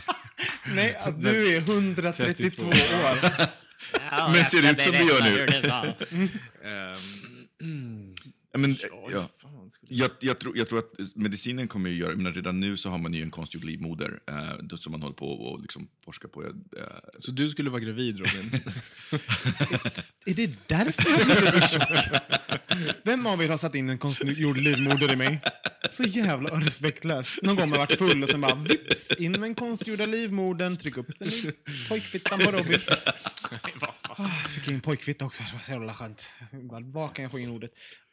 Nej, 0.75 0.97
att 1.05 1.23
du 1.23 1.57
är 1.57 1.59
132 1.59 2.35
32. 2.35 2.67
år. 2.67 2.73
men 4.33 4.45
ser 4.45 4.63
det 4.63 4.71
ut 4.71 4.81
som 4.81 4.93
det 4.93 4.99
gör 4.99 5.23
nu? 5.23 5.47
Ehm, 6.65 8.15
Ja, 8.53 8.59
men, 8.59 8.77
ja, 9.13 9.29
fan 9.63 9.71
skulle- 9.71 9.95
Jag, 10.01 10.11
jag, 10.21 10.39
tror, 10.39 10.57
jag 10.59 10.69
tror 10.69 10.79
att 10.79 10.93
medicinen 11.17 11.69
kommer 11.69 11.91
ju 11.91 11.97
göra, 11.97 12.17
menar, 12.17 12.33
redan 12.33 12.61
nu 12.61 12.77
så 12.77 12.91
har 12.91 12.99
man 12.99 13.15
ju 13.15 13.23
en 13.23 13.31
konstgjord 13.31 13.65
livmoder 13.65 14.21
eh, 14.29 14.77
som 14.77 14.91
man 14.93 15.03
håller 15.03 15.15
på 15.17 15.27
och 15.33 15.61
liksom 15.61 15.89
forskar 16.05 16.29
på. 16.29 16.43
Eh, 16.45 16.51
Så 17.19 17.31
du 17.31 17.51
skulle 17.51 17.71
vara 17.71 17.81
gravid 17.81 18.19
Robin? 18.19 18.51
Är 20.27 20.35
det 20.35 20.51
därför 20.67 21.11
jag 21.11 21.71
tjock? 21.71 21.83
Vem 23.05 23.27
av 23.27 23.43
er 23.43 23.49
har 23.49 23.57
satt 23.57 23.75
in 23.75 23.89
en 23.91 23.99
konstgjord 23.99 24.57
livmoder 24.59 25.13
i 25.13 25.17
mig? 25.17 25.41
Så 25.93 26.03
jävla 26.05 26.51
respektlös. 26.61 27.35
Någon 27.43 27.57
gång 27.57 27.71
har 27.71 27.77
jag 27.79 27.87
varit 27.87 27.99
full 27.99 28.23
och 28.23 28.29
sen 28.29 28.41
bara 28.41 28.55
vips, 28.55 29.11
in 29.19 29.33
med 29.33 29.43
en 29.45 29.55
konstgjorda 29.55 30.07
livmodern, 30.07 30.77
tryck 30.77 30.97
upp 30.97 31.19
den 31.19 31.29
i 31.29 31.53
pojkfittan 31.89 32.39
på 32.39 32.51
Robin. 32.51 32.79
Ah, 34.17 34.29
fick 34.29 34.69
in 34.69 34.81
pojkfitta 34.81 35.25
också, 35.25 35.43
det 35.43 35.53
var 35.53 35.61
så 35.61 35.73
jävla 35.73 35.95
skönt. 35.95 36.29
Var 36.93 37.09
kan 37.09 37.23
jag 37.23 37.33
få 37.33 37.39
in 37.39 37.51
ordet? 37.51 37.71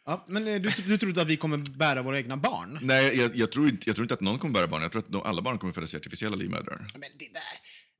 Ja, 0.09 0.25
men 0.27 0.47
eh, 0.47 0.61
du, 0.61 0.69
du 0.87 0.97
tror 0.97 1.09
inte 1.09 1.21
att 1.21 1.27
vi 1.27 1.37
kommer 1.37 1.57
bära 1.57 2.01
våra 2.01 2.17
egna 2.17 2.37
barn? 2.37 2.79
Nej, 2.81 3.17
jag, 3.17 3.35
jag, 3.35 3.51
tror 3.51 3.69
inte, 3.69 3.89
jag 3.89 3.95
tror 3.95 4.03
inte 4.03 4.13
att 4.13 4.21
någon 4.21 4.39
kommer 4.39 4.53
bära 4.53 4.67
barn. 4.67 4.81
Jag 4.81 4.91
tror 4.91 5.01
att 5.01 5.11
de, 5.11 5.21
alla 5.21 5.41
barn 5.41 5.57
kommer 5.57 5.73
födas 5.73 5.93
i 5.93 5.97
artificiella 5.97 6.35
livmödrar. 6.35 6.85
Men 6.93 7.09
det 7.19 7.33
där... 7.33 7.43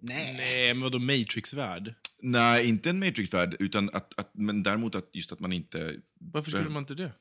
Nej. 0.02 0.34
Nej, 0.38 0.74
men 0.74 0.84
vadå 0.84 1.00
Matrix-värld? 1.00 1.94
Nej, 2.22 2.68
inte 2.68 2.90
en 2.90 3.00
Matrix-värld, 3.00 3.56
utan 3.60 3.90
att, 3.94 4.20
att, 4.20 4.32
men 4.34 4.64
däremot 4.64 4.96
att 4.96 5.10
just 5.14 5.32
att 5.32 5.40
man 5.40 5.54
inte... 5.54 5.96
Varför 6.20 6.52
skulle 6.52 6.70
man 6.70 6.84
inte 6.84 6.94
det? 6.94 7.04
Eh, 7.04 7.12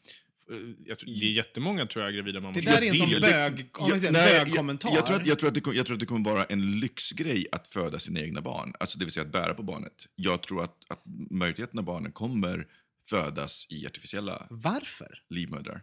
Jag 0.86 0.98
tror, 0.98 1.20
det 1.20 1.26
är 1.26 1.30
jättemånga 1.30 1.86
tror 1.86 2.04
jag 2.04 2.14
gravida 2.14 2.40
mammor 2.40 2.54
Det 2.54 2.60
där 2.60 2.82
är 2.82 2.88
en 2.88 2.96
sån 2.96 3.20
bög, 3.20 3.66
om 3.72 3.90
man 3.90 4.00
säger, 4.00 4.12
nej, 4.12 4.34
jag-. 4.34 4.48
Jag, 4.94 5.06
tror 5.06 5.16
att, 5.16 5.26
jag, 5.26 5.38
tror 5.38 5.48
att 5.48 5.54
det, 5.54 5.62
jag 5.74 5.86
tror 5.86 5.94
att 5.94 6.00
det 6.00 6.06
kommer 6.06 6.30
vara 6.30 6.44
en 6.44 6.80
lyxgrej 6.80 7.46
att 7.52 7.68
föda 7.68 7.98
sina 7.98 8.20
egna 8.20 8.40
barn. 8.40 8.72
Alltså 8.80 8.98
det 8.98 9.04
vill 9.04 9.12
säga 9.12 9.26
att 9.26 9.32
bära 9.32 9.54
på 9.54 9.62
barnet. 9.62 9.94
Jag 10.16 10.42
tror 10.42 10.64
att, 10.64 10.76
att 10.88 11.02
majoriteten 11.30 11.78
av 11.78 11.84
barnen 11.84 12.12
kommer 12.12 12.66
födas 13.10 13.66
i 13.70 13.86
artificiella 13.86 14.46
Varför? 14.50 15.22
livmödrar. 15.28 15.82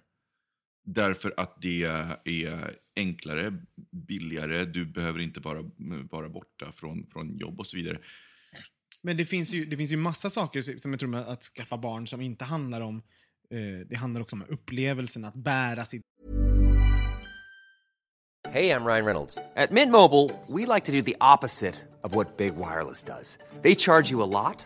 Därför 0.88 1.34
att 1.38 1.62
det 1.62 1.84
är 1.84 2.76
enklare, 2.96 3.54
billigare, 3.92 4.66
du 4.66 4.86
behöver 4.86 5.20
inte 5.20 5.40
vara, 5.40 5.64
vara 6.12 6.30
borta 6.30 6.72
från, 6.72 7.08
från 7.08 7.38
jobb 7.38 7.60
och 7.60 7.68
så 7.68 7.78
vidare. 7.78 8.00
Men 9.02 9.18
det 9.18 9.26
finns 9.26 9.54
ju, 9.54 9.66
det 9.66 9.78
finns 9.78 9.92
ju 9.92 9.98
massa 9.98 10.30
saker 10.30 10.80
som 10.80 10.92
jag 10.92 11.00
tror 11.00 11.10
med 11.10 11.22
att 11.28 11.44
skaffa 11.44 11.78
barn 11.78 12.08
som 12.08 12.22
inte 12.22 12.46
handlar 12.46 12.82
om... 12.82 13.04
Eh, 13.52 13.88
det 13.90 13.96
handlar 13.96 14.22
också 14.22 14.36
om 14.36 14.44
upplevelsen 14.48 15.26
att 15.26 15.36
bära 15.36 15.86
sitt 15.86 16.02
Hey, 18.52 18.70
I'm 18.70 18.86
Ryan 18.86 19.06
Reynolds. 19.06 19.38
At 19.56 19.72
Mint 19.72 19.92
Mobile, 19.92 20.32
we 20.48 20.66
like 20.66 20.86
to 20.86 20.92
do 20.92 21.02
the 21.02 21.18
opposite 21.20 21.76
of 22.04 22.16
what 22.16 22.38
Big 22.38 22.56
Wireless 22.56 23.04
does. 23.04 23.38
They 23.64 23.76
charge 23.76 24.12
you 24.12 24.22
a 24.24 24.30
lot, 24.30 24.66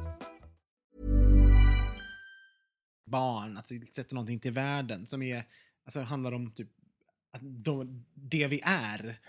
Barn, 3.11 3.57
alltså 3.57 3.73
sätter 3.95 4.15
någonting 4.15 4.39
till 4.39 4.51
världen 4.51 5.07
som 5.07 5.21
är, 5.21 5.43
alltså 5.85 6.01
handlar 6.01 6.31
om 6.31 6.51
typ 6.51 6.69
att 7.33 7.41
de, 7.43 8.05
det 8.13 8.47
vi 8.47 8.61
är. 8.63 9.19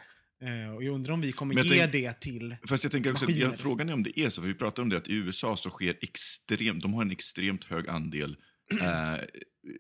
Eh, 0.42 0.74
och 0.74 0.84
jag 0.84 0.94
undrar 0.94 1.14
om 1.14 1.20
vi 1.20 1.32
kommer 1.32 1.54
Men 1.54 1.66
jag 1.66 1.76
ge 1.76 1.80
tänk- 1.82 1.92
det 1.92 2.12
till 2.20 2.56
Fast 2.68 2.84
jag 2.84 2.92
tänker 2.92 3.12
också, 3.12 3.24
att- 3.24 3.28
maskiner. 3.30 3.46
ja, 3.50 3.56
frågan 3.56 3.88
är 3.88 3.92
om 3.92 4.02
det 4.02 4.20
är 4.20 4.28
så, 4.30 4.40
för 4.40 4.48
vi 4.48 4.54
pratar 4.54 4.82
om 4.82 4.88
det 4.88 4.96
att 4.96 5.08
i 5.08 5.14
USA 5.14 5.56
så 5.56 5.70
sker 5.70 5.96
extremt, 6.00 6.82
de 6.82 6.94
har 6.94 7.02
en 7.02 7.10
extremt 7.10 7.64
hög 7.64 7.88
andel 7.88 8.36
eh, 8.80 9.18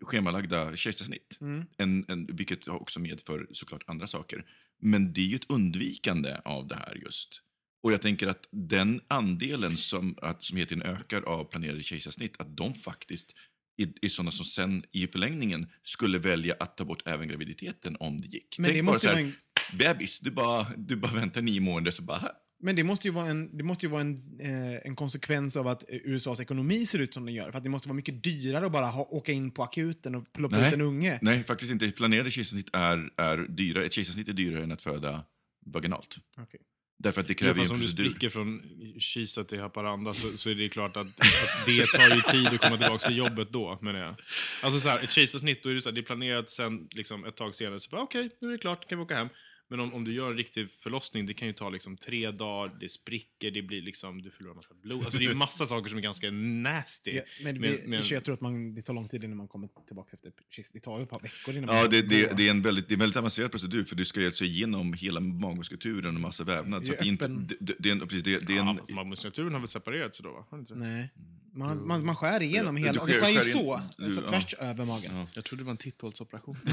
schemalagda 0.02 0.76
kejsarsnitt. 0.76 1.38
Mm. 1.40 1.64
En, 1.78 2.04
en, 2.08 2.26
vilket 2.36 2.68
också 2.68 3.00
medför 3.00 3.46
såklart 3.52 3.82
andra 3.86 4.06
saker. 4.06 4.44
Men 4.80 5.12
det 5.12 5.20
är 5.20 5.26
ju 5.26 5.36
ett 5.36 5.50
undvikande 5.50 6.36
av 6.44 6.66
det 6.68 6.74
här 6.76 6.94
just. 7.04 7.40
Och 7.82 7.92
jag 7.92 8.02
tänker 8.02 8.26
att 8.26 8.48
den 8.50 9.00
andelen 9.08 9.76
som, 9.76 10.18
att, 10.22 10.44
som 10.44 10.56
tiden 10.56 10.82
ökar 10.82 11.22
av 11.22 11.44
planerade 11.44 11.82
kejsarsnitt, 11.82 12.34
att 12.40 12.56
de 12.56 12.74
faktiskt 12.74 13.34
är, 13.76 13.92
är 14.02 14.08
sådana 14.08 14.30
som 14.30 14.44
sen 14.44 14.84
i 14.92 15.06
förlängningen 15.06 15.66
skulle 15.82 16.18
välja 16.18 16.54
att 16.60 16.76
ta 16.76 16.84
bort 16.84 17.02
även 17.08 17.28
graviditeten 17.28 17.96
om 18.00 18.20
det 18.20 18.26
gick. 18.26 18.58
Men 18.58 18.64
Tänk 18.70 18.76
det 18.78 18.82
bara 18.82 18.92
måste 18.92 19.08
så 19.08 19.14
ju 19.18 19.24
här, 19.24 19.24
en- 19.24 19.78
bebis, 19.78 20.20
du 20.20 20.30
bara, 20.30 20.66
du 20.76 20.96
bara 20.96 21.12
väntar 21.12 21.42
nio 21.42 21.60
månader 21.60 21.90
så 21.90 22.02
bara, 22.02 22.18
här. 22.18 22.32
Men 22.64 22.76
det 22.76 22.84
måste 22.84 23.08
ju 23.08 23.14
vara 23.14 23.26
en, 23.26 23.56
det 23.56 23.64
måste 23.64 23.86
ju 23.86 23.90
vara 23.92 24.00
en, 24.00 24.40
eh, 24.40 24.86
en 24.86 24.96
konsekvens 24.96 25.56
av 25.56 25.66
att 25.66 25.90
eh, 25.90 25.96
USAs 26.04 26.40
ekonomi 26.40 26.86
ser 26.86 26.98
ut 26.98 27.14
som 27.14 27.26
den 27.26 27.34
gör. 27.34 27.50
För 27.50 27.58
att 27.58 27.64
det 27.64 27.70
måste 27.70 27.88
vara 27.88 27.96
mycket 27.96 28.24
dyrare 28.24 28.66
att 28.66 28.72
bara 28.72 28.86
ha, 28.86 29.02
åka 29.02 29.32
in 29.32 29.50
på 29.50 29.62
akuten 29.62 30.14
och 30.14 30.32
ploppa 30.32 30.66
ut 30.68 30.74
en 30.74 30.80
unge. 30.80 31.18
Nej, 31.22 31.44
faktiskt 31.44 31.72
inte. 31.72 31.90
Planerade 31.90 32.30
kejsarsnitt 32.30 32.68
är, 32.72 33.10
är 33.16 33.36
dyrare. 33.48 33.86
Ett 33.86 33.92
kejsarsnitt 33.92 34.28
är 34.28 34.32
dyrare 34.32 34.62
än 34.64 34.72
att 34.72 34.82
föda 34.82 35.24
vaginalt. 35.66 36.16
Okej. 36.38 36.60
Därför 37.02 37.20
att 37.20 37.26
det 37.28 37.32
Ja, 37.32 37.36
kräver 37.38 37.54
fast 37.54 37.70
en 37.70 37.74
om 37.74 37.80
du 37.80 37.86
procedur. 37.86 38.10
spricker 38.10 38.28
från 38.28 38.62
Kisa 38.98 39.44
till 39.44 39.60
Haparanda 39.60 40.14
så, 40.14 40.36
så 40.36 40.50
är 40.50 40.54
det 40.54 40.68
klart 40.68 40.96
att, 40.96 41.06
att 41.06 41.66
det 41.66 41.86
tar 41.86 42.16
ju 42.16 42.22
tid 42.22 42.46
att 42.46 42.60
komma 42.60 42.76
tillbaka 42.78 42.98
till 43.06 43.16
jobbet 43.16 43.48
då, 43.52 43.78
menar 43.82 44.00
jag. 44.00 44.14
Alltså 44.62 44.80
så 44.80 44.88
här, 44.88 45.00
ett 45.04 45.10
kejsarsnitt, 45.10 45.62
då 45.62 45.68
är 45.70 45.74
det, 45.74 45.80
så 45.80 45.88
här, 45.88 45.94
det 45.94 46.00
är 46.00 46.02
planerat 46.02 46.48
sen 46.48 46.88
liksom, 46.90 47.24
ett 47.24 47.36
tag 47.36 47.54
senare, 47.54 47.80
så 47.80 47.90
bara 47.90 48.02
okej, 48.02 48.30
nu 48.40 48.48
är 48.48 48.52
det 48.52 48.58
klart, 48.58 48.88
kan 48.88 48.98
vi 48.98 49.04
åka 49.04 49.14
hem. 49.16 49.28
Men 49.72 49.80
om, 49.80 49.94
om 49.94 50.04
du 50.04 50.12
gör 50.12 50.30
en 50.30 50.36
riktig 50.36 50.70
förlossning, 50.70 51.26
det 51.26 51.34
kan 51.34 51.48
ju 51.48 51.54
ta 51.54 51.70
liksom 51.70 51.96
tre 51.96 52.30
dagar, 52.30 52.76
det 52.80 52.88
spricker, 52.88 53.50
det 53.50 53.62
blir 53.62 53.82
liksom, 53.82 54.22
du 54.22 54.30
förlorar 54.30 54.54
massa 54.54 54.74
blod. 54.82 55.04
Alltså 55.04 55.18
det 55.18 55.24
är 55.24 55.34
massa 55.34 55.66
saker 55.66 55.88
som 55.88 55.98
är 55.98 56.02
ganska 56.02 56.30
nasty. 56.30 57.10
Ja, 57.10 57.22
men 57.42 57.60
Men- 57.60 57.70
vi, 57.72 57.82
men- 57.86 58.02
jag 58.06 58.24
tror 58.24 58.34
att 58.34 58.40
man, 58.40 58.74
det 58.74 58.82
tar 58.82 58.94
lång 58.94 59.08
tid 59.08 59.24
innan 59.24 59.36
man 59.36 59.48
kommer 59.48 59.68
tillbaka 59.86 60.10
efter. 60.16 60.32
Det 60.72 60.80
tar 60.80 60.96
ju 60.98 61.02
ett 61.02 61.10
par 61.10 61.20
veckor 61.20 61.56
innan 61.56 61.74
Ja, 61.76 61.80
man 61.82 61.90
det, 61.90 62.02
det, 62.02 62.36
det, 62.36 62.46
är 62.46 62.50
en 62.50 62.62
väldigt, 62.62 62.88
det 62.88 62.92
är 62.92 62.96
en 62.96 63.00
väldigt 63.00 63.16
avancerad 63.16 63.50
procedur 63.50 63.84
för 63.84 63.96
du 63.96 64.04
ska 64.04 64.24
alltså 64.26 64.44
igenom 64.44 64.92
hela 64.92 65.20
magmuskulaturen 65.20 66.14
och 66.14 66.20
massa 66.20 66.44
vävnad. 66.44 66.86
Så 66.86 66.92
Det 66.92 66.98
är 66.98 66.98
att 66.98 67.02
det, 67.02 67.08
är 67.08 67.08
inte, 67.08 67.24
öppen- 67.26 67.46
det, 67.48 67.56
det, 67.60 67.74
det, 67.78 67.88
är 67.88 67.92
en, 67.92 68.00
precis, 68.00 68.22
det, 68.24 68.38
det 68.38 68.52
är 68.52 68.56
Ja, 68.56 68.76
fast 68.78 69.06
muskulaturen 69.06 69.52
har 69.52 69.60
väl 69.60 69.68
separerat 69.68 70.14
sig 70.14 70.22
då, 70.24 70.32
va? 70.32 70.44
Har 70.50 70.58
det 70.58 70.60
inte 70.60 70.74
det? 70.74 70.80
Nej. 70.80 71.10
Man, 71.54 71.86
man, 71.86 72.04
man 72.06 72.16
skär 72.16 72.42
igenom 72.42 72.78
Ja, 72.78 72.84
hela... 72.86 72.92
du 72.92 72.98
och 73.00 73.06
Det 73.06 73.12
skär- 73.12 73.20
skär 73.20 73.30
ju 73.30 73.38
skär 73.38 73.46
in- 73.46 73.52
så, 73.52 73.80
du- 73.98 74.04
alltså 74.04 74.20
ja. 74.20 74.28
tvärs 74.28 74.54
över 74.54 74.84
magen. 74.84 75.16
Ja. 75.16 75.26
Jag 75.34 75.44
trodde 75.44 75.62
det 75.62 75.64
var 75.64 75.70
en 75.70 75.76
titthålsoperation. 75.76 76.56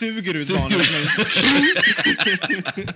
Suger 0.00 0.34
ut 0.42 0.48
barnet 0.48 0.84
som 0.86 0.94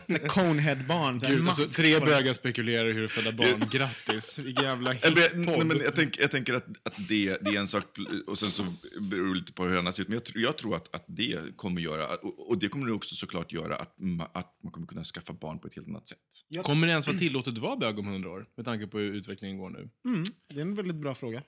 en... 0.23 0.29
Conehead-barn. 0.29 1.21
så 1.21 1.27
här, 1.27 1.35
Gud, 1.35 1.49
alltså, 1.49 1.67
tre 1.69 1.95
det. 1.95 2.01
bögar 2.01 2.33
spekulerar 2.33 2.93
hur 2.93 3.09
föda 3.09 3.33
barn. 3.33 3.65
Grattis! 3.71 4.39
Jävla 4.63 4.93
hitpodd. 4.93 5.67
men 5.67 5.79
jag, 5.81 5.95
tänk, 5.95 6.19
jag 6.19 6.31
tänker 6.31 6.55
att, 6.55 6.67
att 6.83 6.95
det, 7.09 7.39
det 7.41 7.51
är 7.51 7.59
en 7.61 7.69
sak, 7.69 7.85
och 8.27 8.39
sen 8.39 8.51
så 8.51 8.63
beror 9.01 9.35
det 9.35 9.41
lite 9.41 9.53
på 9.53 9.65
hur 9.65 9.77
annat 9.79 9.95
ser 9.97 10.03
ut. 10.03 10.09
Men 10.09 10.15
jag, 10.15 10.25
tror- 10.25 10.43
jag 10.43 10.59
tror 10.59 10.77
att, 10.77 10.95
att 10.95 11.05
det 11.09 11.57
kommer 11.57 11.81
göra, 11.81 12.07
och, 12.17 12.49
och 12.51 12.59
det 12.59 12.69
kommer 12.69 12.93
också 12.93 13.15
såklart 13.15 13.53
göra 13.53 13.77
att, 13.77 13.95
ma, 13.99 14.25
att 14.35 14.59
man 14.63 14.73
kommer 14.73 14.87
kunna 14.87 15.05
skaffa 15.05 15.33
barn 15.33 15.59
på 15.59 15.67
ett 15.69 15.75
helt 15.75 15.89
annat 15.89 16.09
sätt. 16.09 16.19
Kommer 16.65 16.87
det 16.87 16.91
ens 16.91 17.07
vara 17.07 17.19
tillåtet 17.19 17.55
att 17.55 17.59
vara 17.59 17.77
bög 17.77 17.99
om 17.99 18.07
hundra 18.07 18.31
år? 18.31 18.47
Med 18.57 18.67
tanke 18.67 18.87
på 18.87 18.99
hur 18.99 19.15
utvecklingen 19.15 19.59
går 19.59 19.71
nu. 19.71 19.89
Mm, 20.09 20.25
det 20.55 20.57
är 20.57 20.63
en 20.63 20.75
väldigt 20.75 20.97
bra 20.97 21.15
fråga. 21.15 21.43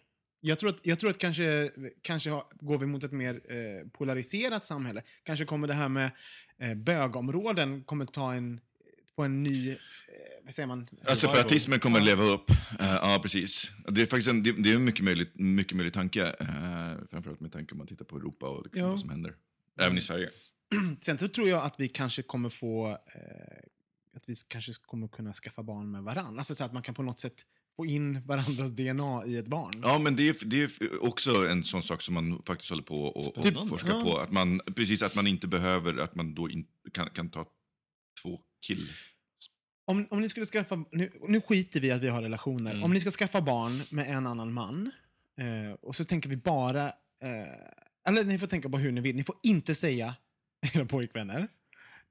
Jag 0.47 0.59
tror 0.59 0.71
att, 0.71 0.87
jag 0.87 0.99
tror 0.99 1.11
att 1.11 1.19
kanske, 1.19 1.71
kanske 2.03 2.31
har, 2.31 2.45
går 2.61 2.79
vi 2.79 2.87
mot 2.87 3.05
ett 3.05 3.13
mer 3.13 3.35
eh, 3.35 3.89
polariserat 3.89 4.65
samhälle. 4.65 5.03
Kanske 5.23 5.45
kommer 5.45 5.69
det 5.69 5.75
här 5.75 5.89
med 5.89 6.11
eh, 6.59 6.75
bögområden 6.75 7.85
kommer 7.85 8.07
ta 8.07 8.35
en, 8.35 8.61
på 9.17 9.23
en 9.23 9.43
ny... 9.43 9.71
Eh, 9.71 9.77
vad 10.45 10.55
säger 10.55 10.67
man? 10.67 10.87
Ja, 11.07 11.17
separatismen 11.17 11.81
kommer 11.81 11.99
att 11.99 12.05
leva 12.05 12.25
upp. 12.25 12.51
Eh, 12.51 12.57
ja, 12.81 13.19
precis. 13.23 13.71
Det 13.89 14.03
är 14.03 14.07
faktiskt 14.07 14.29
en, 14.29 14.43
det, 14.43 14.53
det 14.53 14.71
är 14.71 14.75
en 14.75 14.85
mycket 14.85 15.05
möjlig, 15.05 15.29
mycket 15.35 15.77
möjlig 15.77 15.93
tanke. 15.93 16.23
Uh, 16.23 17.07
framförallt 17.11 17.41
med 17.41 17.53
tanke 17.53 17.73
om 17.73 17.79
man 17.79 17.87
tittar 17.87 18.05
på 18.05 18.17
Europa 18.17 18.49
och 18.49 18.65
liksom 18.65 18.91
vad 18.91 19.01
som 19.01 19.11
händer. 19.11 19.35
Även 19.81 19.99
i 19.99 20.03
Sverige. 20.03 20.31
Sen 21.01 21.19
så 21.19 21.29
tror 21.29 21.49
jag 21.49 21.65
att 21.65 21.81
vi 21.81 21.89
kanske 21.89 22.23
kommer 22.23 22.49
få... 22.49 22.91
Eh, 22.91 24.17
att 24.17 24.29
vi 24.29 24.35
kanske 24.49 24.73
kommer 24.73 25.09
kunna 25.09 25.33
skaffa 25.33 25.63
barn 25.63 25.91
med 25.91 26.03
varann. 26.03 26.39
Alltså 26.39 26.55
så 26.55 26.65
att 26.65 26.73
man 26.73 26.83
kan 26.83 26.95
på 26.95 27.03
något 27.03 27.21
sätt 27.21 27.47
få 27.77 27.87
in 27.87 28.21
varandras 28.27 28.71
DNA 28.71 29.23
i 29.27 29.37
ett 29.37 29.47
barn. 29.49 29.73
Ja, 29.83 29.99
men 29.99 30.17
det 30.17 30.29
är, 30.29 30.37
det 30.45 30.63
är 30.63 31.05
också 31.05 31.49
en 31.49 31.65
sån 31.65 31.83
sak 31.83 32.03
som 32.03 32.15
man 32.15 32.43
faktiskt 32.47 32.71
håller 32.71 32.83
på 32.83 33.03
och, 33.05 33.39
och 33.39 33.69
forskar 33.69 33.89
Ja. 33.89 34.03
på. 34.03 34.19
Att 34.19 34.33
man, 34.33 34.61
precis, 34.77 35.03
att 35.03 35.15
man 35.15 35.27
inte 35.27 35.47
behöver, 35.47 35.99
att 35.99 36.15
man 36.15 36.35
då 36.35 36.51
in, 36.51 36.67
kan, 36.93 37.11
kan 37.11 37.31
ta 37.31 37.47
två 38.23 38.41
kill 38.67 38.89
Om, 39.85 40.07
om 40.11 40.21
ni 40.21 40.29
skulle 40.29 40.47
skaffa... 40.47 40.85
Nu, 40.93 41.13
nu 41.29 41.41
skiter 41.41 41.81
vi 41.81 41.87
i 41.89 41.91
att 41.91 42.03
vi 42.03 42.09
har 42.09 42.23
relationer. 42.23 42.85
Om 42.85 42.93
ni 42.93 43.01
ska 43.01 43.11
skaffa 43.11 43.41
barn 43.41 43.83
med 43.91 44.09
en 44.17 44.27
annan 44.27 44.53
man 44.53 44.91
eh, 45.39 45.73
och 45.83 45.97
så 45.97 46.05
tänker 46.05 46.29
vi 46.29 46.37
bara... 46.37 46.87
Eh, 47.23 48.09
eller 48.09 48.25
ni 48.25 48.39
får 48.39 48.47
tänka 48.47 48.69
på 48.69 48.79
hur 48.79 48.93
ni 48.93 49.01
vill. 49.01 49.17
Ni 49.17 49.25
får 49.25 49.37
inte 49.43 49.75
säga 49.75 50.15
era 50.75 50.85
pojkvänner. 50.87 51.49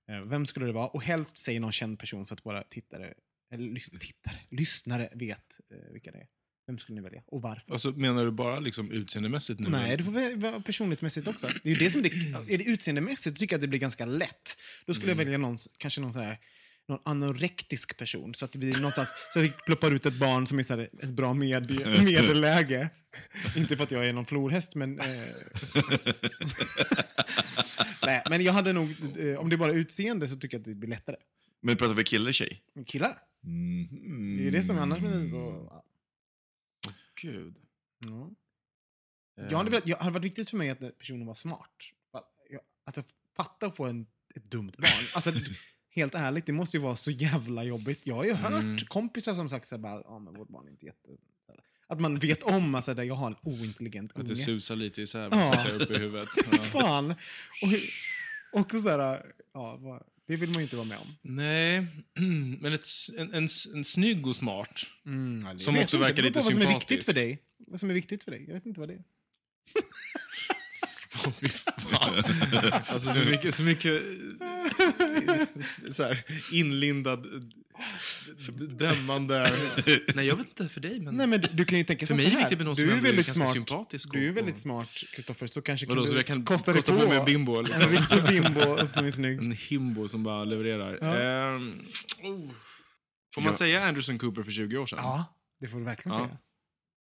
Eh, 0.10 0.22
vem 0.22 0.46
skulle 0.46 0.66
det 0.66 0.72
vara? 0.72 0.88
Och 0.88 1.04
helst 1.04 1.38
säg 1.38 1.60
någon 1.60 1.72
känd 1.72 2.00
person 2.00 2.26
så 2.26 2.34
att 2.34 2.46
våra 2.46 2.64
tittare, 2.64 3.14
eller 3.56 3.74
lys, 3.74 3.90
tittare, 3.90 4.40
lyssnare 4.52 5.10
vet 5.16 5.40
eh, 5.72 5.94
vilka 5.94 6.12
det 6.12 6.18
är. 6.18 6.28
Vem 6.68 6.80
skulle 6.80 6.96
ni 6.96 7.02
välja? 7.02 7.24
Och 7.28 7.42
varför? 7.42 7.74
Alltså, 7.74 7.90
menar 7.90 8.26
du 8.26 8.32
bara 8.32 8.60
liksom 8.60 8.92
utseendemässigt 8.92 9.60
nu? 9.60 9.70
Nej, 9.70 9.98
det 9.98 10.04
får 10.04 10.12
väl 10.12 10.38
vara 10.38 10.62
personlighetsmässigt 10.62 11.28
också. 11.28 11.48
Det 11.64 11.70
är 11.70 11.74
ju 11.74 11.80
det 11.80 11.92
som 11.92 12.02
det, 12.02 12.10
är 12.54 12.58
det 12.58 12.64
utseendemässigt 12.64 13.38
tycker 13.38 13.54
jag 13.54 13.58
att 13.58 13.62
det 13.62 13.68
blir 13.68 13.80
ganska 13.80 14.06
lätt. 14.06 14.58
Då 14.86 14.94
skulle 14.94 15.12
jag 15.12 15.18
välja 15.18 15.38
någon, 15.38 15.58
kanske 15.78 16.02
någon 16.02 16.14
sån 16.14 16.24
här 16.24 16.40
någon 16.88 17.00
anorektisk 17.06 17.98
person. 17.98 18.34
Så 18.34 18.46
att 18.46 18.56
vi 18.56 18.72
någonstans 18.72 19.14
så 19.34 19.40
vi 19.40 19.52
ploppar 19.66 19.96
ut 19.96 20.06
ett 20.06 20.20
barn 20.20 20.48
som 20.48 20.60
är 20.60 20.64
så 20.64 20.76
här, 20.76 20.90
ett 21.02 21.12
bra 21.12 21.34
medie, 21.34 22.02
medelläge. 22.04 22.90
Inte 23.56 23.78
för 23.78 23.84
att 23.84 23.92
jag 23.92 24.08
är 24.08 24.14
någon 24.14 24.26
florhäst, 24.26 24.76
men... 24.76 25.00
Eh... 25.00 25.06
Nej, 28.06 28.24
men 28.30 28.44
jag 28.44 28.54
hade 28.54 28.74
nog... 28.74 28.90
Eh, 29.18 29.40
om 29.40 29.50
det 29.50 29.56
är 29.56 29.58
bara 29.58 29.74
utseende 29.74 30.28
så 30.28 30.36
tycker 30.36 30.58
jag 30.58 30.62
att 30.62 30.66
det 30.66 30.76
blir 30.76 30.90
lättare. 30.90 31.16
Men 31.62 31.78
pratar 31.78 31.94
vi 31.94 32.04
kille 32.04 32.22
eller 32.22 32.32
tjej? 32.32 32.62
Killar. 32.88 33.18
Mm. 33.46 34.38
Det 34.38 34.42
är 34.42 34.46
ju 34.46 34.52
det 34.52 34.64
som 34.64 34.80
annars 34.80 35.00
blir... 35.00 35.32
då- 35.32 35.84
Gud. 37.22 37.56
Ja. 38.06 38.32
Eh, 39.44 39.48
Jag 39.52 39.58
hade, 39.58 39.70
velat- 39.70 39.88
jag 39.88 39.98
hade 39.98 40.12
varit 40.12 40.24
viktigt 40.26 40.50
för 40.50 40.58
mig 40.58 40.70
att 40.70 40.98
personen 40.98 41.26
var 41.28 41.36
smart. 41.36 41.70
Att 42.12 42.32
Att 42.86 42.96
jag 42.98 43.06
fattar 43.38 43.68
att 43.68 43.76
få 43.78 43.86
en, 43.86 44.06
ett 44.36 44.52
dumt 44.52 44.72
barn. 44.78 45.06
Alltså, 45.16 45.32
helt 45.90 46.16
ärligt, 46.16 46.46
det 46.46 46.54
måste 46.54 46.78
ju 46.78 46.84
vara 46.84 46.96
så 46.96 47.12
jävla 47.12 47.64
jobbigt. 47.64 48.08
Jag 48.08 48.16
har 48.16 48.24
ju 48.26 48.34
hört 48.34 48.52
Mm. 48.64 48.78
kompisar 48.78 49.34
som 49.34 49.50
sagt 49.50 49.68
så 49.68 49.76
här 49.76 49.82
bara, 49.82 50.02
ja 50.06 50.20
men 50.20 50.34
vårt 50.34 50.48
barn 50.50 50.68
är 50.68 50.72
inte 50.72 50.86
jätte... 50.86 51.10
Att 51.88 52.00
man 52.02 52.20
vet 52.20 52.44
om 52.44 52.76
alltså, 52.76 52.92
att 52.92 53.06
jag 53.06 53.16
har 53.16 53.28
en 53.28 53.36
ointelligent 53.42 54.12
Att 54.12 54.18
det 54.18 54.24
unge. 54.24 54.36
susar 54.36 54.76
lite 54.76 55.02
isär, 55.02 55.30
Ja. 55.32 55.46
så 55.46 55.52
att 55.54 55.62
säga, 55.62 55.76
upp 55.76 55.92
i 55.92 55.98
huvudet. 55.98 56.30
Fy 56.36 56.42
Ja. 56.52 56.58
fan! 56.58 57.12
Och, 57.12 58.60
också 58.62 58.82
så 58.82 58.90
här, 58.90 59.26
ja, 59.54 59.76
vad- 59.78 60.04
det 60.28 60.36
vill 60.36 60.50
man 60.50 60.58
ju 60.58 60.62
inte 60.64 60.76
vara 60.76 60.88
med 60.88 60.98
om. 60.98 61.08
Nej, 61.22 61.86
men 62.62 62.74
ett, 62.74 62.86
en, 63.18 63.34
en, 63.34 63.48
en 63.74 63.84
snygg 63.84 64.28
och 64.28 64.36
smart. 64.36 64.82
Mm, 65.06 65.46
ja, 65.46 65.60
Som 65.60 65.76
också 65.76 65.98
inte. 65.98 65.98
verkar 65.98 66.24
lite 66.24 66.40
på 66.40 66.44
vad 66.44 66.54
som 66.54 66.62
är 66.62 66.68
viktigt 66.68 66.82
sympatisk. 66.90 67.06
för 67.06 67.14
dig. 67.14 67.40
Vad 67.68 67.80
som 67.80 67.90
är 67.90 67.94
viktigt 67.94 68.24
för 68.24 68.32
dig. 68.32 68.46
Jag 68.48 68.54
vet 68.54 68.66
inte 68.66 68.80
vad 68.80 68.90
det 68.90 68.94
är. 68.94 69.04
Åh, 71.26 71.32
fy 71.32 71.48
fan. 71.48 72.24
Alltså 72.88 73.14
så 73.14 73.20
mycket, 73.30 73.56
så 73.56 73.64
mycket 73.64 74.04
så 75.92 76.04
här, 76.04 76.24
inlindad, 76.52 77.28
dömande... 78.70 79.52
Nej, 80.16 80.26
jag 80.28 80.36
vet 80.36 80.48
inte 80.48 80.70
för 80.70 80.82
dig, 80.82 81.00
men... 81.00 81.16
Nej, 81.16 81.28
men 81.28 81.42
du, 81.42 81.48
du 81.54 81.66
kan 81.66 81.78
ju 81.78 81.84
tänka 81.84 82.08
För 82.08 82.14
så 82.14 82.18
mig 82.18 82.26
är 82.26 82.30
det 82.30 82.36
här. 82.36 82.44
viktigt 82.44 82.58
med 82.58 82.66
någon 82.66 82.76
du 82.76 82.82
som 82.82 82.90
är 82.98 83.02
väldigt 83.02 83.16
ganska 83.26 83.34
smart. 83.34 83.54
sympatisk 83.54 84.12
Du 84.12 84.26
är 84.26 84.30
och- 84.32 84.38
väldigt 84.38 84.58
smart, 84.58 84.90
Kristoffer, 85.16 85.48
så 85.48 85.62
kanske 85.62 85.88
Vadå, 85.88 86.02
kan 86.02 86.08
så 86.08 86.14
du 86.14 86.20
jag 86.20 86.26
kan 86.26 86.46
kosta 86.46 86.72
dig 86.74 86.82
kosta 86.82 86.94
på 86.94 87.00
på 87.04 87.08
mig 87.10 87.18
en 87.18 87.26
bimbo? 87.26 87.56
en 87.58 87.66
Liksom. 87.66 87.92
riktig 87.92 88.24
bimbo 88.28 88.88
som 88.88 89.06
är 89.06 89.12
snygg. 89.12 89.38
En 89.40 89.52
himbo 89.52 90.08
som 90.08 90.24
bara 90.24 90.44
levererar. 90.44 90.98
Ja. 91.02 91.16
Ehm, 91.56 91.80
oh. 92.24 92.52
Får 93.36 93.42
man 93.42 93.52
Ja. 93.52 93.58
säga 93.58 93.84
Anderson 93.88 94.18
Cooper 94.20 94.44
för 94.44 94.52
20 94.52 94.78
år 94.78 94.86
sedan? 94.86 95.00
Ja, 95.02 95.26
det 95.60 95.68
får 95.68 95.78
du 95.80 95.86
verkligen 95.86 96.18
Ja. 96.18 96.26
säga. 96.26 96.38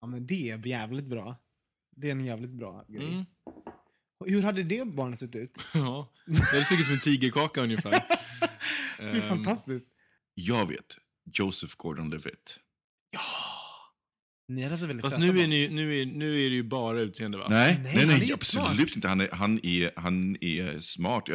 Ja, 0.02 0.08
men 0.08 0.28
det 0.28 0.50
är 0.52 0.68
jävligt 0.68 1.06
bra. 1.06 1.38
Det 1.96 2.08
är 2.08 2.12
en 2.12 2.26
jävligt 2.26 2.52
bra 2.52 2.86
grej. 2.88 3.08
Mm. 3.08 3.26
Hur 4.28 4.42
hade 4.42 4.64
det 4.64 4.88
barnet 4.88 5.20
sett 5.20 5.36
ut? 5.36 5.52
ja. 5.74 6.12
Det 6.26 6.64
såg 6.64 6.80
ut 6.80 6.86
som 6.86 6.94
en 6.94 7.00
tigerkaka 7.00 7.62
ungefär. 7.62 7.92
Det 7.92 9.04
är 9.04 9.16
Ehm, 9.16 9.22
fantastiskt. 9.22 9.86
Jag 10.34 10.68
vet. 10.68 10.98
Joseph 11.34 11.74
Gordon-Levitt. 11.78 12.60
Ni 14.48 14.62
hade 14.64 14.74
haft 14.74 14.84
väldigt 14.84 15.02
Fast 15.02 15.16
söta 15.16 15.34
nu 15.34 15.42
är, 15.42 15.48
ni, 15.48 15.70
nu, 15.70 16.02
är, 16.02 16.06
nu 16.06 16.46
är 16.46 16.50
det 16.50 16.56
ju 16.56 16.64
bara 16.64 17.00
utseende 17.02 17.38
va? 17.38 17.48
Nej, 17.50 17.80
Nej, 17.84 17.94
nej, 17.96 18.20
nej, 18.20 18.34
absolut 18.34 18.96
inte. 18.96 19.08
Han 19.08 19.22
är, 19.22 19.30
han, 19.32 19.60
är, 19.66 19.92
han 19.96 20.38
är 20.42 20.80
smart. 20.80 21.24
Jag, 21.28 21.34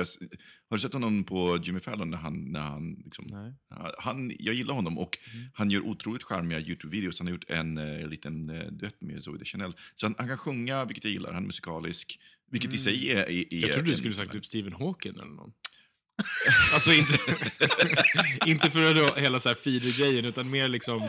har 0.70 0.76
du 0.76 0.78
sett 0.78 0.92
honom 0.92 1.24
på 1.24 1.58
Jimmy 1.62 1.80
Fallon? 1.80 2.10
När 2.10 2.18
han, 2.18 2.52
när 2.52 2.60
han, 2.60 2.94
liksom, 3.04 3.26
Nej. 3.30 3.52
han, 3.98 4.32
jag 4.38 4.54
gillar 4.54 4.74
honom 4.74 4.98
och 4.98 5.18
han 5.54 5.70
gör 5.70 5.80
otroligt 5.80 6.22
charmiga 6.22 6.60
YouTube-videos. 6.60 7.18
Han 7.18 7.26
har 7.26 7.32
gjort 7.32 7.50
en 7.50 7.78
eh, 7.78 8.08
liten 8.08 8.50
eh, 8.50 8.66
duett 8.66 9.00
med 9.00 9.22
Zoe 9.22 9.38
Deschanel. 9.38 9.72
Så 9.96 10.06
han, 10.06 10.14
han 10.18 10.28
kan 10.28 10.38
sjunga, 10.38 10.84
vilket 10.84 11.04
jag 11.04 11.12
gillar. 11.12 11.32
Han 11.32 11.42
är 11.42 11.46
musikalisk. 11.46 12.18
Vilket 12.50 12.74
i 12.74 12.78
sig 12.78 13.10
är... 13.12 13.16
är, 13.16 13.54
är 13.54 13.60
Jag 13.60 13.72
trodde 13.72 13.90
du 13.90 13.96
skulle 13.96 14.14
sagt 14.14 14.32
typ 14.32 14.46
Stephen 14.46 14.72
Hawking 14.72 15.12
eller 15.12 15.24
någon. 15.24 15.52
alltså 16.74 16.92
inte, 16.92 17.18
inte 18.46 18.70
för 18.70 19.20
hela 19.20 19.40
så 19.40 19.48
här 19.48 19.56
feeder-grejen, 19.56 20.24
utan 20.24 20.50
mer 20.50 20.68
liksom... 20.68 21.08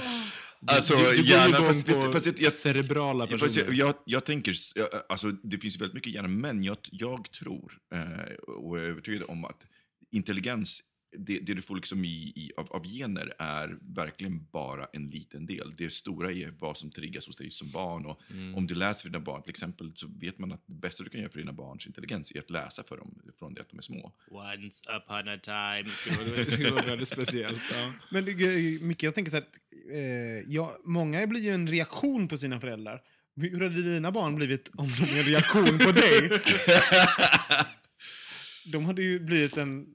Du, 0.60 0.74
Alltså, 0.74 0.96
du, 0.96 1.02
du 1.04 1.16
går 1.18 1.26
gärna, 1.26 1.58
igång 1.58 1.74
fast- 1.74 1.88
på 1.88 2.12
fast 2.12 2.40
jag- 2.40 2.54
cerebrala 2.54 3.28
personer. 3.28 3.40
fast 3.40 3.56
jag, 3.56 3.74
jag, 3.74 3.96
jag 4.06 4.26
tänker, 4.26 4.56
jag- 4.76 4.90
alltså 5.10 5.32
det 5.32 5.58
finns 5.58 5.76
väldigt 5.82 5.94
mycket 5.96 6.14
hjärna, 6.14 6.28
men 6.28 6.64
jag, 6.64 6.78
jag 6.92 7.32
tror 7.32 7.78
eh, 7.94 8.34
och 8.48 8.80
är 8.80 8.84
övertygad 8.84 9.24
om 9.30 9.46
att 9.46 9.62
intelligens, 10.12 10.82
det, 11.20 11.40
det 11.40 11.54
du 11.54 11.62
får 11.62 11.76
liksom 11.76 12.06
i, 12.06 12.34
i, 12.36 12.52
av, 12.58 12.72
av 12.72 12.84
gener 12.88 13.34
är 13.40 13.78
verkligen 13.82 14.46
bara 14.52 14.88
en 14.94 15.10
liten 15.10 15.46
del. 15.46 15.74
Det 15.78 15.90
stora 15.94 16.32
är 16.32 16.54
vad 16.60 16.78
som 16.78 16.92
triggas 16.92 17.28
hos 17.28 17.36
dig 17.36 17.52
som 17.52 17.70
barn. 17.72 18.06
Och 18.06 18.22
Om 18.56 18.68
du 18.68 18.76
läser 18.76 19.02
för 19.02 19.10
dina 19.10 19.20
barn 19.20 19.42
till 19.42 19.50
exempel 19.50 19.92
så 19.96 20.08
vet 20.20 20.40
man 20.40 20.52
att 20.52 20.64
det 20.66 20.74
bästa 20.74 21.04
du 21.04 21.10
kan 21.10 21.22
göra 21.22 21.32
för 21.32 21.40
dina 21.40 21.54
barns 21.54 21.88
intelligens 21.88 22.32
är 22.32 22.40
att 22.40 22.50
läsa 22.50 22.84
för 22.84 22.98
dem 22.98 23.20
från 23.40 23.54
det 23.54 23.62
att 23.62 23.70
de 23.70 23.78
är 23.78 23.82
små. 23.84 24.12
Once 24.32 24.84
upon 24.98 25.28
a 25.30 25.38
time 25.44 25.96
skulle 25.96 26.16
vara, 26.16 26.36
det 26.46 26.52
skulle 26.52 26.72
vara 26.72 26.86
väldigt 26.86 27.08
speciellt. 27.08 27.62
Ja. 27.72 27.94
Men 28.12 28.26
det- 28.26 28.82
Micke, 28.82 29.04
jag 29.04 29.16
tänker 29.16 29.32
så 29.32 29.38
här, 29.38 29.46
eh, 29.94 30.44
ja, 30.48 30.78
många 30.84 31.28
blir 31.28 31.42
ju 31.42 31.50
en 31.50 31.68
reaktion 31.68 32.28
på 32.28 32.38
sina 32.38 32.60
föräldrar. 32.60 33.02
Hur 33.36 33.62
hade 33.64 33.82
dina 33.94 34.12
barn 34.12 34.36
blivit 34.36 34.70
om 34.78 34.88
de 35.00 35.04
är 35.16 35.20
en 35.20 35.26
reaktion 35.26 35.78
på 35.80 35.92
dig? 35.92 36.30
De 38.72 38.86
hade 38.86 39.02
ju 39.04 39.20
blivit 39.20 39.58
en... 39.58 39.86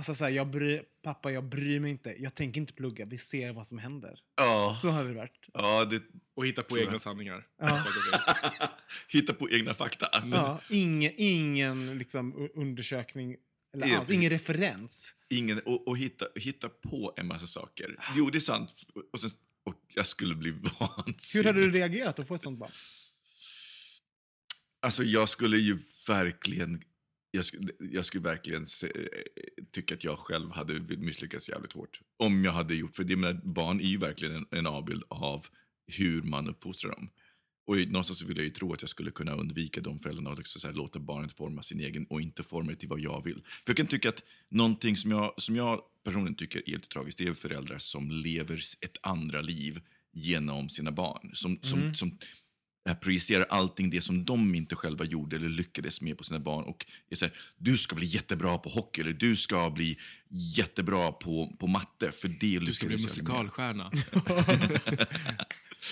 Alltså 0.00 0.14
så 0.14 0.24
här, 0.24 0.30
jag 0.30 0.46
bry, 0.50 0.80
pappa 1.02 1.32
jag 1.32 1.44
bryr 1.44 1.80
mig 1.80 1.90
inte, 1.90 2.14
jag 2.22 2.34
tänker 2.34 2.60
inte 2.60 2.72
plugga, 2.72 3.04
vi 3.04 3.18
ser 3.18 3.52
vad 3.52 3.66
som 3.66 3.78
händer. 3.78 4.20
Ja, 4.36 4.78
Så 4.82 4.90
hade 4.90 5.08
det 5.08 5.14
varit. 5.14 5.48
ja 5.52 5.84
det, 5.84 6.02
Och 6.34 6.46
hitta 6.46 6.62
på 6.62 6.78
jag. 6.78 6.84
egna 6.86 6.98
sanningar. 6.98 7.46
Ja. 7.58 7.84
Hitta 9.08 9.32
på 9.34 9.50
egna 9.50 9.74
fakta. 9.74 10.08
Ja, 10.32 10.60
ingen, 10.70 11.12
ingen 11.16 11.98
liksom, 11.98 12.48
undersökning, 12.54 13.36
eller 13.74 13.86
Det 13.86 13.94
alls, 13.96 14.10
ingen 14.10 14.30
referens. 14.30 15.14
Ingen, 15.28 15.58
och, 15.58 15.88
och 15.88 15.98
hitta, 15.98 16.26
hitta 16.36 16.68
på 16.68 17.12
en 17.16 17.26
massa 17.26 17.46
saker. 17.46 17.96
Jo, 18.16 18.30
det 18.30 18.38
är 18.38 18.40
sant. 18.40 18.72
Och, 19.12 19.20
sen, 19.20 19.30
och 19.64 19.74
jag 19.88 20.06
skulle 20.06 20.34
bli 20.34 20.50
vansinnig. 20.80 21.16
Hur 21.34 21.44
hade 21.44 21.60
du 21.60 21.70
reagerat 21.70 22.18
att 22.18 22.28
få 22.28 22.34
ett 22.34 22.42
sånt 22.42 22.58
barn? 22.58 22.70
Alltså, 24.82 25.02
jag 25.02 25.28
skulle 25.28 25.56
ju 25.56 25.78
verkligen... 26.08 26.82
Jag 27.30 27.44
skulle, 27.44 27.72
jag 27.78 28.04
skulle 28.04 28.24
verkligen 28.24 28.66
se, 28.66 28.92
tycka 29.72 29.94
att 29.94 30.04
jag 30.04 30.18
själv 30.18 30.50
hade 30.50 30.96
misslyckats 30.96 31.48
jävligt 31.48 31.72
hårt. 31.72 32.00
Om 32.16 32.44
jag 32.44 32.52
hade 32.52 32.74
gjort... 32.74 32.96
För 32.96 33.04
det 33.04 33.16
menar, 33.16 33.40
barn 33.44 33.80
är 33.80 33.84
ju 33.84 33.98
verkligen 33.98 34.36
en, 34.36 34.46
en 34.50 34.66
avbild 34.66 35.02
av 35.08 35.46
hur 35.86 36.22
man 36.22 36.48
uppfostrar 36.48 36.90
dem. 36.90 37.10
Och 37.66 37.76
någonstans 37.76 38.22
vill 38.22 38.36
jag 38.36 38.44
ju 38.44 38.50
tro 38.50 38.72
att 38.72 38.82
jag 38.82 38.88
skulle 38.88 39.10
kunna 39.10 39.34
undvika 39.34 39.80
de 39.80 39.98
föräldrarna 39.98 40.30
och 40.30 40.38
liksom 40.38 40.60
så 40.60 40.66
här, 40.66 40.74
låta 40.74 40.98
barnet 40.98 41.32
forma 41.32 41.62
sin 41.62 41.80
egen 41.80 42.06
och 42.06 42.20
inte 42.20 42.42
forma 42.42 42.70
det 42.70 42.76
till 42.76 42.88
vad 42.88 43.00
jag 43.00 43.24
vill. 43.24 43.42
För 43.44 43.62
jag 43.66 43.76
kan 43.76 43.86
tycka 43.86 44.08
att 44.08 44.22
någonting 44.48 44.96
som 44.96 45.10
jag, 45.10 45.34
som 45.36 45.56
jag 45.56 45.80
personligen 46.04 46.34
tycker 46.34 46.68
är 46.68 46.72
lite 46.72 46.88
tragiskt, 46.88 47.18
det 47.18 47.24
är 47.24 47.34
föräldrar 47.34 47.78
som 47.78 48.10
lever 48.10 48.62
ett 48.80 48.96
andra 49.02 49.40
liv 49.40 49.80
genom 50.12 50.68
sina 50.68 50.92
barn. 50.92 51.30
Som, 51.32 51.58
som, 51.62 51.94
som 51.94 52.18
eh, 52.88 52.94
projicerar 52.94 53.46
allting 53.48 53.90
det 53.90 54.00
som 54.00 54.24
de 54.24 54.54
inte 54.54 54.76
själva 54.76 55.04
gjorde 55.04 55.36
eller 55.36 55.48
lyckades 55.48 56.00
med 56.00 56.18
på 56.18 56.24
sina 56.24 56.40
barn. 56.40 56.64
Och 56.64 56.86
är 57.10 57.16
så 57.16 57.24
här, 57.24 57.34
du 57.58 57.78
ska 57.78 57.96
bli 57.96 58.06
jättebra 58.06 58.58
på 58.58 58.70
hockey 58.70 59.00
eller 59.00 59.12
du 59.12 59.36
ska 59.36 59.70
bli 59.70 59.98
jättebra 60.56 61.12
på, 61.12 61.56
på 61.58 61.66
matte. 61.66 62.12
För 62.12 62.28
det 62.28 62.58
Du 62.58 62.72
ska 62.72 62.86
bli 62.86 62.96
musikalstjärna. 62.96 63.92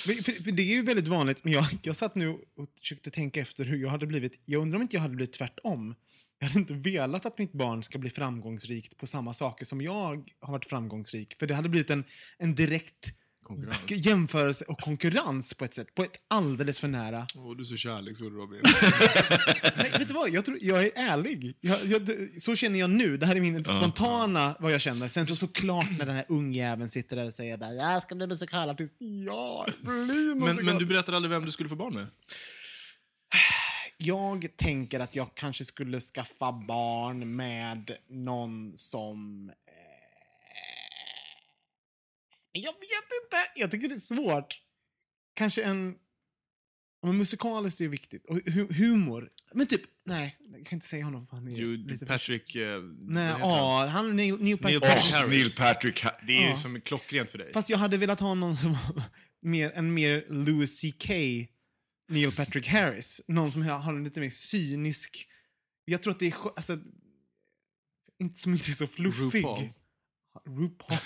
Men 0.07 0.17
För, 0.17 0.33
för 0.33 0.53
det 0.53 0.63
är 0.63 0.75
ju 0.75 0.83
väldigt 0.83 1.09
vanligt, 1.09 1.45
men 1.45 1.53
jag, 1.53 1.65
jag 1.83 1.97
satt 1.97 2.15
nu 2.15 2.29
och 2.29 2.69
försökte 2.81 3.11
tänka 3.11 3.41
efter 3.41 3.65
hur 3.65 3.79
jag 3.79 3.89
hade 3.89 4.07
blivit. 4.07 4.41
Jag 4.45 4.63
undrar 4.63 4.77
om 4.77 4.83
inte 4.83 4.97
jag 4.97 5.01
hade 5.01 5.15
blivit 5.15 5.33
tvärtom. 5.33 5.95
Jag 6.39 6.49
hade 6.49 6.59
inte 6.59 6.75
velat 6.75 7.27
att 7.27 7.39
mitt 7.39 7.53
barn 7.53 7.83
ska 7.83 7.99
bli 7.99 8.11
framgångsrikt 8.11 8.97
på 8.97 9.07
samma 9.07 9.33
saker 9.33 9.65
som 9.65 9.81
jag 9.81 10.31
har 10.41 10.53
varit 10.53 10.65
framgångsrik. 10.65 11.35
För 11.39 11.47
det 11.47 11.55
hade 11.55 11.69
blivit 11.69 11.91
en, 11.91 12.05
en 12.39 12.55
direkt 12.55 13.13
Konkurrens. 13.49 14.07
jämförelse 14.07 14.65
och 14.65 14.81
konkurrens 14.81 15.55
på 15.55 15.65
ett 15.65 15.75
sätt. 15.75 15.95
På 15.95 16.03
ett 16.03 16.17
alldeles 16.29 16.79
för 16.79 16.89
nära. 16.89 17.27
Åh, 17.35 17.57
du 17.57 17.63
är 17.63 17.65
så 17.65 17.77
kärleksfull 17.77 18.33
Robin. 18.33 18.61
Nej, 19.77 19.91
vet 19.99 20.09
du 20.09 20.15
vad? 20.15 20.31
Jag, 20.31 20.45
tror, 20.45 20.59
jag 20.61 20.85
är 20.85 20.91
ärlig. 20.95 21.57
Jag, 21.61 21.85
jag, 21.85 22.11
så 22.39 22.57
känner 22.57 22.79
jag 22.79 22.91
nu. 22.91 23.17
Det 23.17 23.27
här 23.27 23.37
är 23.37 23.41
min 23.41 23.65
spontana 23.65 24.55
vad 24.61 24.73
jag 24.73 24.81
känner. 24.81 25.09
Sen 25.09 25.27
så 25.27 25.35
såklart 25.35 25.91
när 25.99 26.07
den 26.07 26.17
här 26.17 26.25
ungjäveln 26.29 26.89
sitter 26.89 27.17
där 27.17 27.27
och 27.27 27.35
säger 27.35 27.57
bara, 27.57 27.75
jag 27.75 28.03
ska 28.03 28.15
bli 28.15 28.27
musikalartist. 28.27 28.95
Ja, 29.27 29.67
bli 29.81 29.95
men, 29.95 30.39
musikal. 30.39 30.65
men 30.65 30.79
du 30.79 30.87
berättade 30.87 31.17
aldrig 31.17 31.31
vem 31.31 31.45
du 31.45 31.53
skulle 31.53 31.69
få 31.69 31.77
barn 31.77 31.95
med? 31.95 32.07
Jag 33.97 34.57
tänker 34.57 35.01
att 35.01 35.17
jag 35.17 35.35
kanske 35.35 35.65
skulle 35.65 36.01
skaffa 36.01 36.53
barn 36.53 37.37
med 37.37 37.97
någon 38.09 38.73
som... 38.77 39.51
Jag 42.53 42.73
vet 42.73 43.09
inte. 43.25 43.37
Jag 43.57 43.71
tycker 43.71 43.89
det 43.89 43.95
är 43.95 43.99
svårt. 43.99 44.63
Kanske 45.35 45.63
en... 45.63 45.95
Men 47.03 47.17
musikaliskt 47.17 47.81
är 47.81 47.89
viktigt. 47.89 48.27
Och 48.27 48.37
hu 48.47 48.73
humor. 48.75 49.31
Men 49.55 49.67
typ, 49.67 49.83
nej, 50.05 50.37
jag 50.41 50.67
kan 50.67 50.77
inte 50.77 50.87
säga 50.87 51.05
honom 51.05 51.27
för 51.27 51.37
han 51.37 51.49
är 51.49 51.53
Jo, 51.57 51.69
lite. 51.69 52.07
Patrick... 52.07 52.55
Eh, 52.57 52.83
Nej, 52.83 53.27
heter 53.27 53.41
han? 53.41 53.51
ja, 53.51 53.87
han 53.87 54.17
Neil, 54.17 54.39
Neil 54.41 54.59
Patrick. 54.59 54.81
Neil 54.83 54.91
Patrick 54.91 55.13
Harris. 55.15 55.31
Neil 55.31 55.51
Patrick 55.75 56.05
Ha- 56.05 56.19
Det 56.27 56.33
är 56.33 56.41
ju 56.43 56.47
Ja. 56.49 56.57
som 56.57 56.81
klockrent 56.81 57.31
för 57.31 57.39
dig. 57.39 57.53
Fast 57.53 57.71
jag 57.71 57.79
hade 57.79 57.97
velat 57.97 58.21
ha 58.21 58.35
någon 58.35 58.57
som 58.57 58.77
mer, 59.43 59.71
en 59.75 59.95
mer 59.95 60.27
Louis 60.31 60.81
CK 60.81 61.09
Neil 62.09 62.33
Patrick 62.33 62.67
Harris. 62.69 63.21
Någon 63.29 63.53
som 63.53 63.63
har 63.63 63.93
en 63.95 64.05
lite 64.05 64.21
mer 64.21 64.31
cynisk... 64.31 65.29
Jag 65.85 66.03
tror 66.03 66.11
att 66.13 66.19
det 66.21 66.27
är... 66.27 66.35
Alltså, 66.57 66.79
inte 68.19 68.41
som 68.41 68.53
inte 68.53 68.71
är 68.71 68.75
så 68.75 68.87
fluffig. 68.87 69.39
RuPaul. 69.45 69.69
RuPaul. 70.47 70.99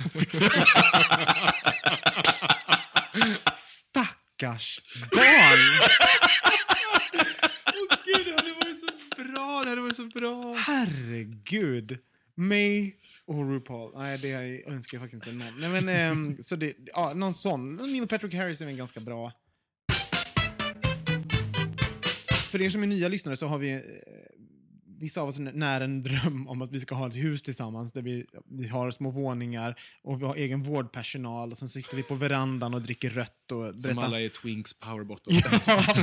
Stackars 3.57 4.81
barn! 5.11 5.81
Åh 7.67 7.97
gud, 8.05 8.27
det 8.27 8.33
hade 8.33 8.53
varit 8.53 8.81
så 8.81 8.87
bra! 9.17 9.63
Det 9.65 9.69
hade 9.71 9.81
varit 9.83 9.97
så 9.97 10.05
bra! 10.07 10.55
Herregud. 10.55 11.99
May 12.35 12.93
och 13.27 13.51
RuPaul. 13.51 13.93
Nej, 13.97 14.19
det 14.19 14.33
önskar 14.67 14.99
jag 14.99 15.03
faktiskt 15.03 15.27
inte 15.27 15.45
någon. 15.45 15.61
Nej, 15.61 15.69
men, 15.83 15.89
ehm, 15.89 16.43
så 16.43 16.57
det, 16.57 16.75
ja, 16.87 17.15
någon 17.15 17.35
sån. 17.35 17.77
Neil 17.77 18.09
Patrick 18.09 18.35
Harris 18.35 18.61
är 18.61 18.67
väl 18.67 18.77
ganska 18.77 19.01
bra. 19.01 19.33
För 22.51 22.63
er 22.63 22.71
som 22.71 22.83
är 22.83 22.87
nya 22.87 23.09
lyssnare 23.09 23.37
så 23.37 23.47
har 23.47 23.59
vi, 23.59 23.71
eh, 23.73 23.81
vissa 25.03 25.21
av 25.21 25.29
oss 25.29 25.39
när 25.39 25.81
en 25.81 26.03
dröm 26.03 26.49
om 26.49 26.63
att 26.63 26.73
vi 26.73 26.81
ska 26.81 26.95
ha 26.95 27.07
ett 27.09 27.17
hus 27.17 27.43
tillsammans 27.43 27.93
där 27.93 28.03
vi, 28.03 28.27
vi 28.51 28.69
har 28.69 28.91
små 28.91 29.11
våningar 29.11 29.75
och 30.03 30.23
vi 30.23 30.27
har 30.27 30.37
egen 30.37 30.63
vårdpersonal 30.63 31.51
och 31.51 31.59
sen 31.59 31.69
sitter 31.69 31.97
vi 31.97 32.03
på 32.03 32.15
verandan 32.15 32.75
och 32.75 32.83
dricker 32.83 33.11
rött 33.11 33.53
och 33.53 33.81
Som 33.81 33.99
alla 33.99 34.21
är 34.21 34.29
Twinks 34.29 34.73
powerbottom. 34.75 35.35
Ja, 35.67 35.97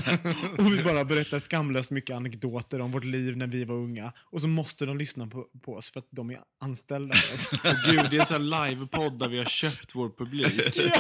och 0.58 0.74
vi 0.74 0.84
bara 0.84 1.06
berättar 1.06 1.40
skamlöst 1.40 1.92
mycket 1.92 2.16
anekdoter 2.16 2.82
om 2.82 2.92
vårt 2.92 3.04
liv 3.04 3.38
när 3.38 3.48
vi 3.48 3.66
var 3.66 3.76
unga. 3.76 4.14
Och 4.20 4.42
så 4.42 4.48
måste 4.48 4.86
de 4.86 4.98
lyssna 4.98 5.28
på, 5.28 5.48
på 5.62 5.74
oss 5.74 5.90
för 5.92 6.00
att 6.00 6.08
de 6.12 6.30
är 6.30 6.40
anställda 6.62 7.16
oss. 7.34 7.50
Åh 7.66 7.92
gud, 7.92 8.08
det 8.12 8.18
är 8.18 8.36
en 8.36 8.50
livepodd 8.50 9.20
där 9.20 9.30
vi 9.30 9.38
har 9.38 9.46
köpt 9.46 9.96
vår 9.96 10.10
publik. 10.18 10.80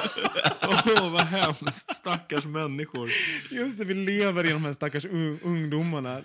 Åh, 0.67 1.11
vad 1.11 1.21
hemskt. 1.25 1.95
Stackars 1.95 2.45
människor. 2.45 3.09
Just 3.51 3.77
det, 3.77 3.85
vi 3.85 3.93
lever 3.93 4.45
i 4.45 4.51
de 4.51 4.65
här 4.65 4.73
stackars 4.73 5.05
un- 5.05 5.39
ungdomarna. 5.43 6.21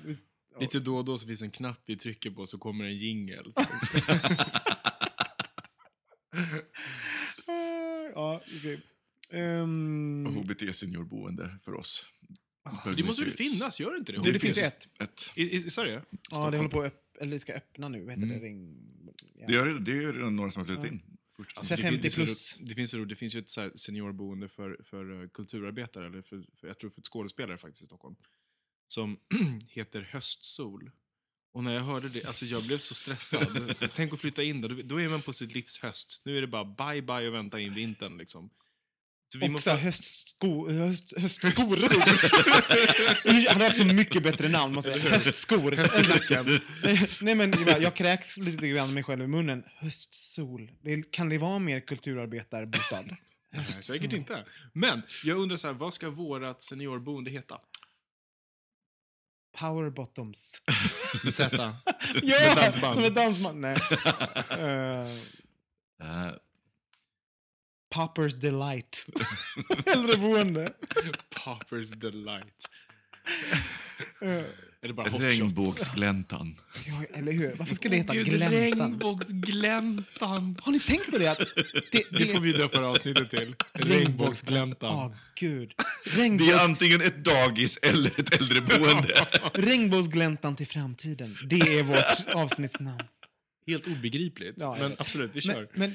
Lite 0.61 0.81
då 0.81 0.97
och 0.97 1.05
då 1.05 1.19
så 1.19 1.27
finns 1.27 1.43
en 1.43 1.51
knapp 1.51 1.81
vi 1.87 1.97
trycker 1.97 2.31
på 2.31 2.47
så 2.47 2.59
kommer 2.59 2.85
en 2.85 2.97
jingel. 2.97 3.53
Ja, 8.15 8.41
okej. 8.59 8.81
Ehm, 9.31 10.27
HBT 10.27 10.75
seniorboende 10.77 11.59
för 11.65 11.75
oss. 11.75 12.07
Det 12.97 13.05
måste 13.05 13.25
väl 13.25 13.33
finnas, 13.33 13.81
gör 13.81 13.93
det 13.93 13.99
inte 13.99 14.13
det? 14.13 14.23
Det, 14.25 14.33
det 14.33 14.39
finns 14.39 14.59
ett. 14.59 14.89
ett. 15.01 15.21
I, 15.35 15.57
i 15.67 15.71
Sverige? 15.71 16.03
Ja, 16.31 16.51
det 16.51 16.57
håller 16.57 16.71
på 16.71 16.83
att 16.83 16.93
öpp- 16.93 17.17
eller 17.21 17.39
ska 17.39 17.53
öppna 17.53 17.89
nu. 17.89 18.11
Heter 18.11 18.27
det? 18.27 18.39
Ring... 18.39 18.77
Ja. 19.39 19.47
Det 19.47 19.55
är, 19.55 19.67
det 19.67 19.93
är 19.93 20.13
redan 20.13 20.37
några 20.37 20.51
som 20.51 20.61
har 20.61 20.67
flyttat 20.67 20.85
in. 20.85 21.03
Först. 21.37 21.59
Alltså, 21.59 21.77
det, 21.77 21.83
50 21.83 22.01
finns- 22.01 22.15
det, 22.17 22.23
är 22.23 22.25
plus. 22.25 22.59
det, 22.61 22.75
finns, 22.75 22.93
det 23.09 23.17
finns 23.17 23.35
ju 23.35 23.39
ett 23.39 23.49
så 23.49 23.61
här 23.61 23.73
seniorboende 23.75 24.49
för, 24.49 24.81
för 24.85 25.23
eh, 25.23 25.29
kulturarbetare, 25.29 26.07
eller 26.07 26.23
för, 26.23 26.45
för, 26.61 26.67
jag 26.69 26.79
tror 26.79 26.91
för 26.91 27.03
skådespelare 27.03 27.59
faktiskt 27.59 27.83
i 27.83 27.87
Stockholm, 27.87 28.17
som 28.89 29.17
heter 29.69 30.09
Höstsol. 30.11 30.91
Och 31.55 31.65
när 31.65 31.75
jag 31.75 31.83
hörde 31.83 32.09
det, 32.09 32.25
alltså 32.25 32.45
jag 32.45 32.63
blev 32.63 32.79
så 32.79 32.95
stressad. 32.95 33.75
Tänk 33.95 34.13
att 34.15 34.21
flytta 34.21 34.43
in 34.43 34.61
där, 34.61 34.83
då, 34.83 35.01
är 35.01 35.09
man 35.09 35.23
på 35.23 35.33
sitt 35.33 35.55
livs 35.55 35.79
höst. 35.79 36.23
Nu 36.25 36.37
är 36.37 36.41
det 36.41 36.47
bara 36.47 36.65
bye 36.65 37.03
bye 37.03 37.29
och 37.29 37.35
vänta 37.35 37.61
in 37.61 37.75
vintern 37.75 38.19
liksom. 38.19 38.51
Så 39.33 39.39
vi 39.39 39.47
Och 39.47 39.51
måste, 39.51 39.73
höstsko, 39.73 40.71
höst, 40.71 41.13
höstskor. 41.19 41.89
det 43.25 43.49
hade 43.49 43.61
varit 43.65 43.77
så 43.77 43.85
mycket 43.85 44.23
bättre 44.23 44.49
namn. 44.49 44.75
Man 44.75 44.83
säger. 44.83 45.11
Höstskor. 45.11 45.71
Nej, 47.25 47.35
men 47.35 47.53
jag- 47.67 47.97
kräks 47.97 48.37
lite 48.37 48.69
grann 48.69 48.95
mig 48.95 49.03
själv 49.03 49.23
i 49.25 49.27
munnen. 49.27 49.65
Höstsol. 49.77 50.71
Det, 50.83 51.11
kan 51.11 51.29
det 51.29 51.39
vara 51.39 51.59
mer 51.59 51.81
kulturarbetarbostad? 51.81 53.05
Nej, 53.53 53.65
säkert 53.67 54.13
inte. 54.13 54.45
Men 54.73 55.03
jag 55.25 55.39
undrar 55.39 55.57
så 55.57 55.67
här, 55.67 55.75
vad 55.75 55.95
ska 55.95 56.11
vårat 56.11 56.63
seniorboende 56.63 57.31
heta? 57.31 57.61
Power 59.59 59.91
bottoms. 59.91 60.63
Med 61.25 61.35
Z. 61.35 61.57
Ja, 62.23 62.73
som 62.73 63.05
ett 63.05 63.15
dansband. 63.15 63.61
Nej. 63.61 63.77
Eh, 66.01 66.33
Poppers 67.95 68.35
delight. 68.35 69.07
Äldreboende. 69.87 70.73
Poppers 71.45 71.91
delight. 71.91 72.69
Eh. 74.21 74.43
Regnbågsgläntan. 75.19 76.57
ja, 76.87 77.19
eller 77.19 77.33
hur? 77.33 77.55
Varför 77.57 77.75
ska 77.75 77.89
det 77.89 77.97
heta 77.97 78.15
Gud, 78.15 78.27
gläntan? 78.27 78.61
Regnbågsgläntan. 78.61 80.59
Har 80.63 80.73
ni 80.73 80.81
tänkt 80.81 81.11
på 81.11 81.19
det? 81.19 81.27
Att 81.27 81.39
det, 81.93 82.03
Det 82.11 82.25
får 82.25 82.41
vi 82.41 82.53
döpa 82.53 82.81
det 82.81 82.87
avsnittet 82.87 83.31
till. 83.31 83.55
Regnbågsgläntan. 83.73 84.91
Åh, 84.95 85.13
gud. 85.35 85.73
Det 86.05 86.11
Regnbågs, 86.11 86.51
är 86.53 86.65
antingen 86.65 87.01
ett 87.01 87.25
dagis 87.25 87.79
eller 87.83 88.21
ett 88.21 88.41
äldreboende. 88.41 89.27
regnbågsgläntan 89.55 90.57
till 90.57 90.67
framtiden. 90.67 91.37
Det 91.47 91.79
är 91.79 91.83
vårt 91.83 92.35
avsnittsnamn. 92.35 93.01
Helt 93.67 93.87
obegripligt. 93.87 94.55
Ja, 94.59 94.77
men 94.81 94.93
absolut, 94.99 95.31
vi 95.31 95.41
Men, 95.47 95.57
kör. 95.57 95.69
men 95.75 95.93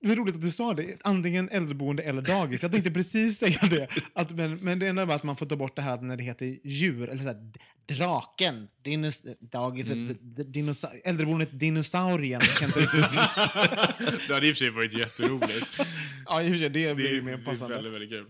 det 0.00 0.12
är 0.12 0.16
roligt 0.16 0.34
att 0.34 0.42
du 0.42 0.50
sa 0.50 0.74
det. 0.74 0.96
Antingen 1.04 1.48
äldreboende 1.48 2.02
eller 2.02 2.22
dagis. 2.22 2.62
Jag 2.62 2.72
tänkte 2.72 2.90
precis 2.90 3.38
säga 3.38 3.58
det. 3.70 3.88
Att, 4.14 4.30
men, 4.36 4.56
men 4.56 4.78
det 4.78 4.86
enda 4.86 5.04
var 5.04 5.14
att 5.14 5.22
man 5.22 5.36
får 5.36 5.46
ta 5.46 5.56
bort 5.56 5.76
det 5.76 5.82
här 5.82 5.90
att 5.94 6.02
när 6.02 6.16
det 6.16 6.22
heter 6.22 6.58
djur. 6.64 7.08
Eller 7.08 7.18
så 7.22 7.26
här, 7.26 7.52
draken. 7.88 8.68
Dinos, 8.84 9.24
dagiset. 9.52 9.92
Mm. 9.92 10.16
Dinosa, 10.52 10.90
äldreboendet 11.04 11.58
dinosaurien. 11.60 12.40
Kan 12.40 12.68
inte 12.68 12.80
riktigt 12.80 13.10
säga. 13.10 13.30
det 14.28 14.34
hade 14.34 14.48
i 14.48 14.52
och 14.52 14.56
för 14.56 14.64
sig 14.64 14.70
varit 14.70 14.92
jätteroligt. 14.98 15.80
ja, 16.26 16.42
i 16.42 16.46
och 16.46 16.50
för 16.50 16.58
sig. 16.58 16.70
Det 16.70 16.86
Det 16.88 16.94
blir 16.94 17.06
är, 17.06 17.12
ju 17.14 17.22
mer 17.22 17.36
det 17.36 17.42
är 17.42 17.44
passande. 17.44 17.74
väldigt, 17.74 17.92
väldigt 17.92 18.10
kul. 18.10 18.26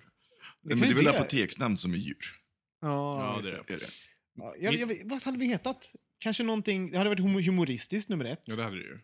Men 0.65 0.81
det 0.81 0.87
är 0.89 0.95
väl 0.95 1.05
det. 1.05 1.11
apoteksnamn 1.21 1.77
som 1.77 1.93
är 1.95 1.99
djur? 1.99 2.17
Ja, 2.81 3.37
Ja, 3.37 3.41
det 3.43 3.49
är 3.49 3.53
det. 3.53 3.63
det. 3.69 3.75
Är 3.75 3.79
det? 3.79 3.87
Ja, 4.39 4.55
jag, 4.61 4.75
jag, 4.75 5.01
vad 5.05 5.23
hade 5.23 5.39
vi 5.39 5.47
hetat? 5.47 5.91
Kanske 6.19 6.43
någonting... 6.43 6.91
Det 6.91 6.99
hade 6.99 7.11
varit 7.11 7.21
humo- 7.21 7.47
humoristiskt, 7.47 8.09
nummer 8.09 8.25
ett. 8.25 8.43
Ja, 8.45 8.57
det 8.57 8.63
hade 8.63 8.77
du 8.77 8.83
ju. 8.83 9.01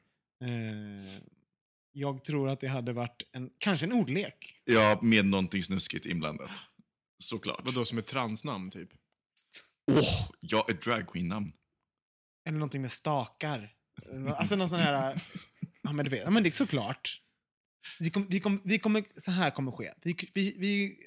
Eh, 0.48 1.22
jag 1.92 2.24
tror 2.24 2.48
att 2.48 2.60
det 2.60 2.68
hade 2.68 2.92
varit 2.92 3.22
en, 3.32 3.50
kanske 3.58 3.86
en 3.86 3.92
ordlek. 3.92 4.60
Ja, 4.64 4.98
med 5.02 5.26
någonting 5.26 5.62
snuskigt 5.62 6.06
inblandat. 6.06 6.50
Såklart. 7.24 7.60
Vadå, 7.64 7.84
som 7.84 7.98
ett 7.98 8.06
transnamn 8.06 8.70
typ? 8.70 8.88
Åh, 9.90 10.30
ja, 10.40 10.66
ett 10.68 10.82
dragqueen-namn. 10.82 11.52
Eller 12.48 12.58
någonting 12.58 12.80
med 12.82 12.92
stakar. 12.92 13.74
Alltså 14.36 14.56
någon 14.56 14.68
sån 14.68 14.80
här... 14.80 15.20
Ja, 15.82 15.92
men 15.92 16.04
du 16.04 16.10
vet. 16.10 16.22
Ja, 16.24 16.30
men 16.30 16.42
det 16.42 16.48
är 16.48 16.50
såklart. 16.50 17.22
Vi, 17.98 18.10
kom, 18.10 18.26
vi, 18.28 18.40
kom, 18.40 18.60
vi 18.64 18.78
kommer, 18.78 19.04
så 19.16 19.30
här 19.30 19.50
kommer 19.50 19.72
ske. 19.72 19.92
Vi, 20.02 20.16
vi, 20.34 20.56
vi 20.58 20.98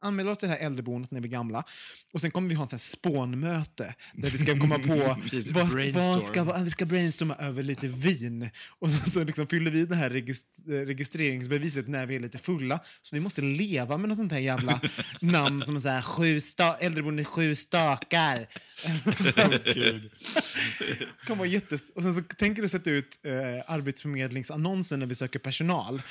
anmäler 0.00 0.30
oss 0.30 0.38
till 0.38 0.48
det 0.48 0.54
här 0.54 0.66
äldreboendet 0.66 1.10
när 1.10 1.20
vi 1.20 1.28
är 1.28 1.32
gamla. 1.32 1.64
Och 2.12 2.20
sen 2.20 2.30
kommer 2.30 2.48
vi 2.48 2.54
ha 2.54 2.64
ett 2.64 2.80
spånmöte 2.80 3.94
där 4.14 4.30
vi 4.30 4.38
ska 4.38 4.58
komma 4.60 4.78
på 4.78 5.16
Precis, 5.22 5.48
vad, 5.48 5.72
vad 5.92 6.24
ska, 6.24 6.44
vad, 6.44 6.64
vi 6.64 6.70
ska 6.70 6.86
brainstorma 6.86 7.34
över 7.34 7.62
lite 7.62 7.88
vin. 7.88 8.50
Och 8.78 8.90
så, 8.90 9.10
så 9.10 9.24
liksom 9.24 9.46
fyller 9.46 9.70
vi 9.70 9.84
det 9.86 9.96
här 9.96 10.10
regist- 10.10 10.86
registreringsbeviset 10.86 11.88
när 11.88 12.06
vi 12.06 12.16
är 12.16 12.20
lite 12.20 12.38
fulla. 12.38 12.80
Så 13.02 13.16
vi 13.16 13.20
måste 13.20 13.42
leva 13.42 13.98
med 13.98 14.08
något 14.08 14.18
sånt 14.18 14.32
här 14.32 14.38
jävla 14.38 14.80
namn 15.20 15.62
som 15.62 15.80
så 15.80 15.88
här, 15.88 16.02
sju 16.02 16.38
sta- 16.38 16.76
äldreboende 16.80 17.24
sju 17.24 17.54
stakar. 17.54 18.48
Kan 21.26 21.38
vara 21.38 21.48
jättes... 21.48 21.80
Och 21.94 22.02
sen 22.02 22.14
så 22.14 22.22
tänker 22.22 22.62
du 22.62 22.68
sätta 22.68 22.90
ut 22.90 23.18
eh, 23.22 23.32
arbetsförmedlingsannonser 23.72 24.96
när 24.96 25.06
vi 25.06 25.14
söker 25.14 25.38
personal. 25.38 26.02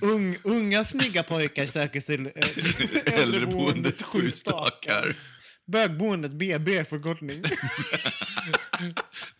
Ung, 0.00 0.36
unga 0.44 0.84
snygga 0.84 1.22
pojkar 1.22 1.66
söker 1.66 2.00
sig 2.00 2.16
till 2.16 2.26
eh, 2.26 2.32
Äldreboendet 3.22 4.02
Sju 4.02 4.30
stakar. 4.30 5.16
Bögboendet 5.66 6.32
BB 6.32 6.84
förkortning. 6.84 7.42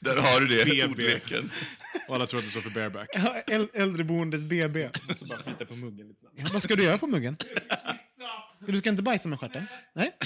Där 0.00 0.16
har 0.16 0.40
du 0.40 0.46
det, 0.46 0.64
BB. 0.64 0.84
ordleken. 0.84 1.50
Och 2.08 2.14
alla 2.14 2.26
tror 2.26 2.38
att 2.40 2.44
det 2.46 2.50
står 2.50 2.60
för 2.60 2.70
bareback. 2.70 3.08
Ja, 3.12 3.42
äl- 3.46 3.68
Äldreboendet 3.74 4.40
BB. 4.40 4.88
Så 5.18 5.24
bara 5.24 5.38
slita 5.38 5.66
på 5.66 5.76
muggen 5.76 6.08
lite. 6.08 6.26
Ja, 6.36 6.46
vad 6.52 6.62
ska 6.62 6.76
du 6.76 6.82
göra 6.82 6.98
på 6.98 7.06
muggen? 7.06 7.36
Du 8.66 8.78
ska 8.78 8.90
inte 8.90 9.02
bajsa 9.02 9.28
med 9.28 9.40
stjärten? 9.40 9.66
Nej? 9.94 10.16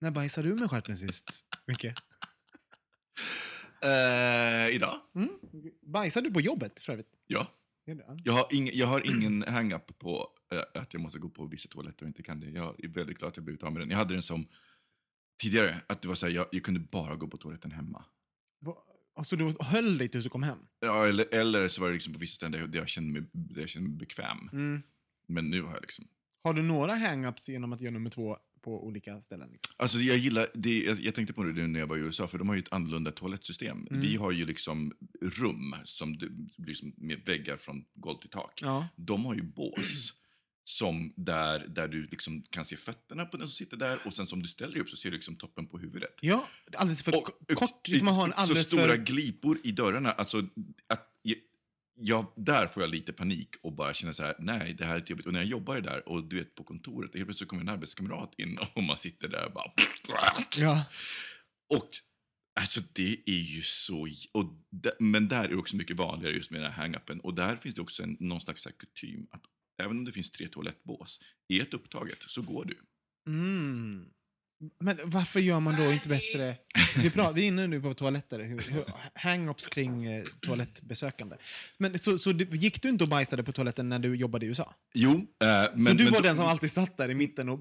När 0.00 0.10
bajsade 0.10 0.48
du 0.48 0.54
med 0.54 0.70
stjärten 0.70 0.98
sist? 0.98 1.24
Micke? 1.66 1.84
Eh, 1.84 1.92
idag? 4.74 5.00
Mm? 5.14 5.28
Bajsade 5.86 6.28
du 6.28 6.32
på 6.34 6.40
jobbet 6.40 6.80
för 6.80 6.92
övrigt? 6.92 7.08
Ja. 7.26 7.46
Jag 8.24 8.32
har, 8.32 8.46
ing, 8.54 8.70
jag 8.72 8.86
har 8.86 9.06
ingen 9.16 9.42
hang-up 9.42 9.98
på 9.98 10.28
eh, 10.52 10.80
att 10.82 10.94
jag 10.94 11.00
måste 11.02 11.18
gå 11.18 11.28
på 11.28 11.46
vissa 11.46 11.68
toaletter 11.68 12.02
och 12.04 12.08
inte 12.08 12.22
kan 12.22 12.40
det. 12.40 12.50
Jag 12.50 12.84
är 12.84 12.88
väldigt 12.88 13.18
glad 13.18 13.28
att 13.28 13.36
jag 13.36 13.44
blivit 13.44 13.62
av 13.62 13.72
med 13.72 13.82
den. 13.82 13.90
Jag 13.90 13.96
hade 13.98 14.14
den 14.14 14.22
som 14.22 14.46
tidigare, 15.42 15.76
att 15.86 16.02
det 16.02 16.08
var 16.08 16.14
så 16.14 16.26
här, 16.26 16.32
jag, 16.32 16.46
jag 16.52 16.62
kunde 16.62 16.80
bara 16.80 17.16
gå 17.16 17.28
på 17.28 17.36
toaletten 17.36 17.70
hemma. 17.72 18.04
Va- 18.60 18.76
Alltså 19.14 19.36
du 19.36 19.54
höll 19.60 19.98
dig 19.98 20.08
tills 20.08 20.24
du 20.24 20.30
kom 20.30 20.42
hem? 20.42 20.58
Ja, 20.80 21.06
eller, 21.08 21.34
eller 21.34 21.68
så 21.68 21.80
var 21.80 21.88
det 21.88 21.94
liksom 21.94 22.12
på 22.12 22.18
vissa 22.18 22.34
ställen 22.34 22.70
där 22.70 22.78
jag 22.78 22.88
kände 22.88 23.20
mig, 23.20 23.30
där 23.32 23.60
jag 23.60 23.68
kände 23.68 23.88
mig 23.88 23.98
bekväm. 23.98 24.48
Mm. 24.52 24.82
Men 25.26 25.50
nu 25.50 25.62
har 25.62 25.72
jag 25.72 25.80
liksom... 25.82 26.08
Har 26.44 26.54
du 26.54 26.62
några 26.62 26.94
hang-ups 26.94 27.50
genom 27.50 27.72
att 27.72 27.80
göra 27.80 27.92
nummer 27.92 28.10
två 28.10 28.36
på 28.62 28.86
olika 28.86 29.22
ställen? 29.22 29.48
Liksom? 29.52 29.74
Alltså 29.76 29.98
jag 29.98 30.16
gillar, 30.16 30.46
det, 30.54 30.82
jag, 30.82 31.00
jag 31.00 31.14
tänkte 31.14 31.32
på 31.34 31.44
det 31.44 31.66
när 31.66 31.80
jag 31.80 31.86
var 31.86 31.96
i 31.96 32.00
USA, 32.00 32.28
för 32.28 32.38
de 32.38 32.48
har 32.48 32.54
ju 32.54 32.60
ett 32.60 32.72
annorlunda 32.72 33.12
toalettsystem. 33.12 33.86
Mm. 33.90 34.00
Vi 34.00 34.16
har 34.16 34.30
ju 34.30 34.46
liksom 34.46 34.92
rum 35.20 35.74
som 35.84 36.18
det 36.18 36.28
blir 36.56 36.74
som 36.74 36.92
med 36.96 37.20
väggar 37.24 37.56
från 37.56 37.84
golv 37.94 38.18
till 38.18 38.30
tak. 38.30 38.60
Ja. 38.62 38.88
De 38.96 39.24
har 39.24 39.34
ju 39.34 39.42
bås. 39.42 40.12
Som 40.64 41.12
där, 41.16 41.66
där 41.68 41.88
du 41.88 42.06
liksom 42.06 42.42
kan 42.42 42.64
se 42.64 42.76
fötterna 42.76 43.24
på 43.24 43.36
den 43.36 43.48
som 43.48 43.54
sitter 43.54 43.76
där 43.76 44.00
och 44.06 44.12
sen 44.12 44.26
som 44.26 44.42
du 44.42 44.48
ställer 44.48 44.78
upp 44.80 44.90
så 44.90 44.96
ser 44.96 45.10
du 45.10 45.16
liksom 45.16 45.36
toppen 45.36 45.66
på 45.66 45.78
huvudet. 45.78 46.14
Ja, 46.20 46.48
alldeles 46.76 47.02
för 47.02 47.16
Och- 47.16 47.30
kort. 47.54 47.88
Liksom 47.88 48.04
man 48.04 48.14
har 48.14 48.26
en 48.26 48.32
så 48.32 48.38
alldeles 48.40 48.66
stora 48.66 48.86
för... 48.86 48.96
glipor 48.96 49.58
i 49.64 49.72
dörrarna. 49.72 50.12
Alltså, 50.12 50.38
att, 50.86 51.08
ja, 51.94 52.34
där 52.36 52.66
får 52.66 52.82
jag 52.82 52.90
lite 52.90 53.12
panik 53.12 53.48
och 53.62 53.72
bara 53.72 53.94
känner 53.94 54.12
så 54.12 54.22
här, 54.22 54.34
nej, 54.38 54.74
det 54.74 54.84
här 54.84 54.96
är 54.96 55.04
jobbigt. 55.06 55.26
Och 55.26 55.32
när 55.32 55.40
jag 55.40 55.48
jobbar 55.48 55.80
där 55.80 56.08
och 56.08 56.24
du 56.24 56.38
vet 56.38 56.54
på 56.54 56.64
kontoret, 56.64 57.14
helt 57.14 57.26
plötsligt 57.26 57.48
kommer 57.48 57.62
en 57.62 57.68
arbetskamrat 57.68 58.34
in 58.38 58.58
och 58.74 58.82
man 58.82 58.98
sitter 58.98 59.28
där 59.28 59.46
och 59.46 59.52
bara... 59.52 59.72
Ja. 60.58 60.84
Och 61.68 61.90
alltså 62.60 62.80
det 62.92 63.20
är 63.26 63.40
ju 63.40 63.62
så... 63.62 64.08
Och 64.32 64.44
men 64.98 65.28
där 65.28 65.44
är 65.44 65.48
det 65.48 65.56
också 65.56 65.76
mycket 65.76 65.96
vanligare 65.96 66.34
just 66.34 66.50
med 66.50 66.60
den 66.60 66.72
här 66.72 66.86
hang-upen. 66.86 67.20
Och 67.20 67.34
där 67.34 67.56
finns 67.56 67.74
det 67.74 67.82
också 67.82 68.02
en, 68.02 68.16
någon 68.20 68.40
slags 68.40 68.68
kutym 68.78 69.26
att 69.30 69.42
även 69.82 69.98
om 69.98 70.04
det 70.04 70.12
finns 70.12 70.30
tre 70.30 70.48
toalettbås, 70.48 71.20
är 71.48 71.62
ett 71.62 71.74
upptaget 71.74 72.18
så 72.26 72.42
går 72.42 72.64
du. 72.64 72.78
Mm. 73.26 74.10
Men 74.80 74.98
varför 75.04 75.40
gör 75.40 75.60
man 75.60 75.76
då 75.76 75.92
inte 75.92 76.08
bättre... 76.08 76.56
Vi, 76.96 77.10
pratar, 77.10 77.32
vi 77.32 77.42
är 77.42 77.46
inne 77.46 77.66
nu 77.66 77.80
på 77.80 77.94
toaletter. 77.94 78.38
Hang-ups 79.14 79.68
kring 79.68 80.04
eh, 80.04 80.24
toalettbesökande. 80.40 81.36
Men 81.78 81.98
så, 81.98 82.18
så 82.18 82.32
du, 82.32 82.56
gick 82.56 82.82
du 82.82 82.88
inte 82.88 83.04
och 83.04 83.10
bajsade 83.10 83.42
på 83.42 83.52
toaletten 83.52 83.88
när 83.88 83.98
du 83.98 84.16
jobbade 84.16 84.46
i 84.46 84.48
USA? 84.48 84.74
Jo, 84.94 85.10
eh, 85.12 85.46
men... 85.74 85.86
så 85.86 85.92
du 85.92 86.04
men 86.04 86.12
var 86.12 86.20
den 86.20 86.36
som 86.36 86.46
alltid 86.46 86.72
satt 86.72 86.96
där 86.96 87.10
i 87.10 87.14
mitten 87.14 87.48
och, 87.48 87.60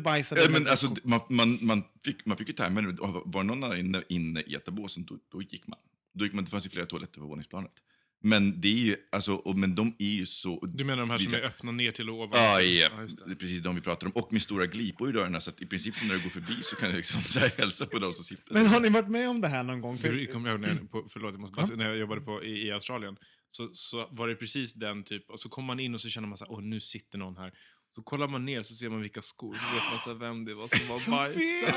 bajsade? 0.00 0.44
Eh, 0.44 0.50
Men 0.50 0.66
alltså, 0.66 0.94
man, 1.04 1.20
man, 1.28 1.58
man, 1.62 1.84
fick, 2.04 2.26
man 2.26 2.36
fick 2.36 2.48
ju 2.48 2.54
timern. 2.54 2.98
Var 3.24 3.42
någon 3.42 3.64
annan 3.64 3.78
inne, 3.78 4.02
inne 4.08 4.40
i 4.40 4.54
etabåsen, 4.54 5.04
då, 5.04 5.18
då 5.32 5.42
gick 5.42 5.66
man. 5.66 5.78
Då 6.14 6.24
gick 6.24 6.34
man. 6.34 6.44
Det 6.44 6.50
fanns 6.50 6.66
ju 6.66 6.70
flera 6.70 6.86
toaletter 6.86 7.20
på 7.20 7.26
våningsplanet. 7.26 7.72
Men 8.20 8.60
det 8.60 8.68
är 8.68 8.72
ju, 8.84 8.96
alltså, 9.12 9.32
och, 9.34 9.58
men 9.58 9.74
de 9.74 9.94
är 9.98 10.16
ju 10.18 10.26
så... 10.26 10.66
Du 10.66 10.84
menar 10.84 11.00
de 11.00 11.10
här 11.10 11.18
som 11.18 11.34
är 11.34 11.40
öppna 11.44 11.72
ner 11.72 11.92
till 11.92 12.10
och 12.10 12.16
ovan? 12.16 12.30
Ja, 12.32 12.60
ja. 12.60 12.88
Ja, 12.96 13.02
just 13.02 13.24
det 13.26 13.30
är 13.30 13.34
precis 13.34 13.62
de 13.62 13.74
vi 13.74 13.80
pratar 13.80 14.06
om. 14.06 14.12
Och 14.12 14.32
med 14.32 14.42
stora 14.42 14.66
glipor 14.66 15.08
i 15.08 15.12
dörrarna, 15.12 15.40
så 15.40 15.50
att 15.50 15.62
i 15.62 15.66
princip 15.66 15.96
så 15.96 16.04
när 16.04 16.14
du 16.14 16.22
går 16.22 16.30
förbi 16.30 16.54
så 16.62 16.76
kan 16.76 16.90
du 16.90 16.96
liksom 16.96 17.22
så 17.22 17.38
här, 17.38 17.52
hälsa 17.56 17.86
på 17.86 17.98
de 17.98 18.12
som 18.12 18.24
sitter 18.24 18.54
Men 18.54 18.66
har 18.66 18.80
ni 18.80 18.88
varit 18.88 19.08
med 19.08 19.28
om 19.28 19.40
det 19.40 19.48
här 19.48 19.62
någon 19.62 19.80
gång? 19.80 19.98
För, 19.98 20.32
kommer 20.32 20.48
jag 20.48 20.54
ihåg 20.54 20.60
när, 20.60 20.68
jag- 20.68 20.90
på, 20.90 21.06
förlåt, 21.10 21.32
jag 21.34 21.40
måste 21.40 21.54
bara, 21.56 21.66
säga, 21.66 21.76
när 21.76 21.88
jag 21.88 21.98
jobbade 21.98 22.20
på, 22.20 22.44
i, 22.44 22.66
i 22.66 22.70
Australien. 22.72 23.16
Så, 23.50 23.70
så 23.72 24.08
var 24.10 24.28
det 24.28 24.34
precis 24.34 24.74
den 24.74 25.04
typ, 25.04 25.30
och 25.30 25.40
så 25.40 25.48
kommer 25.48 25.66
man 25.66 25.80
in 25.80 25.94
och 25.94 26.00
så 26.00 26.08
känner 26.08 26.28
man 26.28 26.36
så 26.38 26.44
här, 26.44 26.52
åh 26.52 26.62
nu 26.62 26.80
sitter 26.80 27.18
någon 27.18 27.36
här. 27.36 27.52
Så 27.98 28.02
kollar 28.02 28.28
man 28.28 28.44
ner 28.44 28.62
så 28.62 28.74
ser 28.74 28.88
man 28.88 29.00
vilka 29.00 29.22
skor, 29.22 29.54
så 29.54 29.74
vet 29.74 29.84
man 29.92 30.00
så 30.04 30.14
vem 30.14 30.44
det 30.44 30.54
var 30.54 30.68
som 30.78 30.88
var 30.88 31.10
bajsat. 31.10 31.74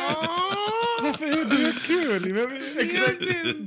varför 1.01 1.25
är 1.25 1.45
det 1.45 1.75
kul? 1.85 2.33
Men, 2.33 2.53
exakt, 2.79 3.19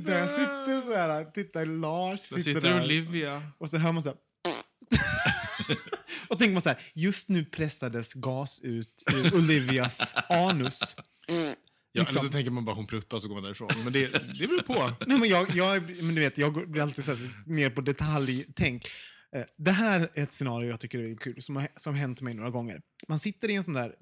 där 0.05 0.27
sitter 0.27 0.81
så 0.81 0.95
här, 0.95 1.25
titta 1.25 1.65
Lars 1.65 2.19
Där 2.29 2.37
sitter, 2.37 2.53
sitter 2.53 2.61
där. 2.73 2.83
Olivia. 2.83 3.43
Och 3.57 3.69
så 3.69 3.77
hör 3.77 3.91
man 3.91 4.03
så 4.03 4.09
här... 4.09 4.17
och 6.29 6.39
tänker 6.39 6.53
man 6.53 6.61
så 6.61 6.69
här, 6.69 6.79
just 6.93 7.29
nu 7.29 7.45
pressades 7.45 8.13
gas 8.13 8.61
ut 8.63 9.03
ur 9.13 9.35
Olivias 9.35 10.13
anus. 10.29 10.95
Ja, 11.27 12.01
Liksom. 12.01 12.17
eller 12.17 12.27
så 12.27 12.31
tänker 12.31 12.51
man 12.51 12.65
bara 12.65 12.75
hon 12.75 12.87
pruttar 12.87 13.17
och 13.17 13.21
så 13.21 13.27
går 13.27 13.35
man 13.35 13.43
därifrån. 13.43 13.69
Men 13.83 13.93
det, 13.93 14.07
det 14.39 14.47
beror 14.47 14.61
på. 14.61 14.91
Nej, 15.07 15.19
men 15.19 15.29
jag, 15.29 15.55
jag, 15.55 15.81
men 16.03 16.15
du 16.15 16.21
vet, 16.21 16.37
jag 16.37 16.53
går- 16.53 16.65
blir 16.65 16.81
alltid 16.81 17.05
så 17.05 17.11
här, 17.13 17.29
mer 17.45 17.69
på 17.69 17.81
detaljtänk. 17.81 18.87
Eh, 19.35 19.45
det 19.57 19.71
här 19.71 19.99
är 20.13 20.23
ett 20.23 20.33
scenario 20.33 20.69
jag 20.69 20.79
tycker 20.79 20.99
är 20.99 21.15
kul, 21.15 21.41
som 21.41 21.55
har 21.55 21.67
som 21.75 21.95
hänt 21.95 22.21
mig 22.21 22.33
några 22.33 22.49
gånger. 22.49 22.81
Man 23.07 23.19
sitter 23.19 23.49
i 23.49 23.55
en 23.55 23.63
sån 23.63 23.73
där 23.73 23.95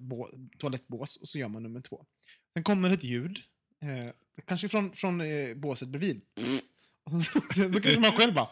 toalettbås 0.58 1.18
och 1.18 1.28
så 1.28 1.40
gör 1.40 1.48
man 1.48 1.64
nummer 1.64 1.82
två. 1.82 2.06
Sen 2.54 2.64
kommer 2.64 2.92
ett 2.92 3.04
ljud, 3.04 3.40
eh, 3.82 4.14
kanske 4.46 4.68
från, 4.68 4.94
från 4.94 5.22
eh, 5.22 5.56
båset 5.56 5.90
bredvid. 5.90 6.24
Och 7.04 7.12
så, 7.12 7.42
så 7.42 7.72
kanske 7.72 8.00
man 8.00 8.12
själv 8.12 8.34
bara... 8.34 8.50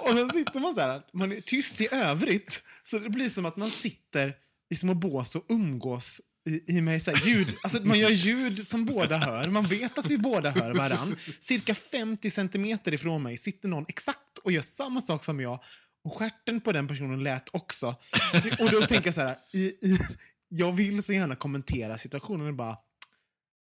och 0.00 0.10
sen 0.10 0.30
sitter 0.30 0.60
man 0.60 0.74
så 0.74 0.80
här, 0.80 1.02
man 1.12 1.32
är 1.32 1.40
tyst 1.40 1.80
i 1.80 1.88
övrigt. 1.92 2.62
Så 2.84 2.98
det 2.98 3.10
blir 3.10 3.30
som 3.30 3.46
att 3.46 3.56
man 3.56 3.70
sitter 3.70 4.36
i 4.70 4.76
små 4.76 4.94
bås 4.94 5.36
och 5.36 5.44
umgås 5.48 6.20
i, 6.48 6.94
i 6.96 7.00
så 7.00 7.10
här 7.10 7.26
ljud. 7.26 7.56
Alltså 7.62 7.82
man 7.82 7.98
gör 7.98 8.10
ljud 8.10 8.66
som 8.66 8.84
båda 8.84 9.16
hör. 9.16 9.48
Man 9.48 9.66
vet 9.66 9.98
att 9.98 10.06
vi 10.06 10.18
båda 10.18 10.50
hör 10.50 10.74
varann. 10.74 11.16
Cirka 11.40 11.74
50 11.74 12.30
centimeter 12.30 12.94
ifrån 12.94 13.22
mig 13.22 13.36
sitter 13.36 13.68
någon 13.68 13.84
exakt 13.88 14.38
och 14.44 14.52
gör 14.52 14.62
samma 14.62 15.00
sak 15.00 15.24
som 15.24 15.40
jag. 15.40 15.60
Och 16.04 16.14
stjärten 16.14 16.60
på 16.60 16.72
den 16.72 16.88
personen 16.88 17.22
lät 17.22 17.48
också. 17.52 17.96
Och 18.58 18.70
då 18.70 18.80
tänker 18.80 19.06
jag 19.06 19.14
så 19.14 19.20
här, 19.20 19.38
i, 19.52 19.58
i, 19.58 19.98
jag 20.48 20.72
vill 20.72 21.02
så 21.02 21.12
gärna 21.12 21.36
kommentera 21.36 21.98
situationen 21.98 22.46
och 22.46 22.54
bara 22.54 22.76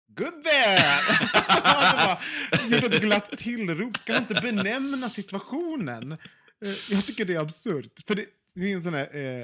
Good 0.10 0.44
there! 0.44 0.94
Alltså, 1.34 2.18
alltså, 2.52 2.76
gjort 2.76 2.94
ett 2.94 3.02
glatt 3.02 3.38
tillrop. 3.38 3.98
Ska 3.98 4.14
man 4.14 4.22
inte 4.22 4.42
benämna 4.42 5.10
situationen? 5.10 6.12
Eh, 6.12 6.74
jag 6.90 7.06
tycker 7.06 7.26
det 7.26 7.34
är 7.34 7.40
absurt. 7.40 8.04
För 8.08 8.16
det, 8.16 8.26
det 8.60 8.66
finns 8.66 8.76
en 8.76 8.84
sån 8.84 8.94
här 8.94 9.16
eh, 9.16 9.42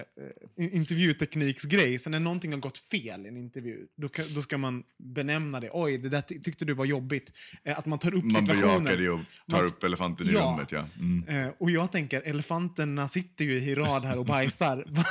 eh, 0.66 0.76
intervjutekniksgrej, 0.76 2.00
så 2.00 2.10
när 2.10 2.20
någonting 2.20 2.52
har 2.52 2.60
gått 2.60 2.78
fel 2.78 3.26
i 3.26 3.30
en 3.30 3.38
intervju, 3.38 3.88
då, 3.98 4.10
kan, 4.10 4.26
då 4.34 4.42
ska 4.42 4.58
man 4.58 4.84
benämna 4.98 5.60
det. 5.60 5.70
Oj, 5.74 5.98
det 5.98 6.10
där 6.10 6.22
ty- 6.22 6.40
tyckte 6.40 6.66
du 6.66 6.74
var 6.74 6.86
jobbigt. 6.86 7.32
Eh, 7.64 7.80
att 7.80 7.86
man 7.86 8.00
tar 8.00 8.14
upp 8.16 8.24
Man 8.24 8.34
situationen. 8.34 8.84
bejakar 8.84 8.98
det 9.02 9.10
och 9.10 9.20
tar 9.50 9.58
Man- 9.58 9.66
upp 9.66 9.84
elefanten 9.84 10.30
i 10.30 10.32
Ja. 10.34 10.40
rummet. 10.54 10.72
Ja. 10.72 10.88
Mm. 11.00 11.46
Eh, 11.48 11.54
och 11.60 11.72
jag 11.72 11.92
tänker, 11.92 12.22
elefanterna 12.22 13.08
sitter 13.08 13.46
ju 13.46 13.54
i 13.54 13.76
rad 13.76 14.06
här 14.06 14.18
och 14.20 14.26
bajsar. 14.26 14.86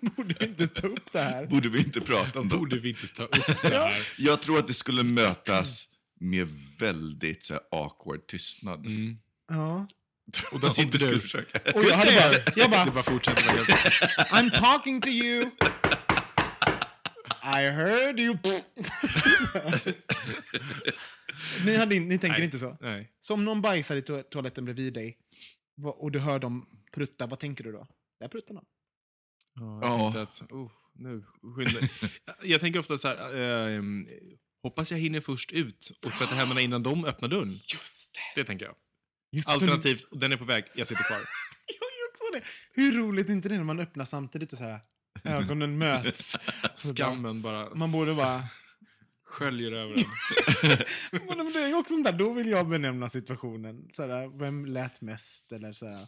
Borde 0.16 0.34
vi 0.40 0.46
inte 0.46 0.66
ta 0.68 0.86
upp 0.86 1.12
det 1.12 1.20
här? 1.20 1.46
Borde 1.46 1.68
vi 1.68 1.78
inte 1.78 2.00
prata 2.00 2.40
om 2.40 2.48
det? 2.48 2.56
Borde 2.56 2.78
vi 2.78 2.88
inte 2.88 3.06
ta 3.06 3.24
upp 3.24 3.62
det 3.62 3.68
här? 3.68 4.06
Jag 4.18 4.42
tror 4.42 4.58
att 4.58 4.66
det 4.68 4.74
skulle 4.74 5.02
mötas 5.02 5.88
med 6.20 6.48
väldigt 6.78 7.44
så 7.44 7.54
här, 7.54 7.62
awkward 7.70 8.26
tystnad. 8.26 8.86
Ja. 9.48 9.86
Och 10.52 10.64
Om 10.64 10.70
skulle 10.70 10.90
du. 10.90 11.20
försöka. 11.20 11.58
Och 11.74 11.84
jag 11.84 11.96
hade 11.96 12.12
bara, 12.12 12.52
jag 12.56 12.70
bara 12.70 12.90
bara 12.90 13.02
fortsätter. 13.02 13.42
I'm 14.30 14.50
talking 14.50 15.00
to 15.00 15.08
you. 15.08 15.50
I 17.42 17.70
heard 17.70 18.20
you. 18.20 18.36
ni, 21.66 21.76
hade, 21.76 22.00
ni 22.00 22.18
tänker 22.18 22.38
Nej. 22.38 22.44
inte 22.44 22.58
så? 22.58 22.76
Nej. 22.80 23.12
Så 23.20 23.34
om 23.34 23.44
någon 23.44 23.62
bajsar 23.62 23.96
i 23.96 24.00
to- 24.00 24.22
toaletten 24.22 24.64
bredvid 24.64 24.94
dig 24.94 25.18
och 25.84 26.12
du 26.12 26.18
hör 26.18 26.38
dem 26.38 26.66
prutta, 26.92 27.26
vad 27.26 27.38
tänker 27.38 27.64
du 27.64 27.72
då? 27.72 27.86
Där 28.20 28.28
pruttar 28.28 28.54
någon. 28.54 28.64
Ja, 29.54 29.78
Ja. 29.82 30.04
jag 30.04 30.12
tänkte 30.12 30.44
att, 30.44 30.52
oh, 30.52 30.70
nu, 30.94 31.24
jag 32.42 32.60
tänker 32.60 32.78
ofta 32.80 32.98
så 32.98 33.08
här, 33.08 33.34
eh, 33.34 33.76
ehm, 33.76 34.08
hoppas 34.62 34.90
jag 34.90 34.98
hinner 34.98 35.20
först 35.20 35.52
ut 35.52 35.90
och 36.06 36.12
tvätta 36.12 36.34
händerna 36.34 36.60
innan 36.60 36.82
de 36.82 37.04
öppnar 37.04 37.28
dörren. 37.28 37.60
Just 37.72 38.14
det. 38.14 38.40
Det 38.40 38.44
tänker 38.46 38.66
jag. 38.66 38.74
Just 39.32 39.48
det, 39.48 39.52
så 39.52 39.60
Alternativt, 39.60 40.04
den 40.12 40.32
är 40.32 40.36
på 40.36 40.44
väg, 40.44 40.64
jag 40.74 40.86
sitter 40.86 41.04
kvar. 41.04 41.18
Jag 41.66 42.10
också 42.10 42.24
det. 42.32 42.42
Hur 42.82 42.92
roligt 42.92 43.28
är 43.28 43.32
inte 43.32 43.48
det 43.48 43.56
när 43.56 43.64
man 43.64 43.80
öppnar 43.80 44.04
samtidigt 44.04 44.52
och 44.52 44.58
så 44.58 44.64
här, 44.64 44.80
ögonen 45.24 45.78
möts? 45.78 46.36
Skammen 46.74 47.42
bara 47.42 47.74
Man 47.74 47.92
borde 47.92 48.14
bara... 48.14 48.44
sköljer 49.24 49.72
över 49.72 49.94
en. 49.94 50.04
Men 51.38 51.52
det 51.52 51.60
är 51.60 51.74
också 51.74 51.94
sånt 51.94 52.04
där, 52.06 52.12
då 52.12 52.32
vill 52.32 52.48
jag 52.48 52.68
benämna 52.68 53.10
situationen. 53.10 53.88
Så 53.92 54.06
här, 54.06 54.38
vem 54.38 54.66
lät 54.66 55.00
mest? 55.00 55.52
Eller 55.52 55.72
så 55.72 55.86
här, 55.86 56.06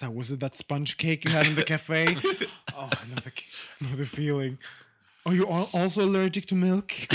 här, 0.00 0.14
was 0.14 0.30
it 0.30 0.40
that 0.40 0.54
sponge 0.54 0.94
cake 0.96 1.28
you 1.28 1.36
had 1.36 1.46
in 1.46 1.56
the 1.56 1.62
cafe? 1.62 2.04
Oh, 2.74 2.90
know 3.78 3.96
the, 3.96 4.06
feeling. 4.06 4.58
Are 5.24 5.34
you 5.34 5.46
al- 5.46 5.68
also 5.72 6.02
allergic 6.02 6.46
to 6.46 6.54
milk? 6.54 7.08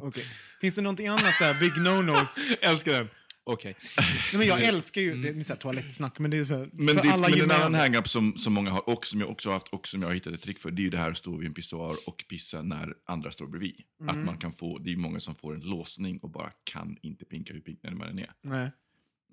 Okej. 0.00 0.24
Finns 0.60 0.74
det 0.74 0.82
någonting 0.82 1.06
annat 1.06 1.38
där, 1.40 1.60
big 1.60 1.72
no-nos? 1.72 2.38
Älskar 2.60 2.92
den. 2.92 3.08
Okej. 3.44 3.76
Nej, 3.98 4.38
men 4.38 4.46
jag 4.46 4.62
älskar 4.62 5.00
ju 5.00 5.22
det 5.22 5.34
med 5.34 5.46
så 5.46 5.52
här, 5.52 5.60
toalettsnack, 5.60 6.18
men 6.18 6.30
det 6.30 6.36
är 6.36 6.44
för, 6.44 6.70
Men, 6.72 6.94
för 6.94 7.02
det, 7.02 7.12
alla 7.12 7.28
men 7.28 7.40
en 7.40 7.50
annan 7.50 7.74
hang-up 7.74 8.08
som, 8.08 8.38
som 8.38 8.52
många 8.52 8.70
har 8.70 8.88
och 8.88 9.06
som 9.06 9.20
jag 9.20 9.30
också 9.30 9.48
har 9.48 9.54
haft 9.54 9.68
och 9.68 9.88
som 9.88 10.02
jag 10.02 10.08
har 10.08 10.14
hittat 10.14 10.34
ett 10.34 10.42
trick 10.42 10.58
för, 10.58 10.70
det 10.70 10.82
är 10.82 10.84
ju 10.84 10.90
det 10.90 10.98
här 10.98 11.10
att 11.10 11.16
stå 11.16 11.36
vid 11.36 11.48
en 11.48 11.54
pissoar 11.54 11.96
och 12.06 12.24
pissa 12.28 12.62
när 12.62 12.94
andra 13.06 13.30
står 13.30 13.46
bredvid. 13.46 13.82
Att 14.08 14.16
man 14.16 14.36
kan 14.36 14.52
få, 14.52 14.78
det 14.78 14.92
är 14.92 14.96
många 14.96 15.20
som 15.20 15.34
får 15.34 15.54
en 15.54 15.60
låsning 15.60 16.18
och 16.18 16.30
bara 16.30 16.50
kan 16.64 16.96
inte 17.02 17.24
pinka 17.24 17.52
hur 17.52 17.60
pinknade 17.60 17.96
man 17.96 18.08
än 18.08 18.18
är. 18.18 18.30
Nej, 18.42 18.70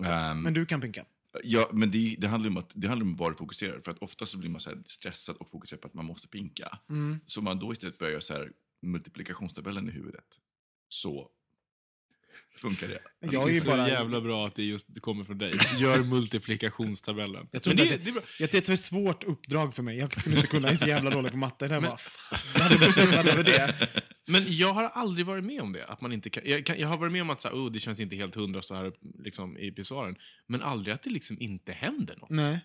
Ehm, 0.05 0.41
men 0.41 0.53
du 0.53 0.65
kan 0.65 0.81
pinka. 0.81 1.05
Ja, 1.43 1.69
men 1.73 1.91
det, 1.91 2.15
det, 2.17 2.27
handlar 2.27 2.49
om 2.49 2.57
att, 2.57 2.71
det 2.75 2.87
handlar 2.87 3.05
om 3.05 3.15
vad 3.15 3.31
du 3.31 3.35
fokuserar. 3.35 3.79
För 3.79 3.91
att 3.91 3.97
ofta 3.97 4.25
så 4.25 4.37
blir 4.37 4.49
man 4.49 4.61
så 4.61 4.69
här 4.69 4.83
stressad 4.87 5.35
och 5.35 5.49
fokuserar 5.49 5.79
på 5.79 5.87
att 5.87 5.93
man 5.93 6.05
måste 6.05 6.27
pinka. 6.27 6.79
Mm. 6.89 7.19
Så 7.27 7.41
man 7.41 7.59
då 7.59 7.71
istället 7.73 7.97
börjar 7.97 8.11
göra 8.11 8.21
så 8.21 8.33
här 8.33 8.51
multiplikationstabellen 8.81 9.89
i 9.89 9.91
huvudet. 9.91 10.25
Så 10.89 11.29
funkar 12.57 12.87
det. 12.87 12.99
Jag 13.19 13.31
Det 13.31 13.37
är 13.37 13.47
är 13.47 13.53
ju 13.53 13.59
så 13.59 13.67
bara... 13.67 13.89
jävla 13.89 14.21
bra 14.21 14.47
att 14.47 14.55
det 14.55 14.63
just 14.63 15.01
kommer 15.01 15.23
från 15.23 15.37
dig. 15.37 15.53
Gör 15.77 16.03
multiplikationstabellen. 16.03 17.47
Jag 17.51 17.63
tror 17.63 17.73
Men 17.73 17.85
det, 17.87 17.93
att 17.95 18.03
det 18.03 18.09
är 18.09 18.13
bra. 18.13 18.21
Det 18.37 18.53
är 18.53 18.57
ett 18.57 18.67
för 18.67 18.75
svårt 18.75 19.23
uppdrag 19.23 19.75
för 19.75 19.83
mig. 19.83 19.97
Jag 19.97 20.19
skulle 20.19 20.35
inte 20.35 20.47
kunna, 20.47 20.67
jag 20.67 20.73
är 20.73 20.77
så 20.77 20.87
jävla 20.87 21.09
dålig 21.09 21.31
på 21.31 21.37
matte. 21.37 21.67
Det 21.67 21.73
här 21.73 21.81
bara, 21.81 21.97
jag 22.53 22.61
hade 22.61 22.77
blivit 22.77 22.93
stressad 22.95 23.27
över 23.27 23.43
det. 23.43 23.89
Men 24.27 24.57
jag 24.57 24.73
har 24.73 24.83
aldrig 24.83 25.25
varit 25.25 25.43
med 25.43 25.61
om 25.61 25.73
det. 25.73 25.85
Att 25.85 26.01
man 26.01 26.13
inte 26.13 26.29
kan, 26.29 26.43
jag, 26.45 26.65
kan, 26.65 26.79
jag 26.79 26.87
har 26.87 26.97
varit 26.97 27.11
med 27.11 27.21
om 27.21 27.29
att 27.29 27.41
så 27.41 27.47
här, 27.47 27.55
oh, 27.55 27.71
det 27.71 27.79
känns 27.79 27.99
inte 27.99 28.15
helt 28.15 28.35
hundra 28.35 28.59
att 28.59 28.65
stå 28.65 28.75
här 28.75 28.93
liksom, 29.23 29.57
i 29.57 29.71
pissoaren. 29.71 30.15
Men 30.47 30.61
aldrig 30.61 30.93
att 30.93 31.03
det 31.03 31.09
liksom 31.09 31.37
inte 31.39 31.71
händer 31.71 32.15
något. 32.15 32.29
Nej. 32.29 32.59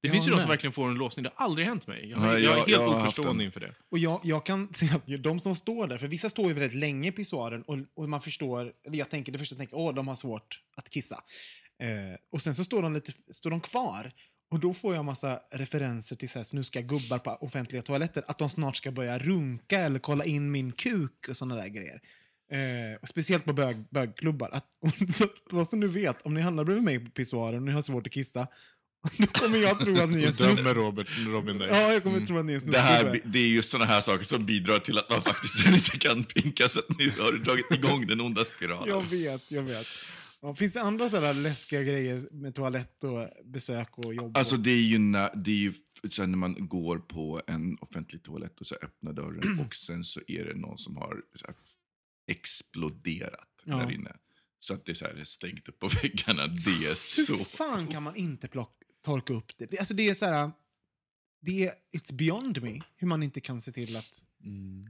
Det 0.00 0.08
Jag 0.08 0.12
finns 0.12 0.26
ju 0.26 0.30
de 0.30 0.38
som 0.40 0.48
verkligen 0.48 0.72
får 0.72 0.88
en 0.88 0.94
låsning. 0.94 1.22
Det 1.22 1.30
har 1.34 1.44
aldrig 1.44 1.66
hänt 1.66 1.86
mig. 1.86 2.10
Jag, 2.10 2.20
Nej, 2.20 2.28
jag, 2.28 2.36
är 2.38 2.42
jag- 2.42 2.54
helt 2.56 2.68
jag 2.68 2.88
oförstående 2.88 3.42
en- 3.42 3.46
inför 3.46 3.60
det. 3.60 3.74
Och 3.90 3.98
jag, 3.98 4.20
jag 4.24 4.46
kan 4.46 4.68
se 4.74 4.88
att 4.94 5.22
de 5.22 5.40
som 5.40 5.54
står 5.54 5.86
där, 5.86 5.98
för 5.98 6.06
vissa 6.06 6.30
står 6.30 6.48
ju 6.48 6.54
väldigt 6.54 6.74
länge 6.78 7.08
i 7.08 7.12
pissoaren 7.12 7.62
och, 7.62 7.76
och 7.94 8.08
man 8.08 8.20
förstår, 8.20 8.72
eller 8.86 8.98
jag 8.98 9.10
tänker 9.10 9.32
det 9.32 9.38
första 9.38 9.54
jag 9.54 9.58
tänker, 9.58 9.76
åh, 9.76 9.94
de 9.94 10.08
har 10.08 10.14
svårt 10.14 10.62
att 10.76 10.90
kissa. 10.90 11.16
Eh, 11.82 12.18
och 12.32 12.42
sen 12.42 12.54
så 12.54 12.64
står 12.64 12.82
de, 12.82 12.94
lite, 12.94 13.12
står 13.30 13.50
de 13.50 13.60
kvar 13.60 14.12
och 14.50 14.60
då 14.60 14.74
får 14.74 14.94
jag 14.94 15.04
massa 15.04 15.40
referenser 15.50 16.16
till 16.16 16.28
så 16.28 16.38
här, 16.38 16.44
snuska 16.44 16.80
gubbar 16.80 17.18
på 17.18 17.30
offentliga 17.30 17.82
toaletter, 17.82 18.24
att 18.26 18.38
de 18.38 18.48
snart 18.50 18.76
ska 18.76 18.90
börja 18.90 19.18
runka 19.18 19.78
eller 19.78 19.98
kolla 19.98 20.24
in 20.24 20.50
min 20.50 20.72
kuk 20.72 21.26
och 21.28 21.36
såna 21.36 21.56
där 21.56 21.68
grejer. 21.68 22.00
Eh, 22.52 22.98
och 23.02 23.08
speciellt 23.08 23.44
på 23.44 23.52
bög, 23.52 23.76
bögklubbar. 23.90 24.48
Att, 24.52 24.66
och 24.80 25.12
så, 25.14 25.26
vad 25.50 25.68
som 25.68 25.80
du 25.80 25.88
vet, 25.88 26.22
om 26.22 26.34
ni 26.34 26.40
hamnar 26.40 26.64
bredvid 26.64 26.84
mig 26.84 27.04
på 27.04 27.10
pissoaren 27.10 27.54
och 27.56 27.62
ni 27.62 27.72
har 27.72 27.82
svårt 27.82 28.06
att 28.06 28.12
kissa, 28.12 28.46
då 29.16 29.26
kommer 29.26 29.58
jag 29.58 29.80
tro 29.80 30.00
att 30.00 30.10
ni 30.10 30.22
är 30.22 30.28
Och 30.28 30.34
dömer. 30.34 30.74
Robert, 30.74 31.08
Robin 31.26 31.58
dig. 31.58 31.68
Ja, 31.68 31.92
jag 31.92 32.02
kommer 32.02 32.26
tro 32.26 32.38
att 32.38 32.44
ni 32.44 32.52
är 32.52 32.60
en 32.64 32.70
Det, 32.70 32.78
här, 32.78 33.20
det 33.24 33.38
är 33.38 33.48
just 33.48 33.70
sådana 33.70 33.86
här 33.90 34.00
saker 34.00 34.24
som 34.24 34.46
bidrar 34.46 34.78
till 34.78 34.98
att 34.98 35.10
man 35.10 35.22
faktiskt 35.22 35.62
sen 35.62 35.74
inte 35.74 35.98
kan 35.98 36.24
pinka, 36.24 36.68
så 36.68 36.78
att 36.78 36.98
nu 36.98 37.10
har 37.10 37.32
du 37.32 37.38
dragit 37.38 37.72
igång 37.72 38.06
den 38.06 38.20
onda 38.20 38.44
spiralen. 38.44 38.88
Jag 38.88 39.06
vet, 39.06 39.50
jag 39.50 39.62
vet. 39.62 39.86
Ja, 40.42 40.54
finns 40.54 40.72
det 40.74 40.82
andra 40.82 41.08
sådana 41.08 41.32
läskiga 41.32 41.82
grejer 41.82 42.22
med 42.30 42.54
toalett 42.54 43.04
och 43.04 43.28
besök 43.44 43.98
och 43.98 44.14
jobb? 44.14 44.36
Alltså 44.36 44.56
det 44.56 44.70
är 44.70 44.82
ju, 44.82 44.98
när, 44.98 45.30
det 45.36 45.50
är 45.50 45.54
ju 45.54 45.72
här, 46.18 46.26
när 46.26 46.38
man 46.38 46.68
går 46.68 46.98
på 46.98 47.42
en 47.46 47.76
offentlig 47.80 48.22
toalett 48.22 48.60
och 48.60 48.66
så 48.66 48.74
öppnar 48.74 49.12
dörren 49.12 49.60
och 49.66 49.74
sen 49.74 50.04
så 50.04 50.20
är 50.26 50.44
det 50.44 50.54
någon 50.54 50.78
som 50.78 50.96
har 50.96 51.16
exploderat 52.26 53.44
Ja. 53.64 53.76
där 53.76 53.92
inne. 53.92 54.16
Så 54.58 54.74
att 54.74 54.86
det 54.86 54.92
är 54.92 54.94
så 54.94 55.04
här, 55.04 55.24
stängt 55.24 55.68
upp 55.68 55.78
på 55.78 55.88
väggarna. 56.02 56.46
Det 56.46 56.70
är 56.70 56.88
Hur 56.88 57.24
så... 57.38 57.44
fan 57.44 57.86
kan 57.86 58.02
man 58.02 58.16
inte 58.16 58.48
plock, 58.48 58.76
torka 59.08 59.32
upp 59.32 59.58
det? 59.58 59.66
det? 59.66 59.78
Alltså 59.78 59.94
det 59.94 60.08
är 60.08 60.14
så 60.14 60.26
här... 60.26 60.50
Det 61.40 61.66
är, 61.66 61.72
it's 61.92 62.14
beyond 62.14 62.62
me 62.62 62.80
hur 62.96 63.08
man 63.08 63.22
inte 63.22 63.40
kan 63.40 63.60
se 63.60 63.72
till 63.72 63.96
att... 63.96 64.24
Mm. 64.44 64.84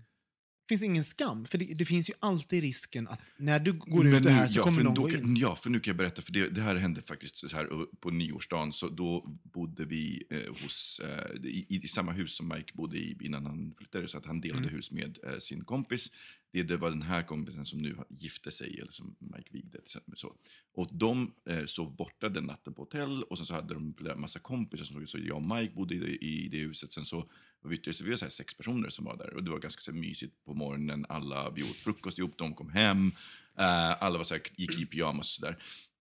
Det 0.69 0.73
finns 0.77 0.83
ingen 0.83 1.05
skam, 1.05 1.47
för 1.47 1.59
det, 1.59 1.65
det 1.65 1.85
finns 1.85 2.11
ju 2.11 2.15
alltid 2.21 2.61
risken 2.63 3.09
att 3.09 3.21
när 3.37 3.59
du 3.61 3.73
går 3.73 4.07
ut 4.07 4.13
Men 4.13 4.23
det 4.23 4.29
nu- 4.29 4.35
här 4.35 4.47
så 4.47 4.59
ja, 4.59 4.63
kommer 4.63 4.83
någon 4.83 4.95
gå 4.95 5.11
in. 5.11 5.37
Ja, 5.37 5.57
för 5.57 5.71
nu 5.71 5.81
kan 5.81 5.91
jag 5.91 5.97
berätta, 5.97 6.23
för 6.23 6.33
det, 6.33 6.49
det 6.49 6.61
här 6.61 6.77
hände 6.77 7.03
faktiskt 7.03 7.37
så 7.37 7.57
här 7.57 7.87
på 8.01 8.11
nyårsdagen. 8.11 8.73
Så 8.73 8.89
då 8.89 9.27
bodde 9.43 9.85
vi 9.85 10.23
eh, 10.31 10.63
hos, 10.63 11.01
eh, 11.05 11.45
i, 11.45 11.67
i 11.85 11.89
samma 11.89 12.13
hus 12.13 12.37
som 12.37 12.49
Mike 12.49 12.73
bodde 12.75 12.99
i 12.99 13.17
innan 13.21 13.47
han 13.47 13.75
flyttade. 13.79 14.09
Så 14.09 14.19
att 14.19 14.27
han 14.27 14.41
delade 14.41 14.59
Mm. 14.63 14.75
hus 14.75 14.91
med 14.91 15.19
eh, 15.25 15.39
sin 15.39 15.65
kompis. 15.65 16.11
Det, 16.53 16.63
det 16.63 16.77
var 16.77 16.91
den 16.91 17.03
här 17.03 17.23
kompisen 17.23 17.67
som 17.67 17.79
nu 17.79 17.97
gifte 18.19 18.51
sig, 18.51 18.79
eller 18.81 18.93
som 18.93 19.17
Mike 19.19 19.49
vigde. 19.53 19.79
Så. 20.15 20.35
Och 20.75 20.89
de 20.93 21.33
eh, 21.49 21.65
sov 21.65 21.97
borta 21.97 22.29
den 22.29 22.45
natten 22.45 22.75
på 22.75 22.83
hotell 22.83 23.23
och 23.23 23.37
sen 23.39 23.47
så 23.47 23.55
hade 23.55 23.75
de 23.75 23.95
flera 23.99 24.17
massa 24.17 24.39
kompisar. 24.39 24.85
Som, 24.85 25.07
så 25.07 25.19
jag 25.19 25.37
och 25.37 25.43
Mike 25.59 25.75
bodde 25.75 25.95
i, 25.95 25.99
det- 25.99 26.25
i 26.25 26.49
det 26.49 26.59
huset. 26.59 26.93
Sen 26.93 27.05
så 27.05 27.31
var 27.63 27.71
vi 27.71 27.93
så 27.93 28.05
vi 28.05 28.11
var 28.11 28.17
så 28.17 28.31
sex 28.31 28.57
personer 28.57 28.89
som 28.89 29.05
var 29.05 29.17
där. 29.17 29.35
Och 29.35 29.45
det 29.45 29.51
var 29.51 29.59
ganska 29.59 29.81
så 29.81 29.93
mysigt 29.93 30.45
på 30.45 30.55
morgonen. 30.55 31.07
Alla, 31.09 31.51
vi 31.51 31.63
åt 31.63 31.77
frukost 31.77 32.19
ihop, 32.19 32.39
de 32.39 32.55
kom 32.55 32.71
hem. 32.71 33.13
Eh, 33.59 34.03
alla 34.03 34.19
var 34.19 34.25
så 34.25 34.35
här, 34.35 34.43
gick 34.57 34.79
i 34.79 34.87
pyjamas 34.87 35.27
och 35.27 35.27
sådär. 35.27 35.57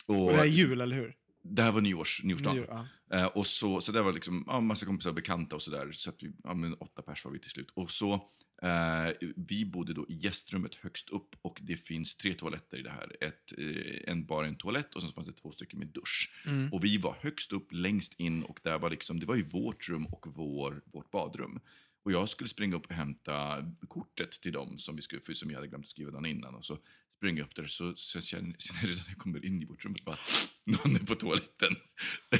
Och 0.06 0.32
det 0.32 0.38
här 0.38 0.44
är 0.44 0.50
jul, 0.50 0.82
eller 0.82 0.96
hur? 0.96 1.16
det 1.50 1.64
här 1.64 1.72
var 1.72 1.82
nyårs, 1.82 2.22
nyårsdagen. 2.24 2.56
Nyår, 2.56 2.88
ja. 3.10 3.18
Eh, 3.18 3.26
och 3.26 3.48
så, 3.48 3.82
så 3.82 3.92
det 3.92 4.02
var 4.02 4.14
liksom 4.14 4.44
ja, 4.48 4.60
massa 4.60 4.86
kompisar 4.86 5.10
och 5.10 5.16
bekanta 5.16 5.56
och 5.56 5.62
sådär. 5.62 5.92
Så 5.92 6.10
att 6.10 6.24
vi, 6.24 6.32
ja, 6.44 6.54
men 6.54 6.74
åtta 6.74 7.02
pers 7.02 7.26
var 7.26 7.32
vi 7.32 7.40
till 7.40 7.50
slut. 7.50 7.72
Och 7.74 7.92
så, 7.92 8.30
eh, 8.62 9.30
vi 9.36 9.66
bodde 9.66 9.94
då 9.94 10.06
i 10.10 10.14
gästrummet 10.14 10.76
högst 10.76 11.10
upp 11.10 11.36
och 11.42 11.60
det 11.62 11.78
finns 11.78 12.16
tre 12.16 12.34
toaletter 12.34 12.78
i 12.78 12.82
det 12.82 12.90
här. 12.90 13.16
Ett, 13.22 13.54
eh, 13.58 14.12
en, 14.12 14.26
bara 14.26 14.48
en 14.48 14.56
toalett 14.56 14.96
och 14.96 15.02
sen 15.02 15.12
fanns 15.12 15.28
det 15.28 15.34
två 15.34 15.52
stycken 15.52 15.80
med 15.80 15.88
dusch. 15.88 16.32
Mm. 16.46 16.74
Och 16.74 16.84
vi 16.84 16.98
var 16.98 17.18
högst 17.22 17.54
upp, 17.54 17.68
längst 17.72 18.20
in 18.20 18.44
och 18.44 18.60
där 18.64 18.80
var 18.80 18.90
liksom, 18.90 19.20
det 19.20 19.26
var 19.26 19.36
ju 19.36 19.44
vårt 19.44 19.90
rum 19.90 20.06
och 20.06 20.26
vår, 20.28 20.82
vårt 20.86 21.12
badrum. 21.12 21.60
Och 22.04 22.12
jag 22.12 22.30
skulle 22.30 22.48
springa 22.48 22.76
upp 22.76 22.86
och 22.86 22.96
hämta 22.96 23.66
kortet 23.88 24.32
till 24.32 24.52
dem 24.52 24.78
som 24.78 24.96
vi, 24.96 25.02
skulle, 25.02 25.22
för 25.22 25.34
som 25.34 25.50
vi 25.50 25.56
hade 25.56 25.68
glömt 25.68 25.86
att 25.86 25.92
skriva 25.92 26.12
dagen 26.12 26.26
innan. 26.26 26.56
Och 26.56 26.66
så 26.66 26.78
springer 27.18 27.40
jag 27.40 27.46
upp 27.46 27.56
där 27.56 27.66
så, 27.66 27.94
så 27.96 28.22
känner 28.22 28.56
sen 28.60 28.76
redan 28.82 28.96
när 28.96 29.10
jag 29.10 29.18
kommer 29.18 29.46
in 29.46 29.62
i 29.62 29.66
vårt 29.66 29.86
rum 29.86 29.96
bara, 30.06 30.18
någon 30.66 30.96
är 30.96 31.00
på 31.00 31.16
toaletten. 31.16 31.76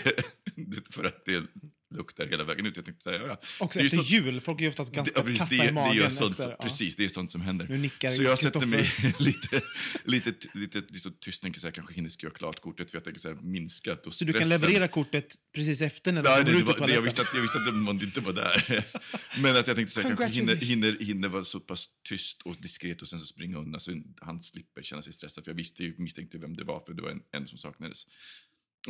för 0.92 1.04
att 1.04 1.26
det 1.26 1.48
luktar 1.96 2.28
hela 2.28 2.44
vägen 2.44 2.66
ut. 2.66 2.76
Jag 2.76 2.86
tänkte 2.86 3.04
säga, 3.04 3.18
ja, 3.18 3.28
ja. 3.28 3.40
Också 3.60 3.80
Det 3.80 3.86
efter 3.86 3.98
sånt- 3.98 4.10
jul, 4.10 4.42
folk 4.42 4.60
är 4.60 4.64
ju 4.64 4.70
oftast 4.70 4.92
ganska 4.92 5.24
precis, 5.24 5.40
kassa 5.40 5.56
det, 5.56 5.70
i 5.70 5.72
magen 5.72 5.98
det 5.98 6.06
är 6.06 6.10
sånt, 6.10 6.32
efter. 6.40 6.50
ja. 6.50 6.58
Precis, 6.62 6.96
det 6.96 7.06
är 7.06 7.10
sånt 7.10 7.32
som 7.32 7.42
händer. 7.42 7.68
Nu 7.70 7.78
nickar 7.78 8.10
så 8.10 8.24
jag 8.24 8.40
sätter 8.40 8.66
mig 8.66 8.92
lite, 9.20 9.62
lite, 10.04 10.34
lite, 10.54 10.78
lite 10.78 11.00
så 11.00 11.12
tyst, 11.12 11.42
tänker 11.42 11.60
så 11.60 11.68
här, 11.68 11.72
kanske 11.72 11.94
hinner 11.94 12.10
skriva 12.10 12.34
klart 12.34 12.60
kortet 12.60 12.92
för 12.92 12.98
jag 12.98 13.04
tänker 13.04 13.20
så 13.20 13.28
här, 13.28 13.36
minskat 13.36 14.08
och 14.08 14.14
Så 14.14 14.26
du 14.26 14.34
kan 14.34 14.50
leverera 14.50 14.88
kortet 14.88 15.36
precis 15.56 15.82
efter 15.82 16.12
när 16.12 16.24
de 16.24 16.30
det, 16.30 16.40
ut 16.40 16.46
det 16.46 16.52
ur 16.52 16.66
var, 16.80 16.88
det, 16.88 16.94
jag, 16.94 17.02
visste 17.02 17.22
att, 17.22 17.34
jag 17.34 17.42
visste 17.42 17.58
att 17.58 17.76
man 17.76 18.02
inte 18.02 18.22
var 18.22 18.34
där. 18.34 18.86
Men 19.42 19.56
att 19.56 19.68
jag 19.68 19.76
tänkte 19.76 19.94
så 19.94 20.02
här, 20.02 20.16
kanske 20.16 20.40
hinner, 20.40 20.56
hinner, 20.56 20.98
hinner 21.00 21.28
vara 21.28 21.44
så 21.44 21.60
pass 21.60 21.86
tyst 22.10 22.42
och 22.42 22.56
diskret 22.60 23.02
och 23.02 23.08
sen 23.08 23.20
så 23.20 23.26
springa 23.26 23.58
undan 23.58 23.82
så 23.82 24.02
han 24.22 24.44
slipper 24.44 24.82
känna 24.82 25.02
sig 25.02 25.14
stressad. 25.14 25.44
För 25.44 25.52
jag 25.52 25.56
visste 25.56 25.84
ju, 25.84 25.96
misstänkte 25.98 26.38
vem 26.38 26.56
det 26.56 26.64
var, 26.64 26.84
för 26.86 26.94
det 26.94 27.02
var 27.02 27.10
en, 27.10 27.22
en 27.32 27.48
som 27.48 27.58
saknades. 27.58 28.04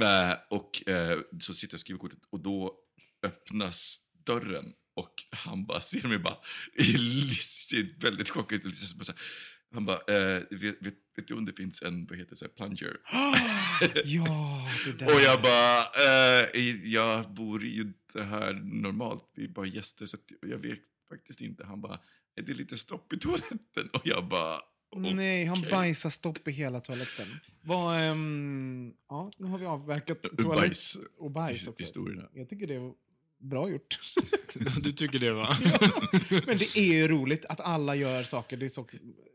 Eh, 0.02 0.34
och 0.50 0.89
eh, 0.89 1.20
så 1.41 1.54
sitter 1.54 1.74
jag 1.74 1.78
och 1.78 1.80
skriver 1.80 2.00
kortet 2.00 2.20
och 2.30 2.39
då 2.39 2.76
öppnas 3.24 3.99
dörren 4.26 4.74
och 4.95 5.13
han 5.32 5.65
bara 5.65 5.82
ser 5.82 6.07
mig 6.07 6.20
bara, 6.20 6.38
ser 7.41 8.01
väldigt 8.01 8.30
chockad 8.30 8.65
ut. 8.65 8.76
Han 9.74 9.86
bara, 9.86 9.97
eh, 9.97 10.43
vet, 10.49 10.82
vet, 10.82 10.95
vet 11.15 11.28
du 11.28 11.34
om 11.34 11.45
det 11.45 11.53
finns 11.53 11.82
en, 11.82 12.05
vad 12.05 12.18
heter 12.18 12.30
det, 12.30 12.38
så 12.38 12.45
här, 12.45 12.51
plunger? 12.51 12.97
Ja, 14.05 14.70
det 14.86 14.91
där. 14.91 15.15
Och 15.15 15.22
jag 15.22 15.41
bara, 15.41 15.80
eh, 15.80 16.65
jag 16.93 17.34
bor 17.34 17.63
ju 17.63 17.93
här 18.15 18.53
normalt, 18.53 19.32
vi 19.36 19.43
är 19.43 19.49
bara 19.49 19.65
gäster 19.65 20.05
så 20.05 20.18
jag 20.41 20.57
vet 20.57 20.80
faktiskt 21.09 21.41
inte. 21.41 21.65
Han 21.65 21.82
bara, 21.82 21.99
är 22.36 22.41
det 22.41 22.53
lite 22.53 22.78
stopp 22.78 23.13
i 23.13 23.20
toaletten? 23.20 23.89
Och 23.93 24.01
jag 24.03 24.28
bara, 24.28 24.61
Nej, 24.95 25.45
han 25.45 25.61
bajsar 25.61 26.09
stopp 26.09 26.47
i 26.47 26.51
hela 26.51 26.80
toaletten. 26.80 27.28
Vad, 27.61 28.01
ehm, 28.01 28.93
ja, 29.09 29.32
nu 29.38 29.47
har 29.47 29.57
vi 29.57 29.65
avverkat 29.65 30.22
toalett 30.22 30.59
bajs. 30.59 30.97
och 31.18 31.32
bajs 31.32 31.68
också. 31.68 31.84
Historierna. 31.84 32.30
Jag 32.34 32.49
tycker 32.49 32.68
det 32.68 32.80
var 32.80 32.93
bra 33.40 33.70
gjort. 33.70 34.00
Du 34.82 34.92
tycker 34.92 35.20
det 35.20 35.32
va? 35.34 35.58
Men 36.48 36.58
det 36.58 36.78
är 36.78 36.94
ju 36.94 37.08
roligt 37.08 37.46
att 37.46 37.60
alla 37.60 37.96
gör 37.96 38.24
saker. 38.24 38.58
Det 38.58 38.66
är 38.66 38.70
så, 38.70 38.88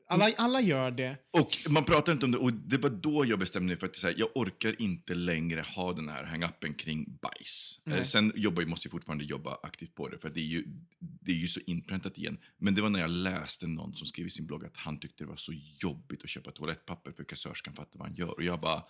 alla, 0.09 0.30
alla 0.36 0.61
gör 0.61 0.90
det. 0.90 1.16
Och 1.30 1.59
man 1.68 1.84
pratar 1.84 2.12
inte 2.12 2.24
om 2.26 2.32
det, 2.32 2.38
och 2.38 2.53
det 2.53 2.78
var 2.78 2.90
då 2.90 3.24
jag 3.26 3.38
bestämde 3.38 3.66
mig 3.66 3.76
för 3.76 3.86
att 3.86 3.96
säga, 3.96 4.14
jag 4.18 4.28
orkar 4.34 4.82
inte 4.82 5.14
längre 5.14 5.61
ha 5.76 5.92
den 5.92 6.09
här 6.09 6.24
hang-upen 6.24 6.74
kring 6.74 7.18
bajs. 7.22 7.80
Nej. 7.84 7.98
Eh, 7.98 8.05
sen 8.05 8.32
jobbar, 8.36 8.62
jag- 8.62 8.68
måste 8.68 8.86
jag 8.86 8.90
fortfarande 8.92 9.24
jobba 9.24 9.59
aktivt 9.62 9.94
på 9.94 10.09
det, 10.09 10.18
för 10.18 10.30
det 10.30 10.40
är, 10.40 10.44
ju, 10.44 10.64
det 11.00 11.30
är 11.32 11.36
ju 11.36 11.46
så 11.48 11.61
inpräntat 11.66 12.18
igen. 12.18 12.38
Men 12.59 12.74
det 12.74 12.82
var 12.82 12.90
när 12.90 13.00
jag 13.00 13.11
läste 13.11 13.66
någon 13.66 13.94
som 13.94 14.07
skrev 14.07 14.26
i 14.26 14.30
sin 14.30 14.46
blogg 14.46 14.64
att 14.64 14.76
han 14.76 14.98
tyckte 15.00 15.24
det 15.24 15.28
var 15.28 15.36
så 15.36 15.53
jobbigt 15.82 16.22
att 16.22 16.28
köpa 16.30 16.50
toalettpapper 16.50 17.12
för 17.12 17.24
kassörskan 17.24 17.74
fattar 17.74 17.98
vad 17.98 18.09
han 18.09 18.16
gör. 18.16 18.28
Och 18.30 18.42
jag 18.42 18.61
bara, 18.61 18.82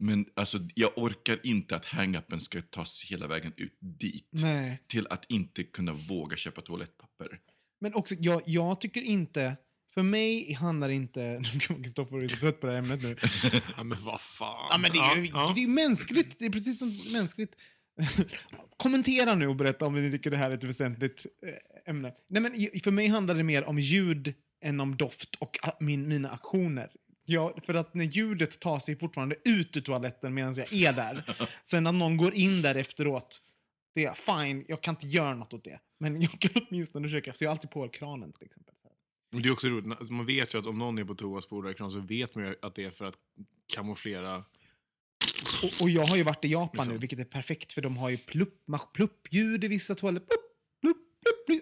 men 0.00 0.26
alltså 0.34 0.58
jag 0.74 0.98
orkar 0.98 1.40
inte 1.42 1.76
att 1.76 1.84
hang-upen 1.84 2.40
ska 2.40 2.60
tas 2.60 3.04
hela 3.10 3.26
vägen 3.26 3.52
ut 3.56 3.78
dit. 3.80 4.28
Nej. 4.30 4.82
Till 4.88 5.06
att 5.10 5.30
inte 5.30 5.64
kunna 5.64 5.92
våga 5.92 6.36
köpa 6.36 6.60
toalettpapper. 6.60 7.40
Men 7.80 7.94
också, 7.94 8.14
jag, 8.18 8.42
jag 8.46 8.80
tycker 8.80 9.02
inte... 9.02 9.56
För 9.94 10.02
mig 10.02 10.52
handlar 10.52 10.88
det 10.88 10.94
inte... 10.94 11.42
Kristoffer 11.82 12.16
är 12.16 12.28
så 12.28 12.36
trött 12.36 12.60
på 12.60 12.66
det 12.66 12.72
här 12.72 12.78
ämnet 12.78 13.02
nu. 13.02 13.16
Ja, 13.76 13.82
men 13.82 14.04
vad 14.04 14.20
fan. 14.20 14.68
Ja, 14.70 14.78
men 14.78 14.92
det 14.92 14.98
är 14.98 15.16
ju 15.16 15.26
Ja, 15.26 15.52
det 15.54 15.60
är 15.60 15.62
ju 15.62 15.68
mänskligt. 15.68 16.38
Det 16.38 16.46
är 16.46 16.50
precis 16.50 16.78
som 16.78 17.00
mänskligt. 17.12 17.54
Kommentera 18.76 19.34
nu 19.34 19.46
och 19.46 19.56
berätta 19.56 19.86
om 19.86 20.02
ni 20.02 20.10
tycker 20.10 20.30
det 20.30 20.36
här 20.36 20.50
är 20.50 20.54
ett 20.54 20.64
väsentligt 20.64 21.26
eh, 21.46 21.90
ämne. 21.90 22.12
Nej, 22.28 22.42
men 22.42 22.52
för 22.84 22.90
mig 22.90 23.06
handlar 23.06 23.34
det 23.34 23.42
mer 23.42 23.64
om 23.64 23.78
ljud 23.78 24.34
än 24.64 24.80
om 24.80 24.96
doft 24.96 25.34
och 25.34 25.58
min, 25.80 26.08
mina 26.08 26.30
aktioner. 26.30 26.90
Ja, 27.32 27.54
för 27.66 27.74
att 27.74 27.94
när 27.94 28.04
ljudet 28.04 28.60
tar 28.60 28.78
sig 28.78 28.98
fortfarande 28.98 29.36
ut 29.44 29.76
ur 29.76 29.80
toaletten 29.80 30.34
medan 30.34 30.54
jag 30.54 30.72
är 30.72 30.92
där. 30.92 31.36
Sen 31.64 31.86
att 31.86 31.94
någon 31.94 32.16
går 32.16 32.34
in 32.34 32.62
där 32.62 32.74
efteråt, 32.74 33.42
det 33.94 34.04
är 34.04 34.14
fine, 34.14 34.64
jag 34.68 34.80
kan 34.80 34.94
inte 34.94 35.06
göra 35.06 35.34
något 35.34 35.54
åt 35.54 35.64
det. 35.64 35.80
Men 35.98 36.20
jag 36.20 36.30
kan 36.30 36.62
åtminstone 36.68 37.08
försöka, 37.08 37.32
så 37.32 37.44
jag 37.44 37.50
har 37.50 37.54
alltid 37.54 37.70
på 37.70 37.88
kranen 37.88 38.32
till 38.32 38.46
exempel. 38.46 38.74
Men 39.32 39.42
det 39.42 39.48
är 39.48 39.52
också 39.52 39.68
roligt, 39.68 39.98
alltså, 39.98 40.12
man 40.12 40.26
vet 40.26 40.54
ju 40.54 40.58
att 40.58 40.66
om 40.66 40.78
någon 40.78 40.98
är 40.98 41.04
på 41.04 41.14
toa 41.14 41.36
och 41.36 41.42
spolar 41.42 41.70
ekran 41.70 41.90
så 41.90 42.00
vet 42.00 42.34
man 42.34 42.44
ju 42.44 42.54
att 42.62 42.74
det 42.74 42.84
är 42.84 42.90
för 42.90 43.04
att 43.04 43.18
kamouflera. 43.74 44.44
Och, 45.62 45.82
och 45.82 45.90
jag 45.90 46.06
har 46.06 46.16
ju 46.16 46.22
varit 46.22 46.44
i 46.44 46.48
Japan 46.48 46.70
Liksom. 46.72 46.92
nu, 46.92 46.98
vilket 46.98 47.18
är 47.18 47.24
perfekt 47.24 47.72
för 47.72 47.82
de 47.82 47.96
har 47.96 48.10
ju 48.10 48.16
plupp, 48.16 48.66
pluppljud 48.92 49.64
i 49.64 49.68
vissa 49.68 49.94
toaletter. 49.94 50.26
Plupp. 50.26 50.49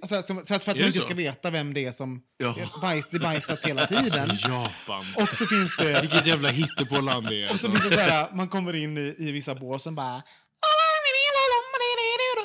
Alltså, 0.03 0.23
så, 0.23 0.47
så 0.47 0.55
att 0.55 0.65
för 0.65 0.71
att 0.73 0.77
man 0.79 0.87
inte 0.87 0.99
så? 0.99 1.05
ska 1.05 1.15
veta 1.15 1.51
vem 1.51 1.75
det 1.75 1.85
är 1.85 1.93
som 1.93 2.23
Ja. 2.39 2.55
bajs, 2.83 3.09
det 3.11 3.19
bajsas 3.19 3.65
hela 3.65 3.87
tiden. 3.87 4.31
Japan. 4.49 5.05
Och 5.17 5.29
så 5.29 5.47
finns 5.47 5.77
det... 5.77 6.01
Vilket 6.01 6.27
jävla 6.27 6.49
hittepåland 6.49 7.27
det 7.29 7.43
är. 7.43 7.53
Och 7.53 7.61
så 7.61 7.67
alltså. 7.67 7.83
finns 7.83 7.97
det 7.97 8.05
så 8.05 8.11
här, 8.11 8.29
man 8.33 8.49
kommer 8.49 8.75
in 8.75 8.99
i, 8.99 9.15
i 9.19 9.33
vissa 9.33 9.55
bås 9.55 9.87
och 9.87 9.93
bara... 9.93 10.23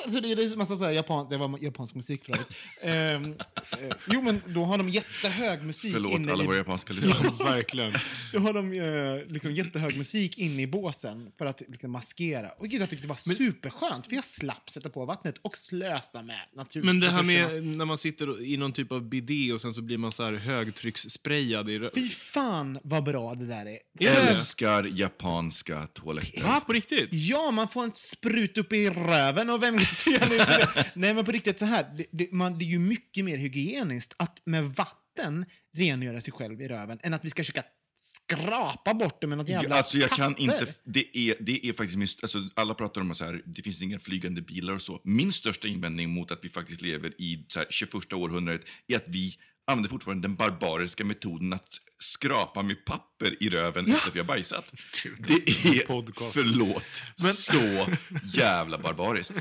Så 0.08 0.20
det 0.20 0.32
är 0.32 0.56
massa 0.56 0.76
så 0.76 0.84
här 0.84 0.90
japan, 0.90 1.26
det 1.30 1.36
var 1.36 1.58
japansk 1.62 1.94
musik 1.94 2.24
för 2.24 2.32
övrigt. 2.32 2.48
Ehm, 2.82 3.34
eh, 3.70 3.96
jo, 4.10 4.22
men 4.22 4.40
då 4.46 4.64
har 4.64 4.78
de 4.78 4.88
jättehög 4.88 5.62
musik 5.62 5.92
Förlåt 5.92 6.12
inne 6.12 6.32
alla 6.32 6.44
i... 6.44 6.46
våra 6.46 6.56
japanska 6.56 6.92
lyssnare. 6.92 7.32
Verkligen. 7.44 7.92
Då 8.32 8.38
har 8.38 8.52
de 8.52 8.72
eh, 8.72 9.32
liksom 9.32 9.52
jättehög 9.52 9.96
musik 9.96 10.38
inne 10.38 10.62
i 10.62 10.66
båsen 10.66 11.32
för 11.38 11.46
att 11.46 11.62
liksom, 11.68 11.90
maskera. 11.90 12.50
Och 12.50 12.66
jag 12.66 12.90
tyckte 12.90 13.06
det 13.06 13.08
var 13.08 13.34
superskönt, 13.34 14.06
för 14.06 14.14
jag 14.14 14.24
slapp 14.24 14.70
sätta 14.70 14.90
på 14.90 15.04
vattnet 15.04 15.38
och 15.42 15.56
slösa 15.56 16.22
med 16.22 16.40
naturresurserna. 16.56 16.92
Men 16.92 17.00
det 17.00 17.10
här 17.10 17.22
med 17.22 17.76
när 17.76 17.84
man 17.84 17.98
sitter 17.98 18.42
i 18.42 18.56
någon 18.56 18.72
typ 18.72 18.92
av 18.92 19.08
bidé 19.08 19.52
och 19.52 19.60
sen 19.60 19.74
så 19.74 19.82
blir 19.82 19.98
man 19.98 20.12
så 20.12 20.24
här 20.24 20.32
högtryckssprayad 20.32 21.70
i 21.70 21.90
Fy 21.94 22.08
fan 22.08 22.78
vad 22.84 23.04
bra 23.04 23.34
det 23.34 23.46
där 23.46 23.66
är. 23.66 23.78
Det? 23.98 24.06
Älskar 24.06 24.84
japanska 24.84 25.86
toaletter. 25.92 26.42
Va, 26.42 26.60
på 26.66 26.72
riktigt? 26.72 27.08
Ja, 27.12 27.50
man 27.50 27.68
får 27.68 27.84
en 27.84 27.90
sprut 27.94 28.58
upp 28.58 28.72
i 28.72 28.90
röven 28.90 29.50
och 29.50 29.62
vem 29.62 29.78
kan 30.04 30.28
det? 30.28 30.90
Nej, 30.94 31.14
men 31.14 31.24
på 31.24 31.32
riktigt 31.32 31.58
så 31.58 31.64
här. 31.64 31.94
Det, 31.96 32.06
det, 32.10 32.32
man, 32.32 32.58
det 32.58 32.64
är 32.64 32.68
ju 32.68 32.78
mycket 32.78 33.24
mer 33.24 33.36
hygieniskt 33.36 34.14
att 34.16 34.42
med 34.44 34.64
vatten 34.64 35.46
rengöra 35.76 36.20
sig 36.20 36.32
själv 36.32 36.62
i 36.62 36.68
röven 36.68 36.98
än 37.02 37.14
att 37.14 37.24
vi 37.24 37.30
ska 37.30 37.42
försöka 37.42 37.62
skrapa 38.04 38.94
bort 38.94 39.20
det 39.20 39.26
med 39.26 39.38
något 39.38 39.48
jävla 39.48 39.68
Ja, 39.68 39.76
alltså 39.76 39.98
jag 39.98 40.10
kan 40.10 40.34
papper. 40.34 40.42
inte, 40.42 40.74
det 40.84 41.18
är, 41.18 41.36
det 41.40 41.66
är 41.66 41.72
faktiskt 41.72 41.98
min, 41.98 42.08
alltså 42.22 42.38
alla 42.54 42.74
pratar 42.74 43.00
om 43.00 43.10
att 43.10 43.16
så 43.16 43.24
här, 43.24 43.42
det 43.44 43.62
finns 43.62 43.82
inga 43.82 43.98
flygande 43.98 44.42
bilar 44.42 44.74
och 44.74 44.82
så. 44.82 45.00
Min 45.04 45.32
största 45.32 45.68
invändning 45.68 46.10
mot 46.10 46.30
att 46.30 46.44
vi 46.44 46.48
faktiskt 46.48 46.82
lever 46.82 47.20
i 47.20 47.44
så 47.48 47.58
här, 47.58 47.66
21 47.70 48.12
århundradet 48.12 48.62
är 48.86 48.96
att 48.96 49.08
vi 49.08 49.38
använder 49.66 49.90
fortfarande 49.90 50.28
den 50.28 50.36
barbariska 50.36 51.04
metoden 51.04 51.52
att 51.52 51.68
skrapa 51.98 52.62
med 52.62 52.84
papper 52.84 53.42
i 53.42 53.48
röven 53.48 53.86
efter 53.86 54.08
att 54.08 54.14
vi 54.14 54.18
har 54.18 54.26
bajsat. 54.26 54.72
Det 55.18 55.32
är, 55.34 55.86
podcast. 55.86 56.34
förlåt, 56.34 57.02
så 57.34 57.86
jävla 58.34 58.78
barbariskt. 58.78 59.34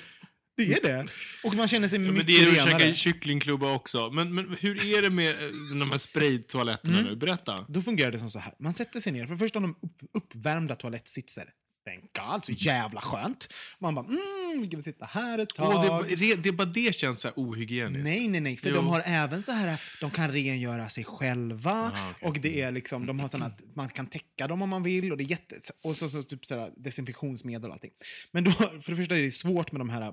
Det 0.58 0.74
är 0.74 0.82
det. 0.82 1.08
Och 1.44 1.56
man 1.56 1.68
känner 1.68 1.88
sig 1.88 2.06
Ja, 2.06 2.12
mycket 2.12 2.28
det 2.28 2.34
är 2.34 2.48
att 2.48 2.54
renare. 2.68 2.80
käka 2.80 2.94
kycklingklubba 2.94 3.72
också. 3.72 4.10
Men, 4.12 4.36
men 4.36 4.56
hur 4.60 4.86
är 4.86 5.02
det 5.02 5.10
med 5.10 5.30
eh, 5.32 5.50
de 5.80 5.92
här 5.92 5.98
spraytoaletterna 5.98 7.00
Mm. 7.00 7.10
nu? 7.12 7.16
Berätta. 7.16 7.66
Då 7.70 7.82
fungerar 7.82 8.12
det 8.12 8.20
som 8.20 8.30
så 8.30 8.40
här. 8.40 8.54
Man 8.60 8.74
sätter 8.74 9.00
sig 9.00 9.12
ner. 9.12 9.28
För 9.28 9.36
först 9.36 9.56
har 9.56 9.62
de 9.62 9.72
upp, 9.72 10.24
uppvärmda 10.24 10.76
toalettsitser. 10.76 11.50
God, 11.92 12.46
så 12.46 12.52
jävla 12.52 13.02
skönt. 13.02 13.54
Man 13.80 13.96
bara, 13.96 14.06
mm, 14.06 14.62
vi 14.62 14.68
kan 14.68 14.82
sitta 14.82 15.06
här 15.06 15.40
ett 15.40 15.56
tag. 15.56 15.76
Åh, 15.76 16.06
det, 16.08 16.16
det, 16.16 16.36
det, 16.36 16.52
bara 16.52 16.66
det 16.66 16.96
känns 16.96 17.22
så 17.22 17.28
här 17.28 17.34
ohygieniskt. 17.38 18.04
Nej, 18.04 18.28
nej, 18.28 18.42
nej. 18.42 18.58
För 18.58 18.70
Jo. 18.70 18.76
de 18.76 18.88
har 18.88 19.04
även 19.06 19.44
så 19.44 19.52
här, 19.52 19.82
de 20.02 20.12
kan 20.12 20.32
rengöra 20.32 20.90
sig 20.90 21.04
själva. 21.04 21.72
Ah, 21.96 22.10
okej. 22.12 22.30
Och 22.30 22.40
det 22.40 22.62
är 22.62 22.72
liksom, 22.72 23.06
de 23.06 23.20
har 23.20 23.26
att 23.26 23.60
man 23.76 23.90
kan 23.90 24.08
täcka 24.08 24.48
dem 24.48 24.62
om 24.62 24.70
man 24.70 24.84
vill. 24.84 25.12
Och 25.12 25.18
det 25.18 25.24
är 25.24 25.26
jätte, 25.26 25.56
och 25.84 25.96
så, 25.96 26.10
så 26.10 26.24
typ 26.24 26.46
så 26.46 26.60
här, 26.60 26.72
desinfektionsmedel 26.78 27.70
och 27.70 27.74
allting. 27.74 27.92
Men 28.32 28.44
då, 28.44 28.52
för 28.52 28.90
det 28.90 28.96
första 28.96 29.18
är 29.18 29.22
det 29.22 29.32
svårt 29.32 29.72
med 29.72 29.82
de 29.82 29.90
här 29.90 30.02
eh, 30.02 30.12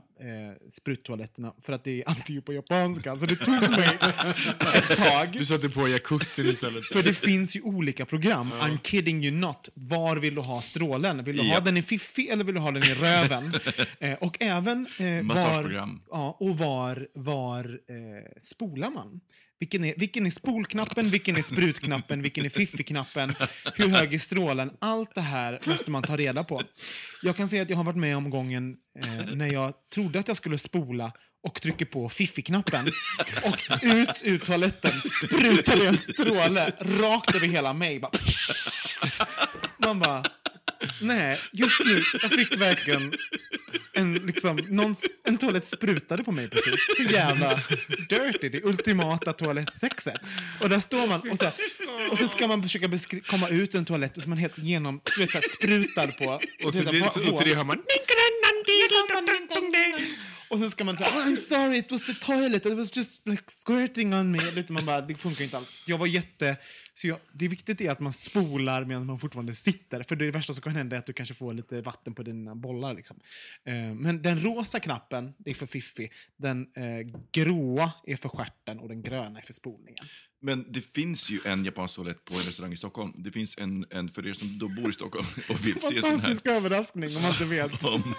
spruttoaletterna. 0.73 1.55
För 1.62 1.73
att 1.73 1.85
det 1.85 2.03
är 2.03 2.09
alltid 2.09 2.45
på 2.45 2.53
japanska. 2.53 3.18
Så 3.18 3.27
det 3.27 3.37
tog 3.37 3.71
mig 3.71 3.99
ett 4.75 4.97
tag. 4.99 5.29
Du 5.33 5.45
satte 5.45 5.68
på 5.68 5.89
jacuzzin 5.89 6.47
istället. 6.47 6.85
För 6.85 7.03
det 7.03 7.14
finns 7.14 7.57
ju 7.57 7.61
olika 7.62 8.07
program. 8.07 8.53
I'm 8.53 8.79
kidding 8.85 9.25
you 9.25 9.37
not. 9.37 9.68
Var 9.75 10.16
vill 10.16 10.35
du 10.35 10.41
ha 10.41 10.62
strålen? 10.62 11.25
Vill 11.25 11.37
du 11.37 11.43
ha 11.43 11.60
Den 11.61 11.77
i 11.77 11.83
fiffi 11.83 12.29
eller 12.29 12.45
vill 12.45 12.55
du 12.55 12.61
ha 12.61 12.71
den 12.71 12.83
i 12.83 12.95
röven? 12.95 13.55
eh, 14.01 14.13
och 14.13 14.37
även 14.41 14.87
eh, 14.99 15.23
var, 15.23 15.93
ja, 16.11 16.37
och 16.41 16.59
var, 16.59 17.09
var 17.15 17.65
eh, 17.65 18.41
spolar 18.43 18.91
man? 18.91 19.21
Vilken 19.61 19.85
är, 19.85 19.95
vilken 19.97 20.27
är 20.27 20.31
spolknappen, 20.31 21.05
vilken 21.05 21.37
är 21.37 21.43
sprutknappen, 21.43 22.23
vilken 22.23 22.45
är 22.45 22.49
fiffi-knappen? 22.49 23.35
Hur 23.75 23.89
hög 23.89 24.15
är 24.15 24.19
strålen? 24.19 24.71
Allt 24.79 25.15
det 25.15 25.21
här 25.21 25.61
måste 25.65 25.91
man 25.91 26.03
ta 26.03 26.17
reda 26.17 26.45
på. 26.45 26.63
Jag 27.23 27.37
kan 27.37 27.49
säga 27.49 27.63
att 27.63 27.71
jag 27.71 27.77
har 27.77 27.85
varit 27.85 27.97
med 27.97 28.17
om 28.17 28.31
gången 28.31 28.77
eh, 29.05 29.35
när 29.35 29.53
jag 29.53 29.73
trodde 29.95 30.19
att 30.19 30.29
jag 30.29 30.37
skulle 30.37 30.59
spola 30.59 31.13
och 31.43 31.61
trycker 31.61 31.85
på 31.85 32.09
fiffi-knappen. 32.09 32.87
Och 33.45 33.83
ut 33.83 34.23
ur 34.25 34.39
toaletten 34.39 34.93
sprutar 35.25 35.77
det 35.77 35.87
en 35.87 35.99
stråle 35.99 36.73
rakt 36.81 37.35
över 37.35 37.47
hela 37.47 37.73
mig. 37.73 38.01
Bara, 38.01 38.11
man 39.79 40.01
bara, 40.01 40.25
nej, 41.01 41.39
just 41.53 41.81
nu, 41.85 42.03
jag 42.22 42.31
fick 42.31 42.57
verkligen 42.57 43.14
en, 43.93 44.14
liksom, 44.14 44.57
någon, 44.68 44.97
en 45.24 45.39
toalett 45.39 45.66
sprutade 45.66 46.24
på 46.24 46.33
mig 46.33 46.49
precis. 46.49 46.74
Så 46.97 47.03
jävla 47.03 47.61
dirty, 48.09 48.49
det 48.49 48.64
ultimata 48.64 49.33
toalettsexet. 49.33 50.20
Och 50.61 50.68
där 50.68 50.81
står 50.81 51.07
man 51.07 51.31
och 51.31 51.39
så, 51.39 51.51
och 52.11 52.18
så 52.18 52.28
ska 52.28 52.47
man 52.47 52.62
försöka 52.62 52.89
komma 53.26 53.49
ut 53.49 53.74
en 53.74 53.85
toalett 53.85 54.16
och 54.16 54.22
så 54.22 54.28
man 54.28 54.39
helt 54.39 54.59
genom, 54.59 55.01
du 55.16 55.20
vet, 55.20 55.31
så 55.31 55.39
här, 55.39 55.49
sprutad 55.49 56.16
på. 56.18 56.31
Och, 56.64 56.72
så, 56.72 56.78
så, 56.78 56.85
det, 56.85 57.11
så, 57.11 57.31
och 57.31 57.39
till 57.39 57.49
det 57.49 57.55
hör 57.55 57.64
man 57.64 57.83
och 60.51 60.59
sen 60.59 60.70
ska 60.70 60.84
man 60.84 60.96
säga 60.96 61.09
oh, 61.09 61.26
I'm 61.26 61.36
sorry, 61.36 61.78
it 61.78 61.92
was 61.92 62.07
the 62.07 62.14
toilet, 62.14 62.66
it 62.66 62.76
was 62.76 62.96
just 62.96 63.28
like 63.28 63.42
squirting 63.64 64.14
on 64.14 64.30
me. 64.30 64.38
Lite 64.51 64.72
man 64.72 64.86
bara, 64.86 65.01
det 65.01 65.14
funkar 65.14 65.44
inte 65.44 65.57
alls. 65.57 65.82
Jag 65.86 65.98
var 65.98 66.07
jätte... 66.07 66.57
Så 66.94 67.07
jag, 67.07 67.18
det 67.32 67.48
viktiga 67.48 67.88
är 67.88 67.92
att 67.92 68.01
man 68.01 68.12
spolar 68.12 68.84
medan 68.84 69.07
man 69.07 69.18
fortfarande 69.18 69.55
sitter. 69.55 70.03
För 70.03 70.16
det 70.16 70.30
värsta 70.30 70.55
som 70.55 70.62
kan 70.62 70.76
hända 70.76 70.96
är 70.96 70.98
att 70.98 71.07
du 71.07 71.12
kanske 71.12 71.34
får 71.34 71.55
lite 71.55 71.80
vatten 71.80 72.14
på 72.14 72.22
dina 72.22 72.55
bollar. 72.55 72.94
Liksom. 72.94 73.20
Eh, 73.64 73.74
men 73.74 74.22
den 74.22 74.40
rosa 74.40 74.80
knappen, 74.80 75.34
det 75.38 75.51
är 75.51 75.55
för 75.55 75.66
fiffi. 75.66 76.11
Den 76.36 76.66
eh, 76.74 77.20
gråa 77.32 77.92
är 78.07 78.16
för 78.16 78.28
skärten 78.28 78.78
och 78.78 78.88
den 78.88 79.03
gröna 79.03 79.38
är 79.38 79.42
för 79.42 79.53
spolningen. 79.53 80.05
Men 80.43 80.72
det 80.72 80.80
finns 80.80 81.30
ju 81.30 81.41
en 81.45 81.64
japansk 81.64 81.95
toalett 81.95 82.24
på 82.24 82.34
en 82.34 82.41
restaurang 82.41 82.72
i 82.72 82.76
Stockholm. 82.76 83.12
Det 83.16 83.32
finns 83.32 83.59
en, 83.59 83.86
en 83.91 84.09
för 84.09 84.26
er 84.26 84.32
som 84.32 84.59
då 84.59 84.68
bor 84.68 84.91
i 84.91 84.93
Stockholm 84.93 85.26
och 85.49 85.66
vill 85.66 85.74
se 85.74 85.80
sån 85.80 85.95
här. 85.95 86.03
Fantastisk 86.03 86.47
överraskning 86.47 87.09
om 87.16 87.22
man 87.22 87.30
inte 87.32 87.45
vet. 87.45 87.80
Som, 87.80 88.14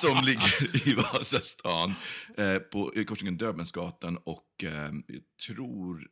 som 0.00 0.24
ligger 0.24 0.88
i 0.88 0.94
Vasastan, 0.94 1.94
eh, 2.36 2.58
på 2.58 2.92
korsningen 3.06 3.36
Döbelnsgatan 3.36 4.16
och 4.16 4.64
eh, 4.64 4.70
jag 5.06 5.22
tror 5.46 6.08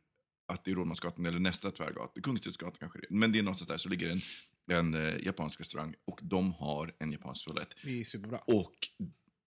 att 0.47 0.65
det 0.65 0.71
är 0.71 0.75
Rådmansgatan 0.75 1.25
eller 1.25 1.39
nästa 1.39 1.71
tvärgata, 1.71 2.21
Kungstensgatan 2.21 2.77
kanske 2.79 2.99
det 2.99 3.05
är. 3.05 3.13
Men 3.13 3.31
det 3.31 3.39
är 3.39 3.43
någonstans 3.43 3.67
där 3.67 3.77
så 3.77 3.89
ligger 3.89 4.09
en, 4.09 4.21
en 4.71 4.93
eh, 4.93 5.25
japansk 5.25 5.59
restaurang 5.59 5.95
och 6.05 6.19
de 6.23 6.53
har 6.53 6.93
en 6.99 7.11
japansk 7.11 7.47
toalett. 7.47 7.75
Det 7.83 7.99
är 7.99 8.03
superbra. 8.03 8.37
Och 8.37 8.75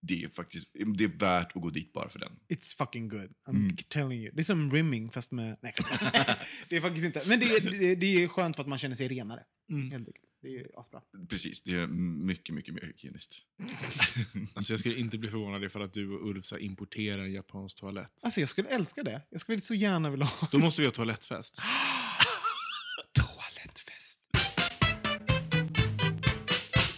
det 0.04 0.24
är 0.24 0.28
faktiskt 0.28 0.68
det 0.96 1.04
är 1.04 1.08
värt 1.18 1.56
att 1.56 1.62
gå 1.62 1.70
dit 1.70 1.92
bara 1.92 2.08
för 2.08 2.18
den. 2.18 2.32
It's 2.48 2.76
fucking 2.76 3.08
good. 3.08 3.20
I'm 3.48 3.50
Mm. 3.56 3.76
telling 3.88 4.20
you. 4.20 4.30
Det 4.34 4.40
är 4.40 4.44
som 4.44 4.72
rimming 4.72 5.10
fast 5.10 5.32
med... 5.32 5.56
Nej, 5.62 5.74
det 6.68 6.76
är 6.76 6.80
faktiskt 6.80 7.04
inte. 7.06 7.22
Men 7.26 7.40
det 7.40 7.46
är, 7.46 7.60
det, 7.70 7.90
är- 7.92 7.96
det 7.96 8.22
är 8.22 8.28
skönt 8.28 8.56
för 8.56 8.62
att 8.62 8.68
man 8.68 8.78
känner 8.78 8.96
sig 8.96 9.08
renare. 9.08 9.42
Mm. 9.70 9.90
Helt 9.90 10.08
enkelt. 10.08 10.26
Det 10.42 10.48
är 10.58 10.80
asbra. 10.80 11.00
Precis, 11.28 11.62
det 11.62 11.74
är 11.74 11.86
mycket, 11.86 12.54
mycket 12.54 12.74
mer 12.74 12.82
hygieniskt. 12.82 13.34
Alltså 14.54 14.72
jag 14.72 14.80
skulle 14.80 14.96
inte 14.98 15.18
bli 15.18 15.28
förvånad 15.30 15.64
ifall 15.64 15.82
att 15.82 15.92
du 15.92 16.10
och 16.10 16.28
Ulf 16.30 16.44
importerar 16.58 17.22
en 17.22 17.32
japansk 17.32 17.80
toalett. 17.80 18.12
Alltså 18.22 18.40
jag 18.40 18.48
skulle 18.48 18.68
älska 18.68 19.02
det. 19.02 19.22
Jag 19.30 19.40
skulle 19.40 19.60
så 19.60 19.74
gärna 19.74 20.10
vilja 20.10 20.26
ha 20.26 20.48
Då 20.52 20.58
måste 20.58 20.80
vi 20.82 20.86
ha 20.86 20.92
toalettfest. 20.92 21.58
toalettfest. 23.12 24.20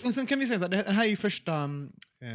Och 0.04 0.14
sen 0.14 0.26
kan 0.26 0.38
vi 0.38 0.46
säga 0.46 0.58
så 0.58 0.64
här, 0.64 0.68
det 0.70 0.92
här 0.92 1.04
är 1.04 1.08
ju 1.08 1.16
första, 1.16 1.68
eh, 2.22 2.28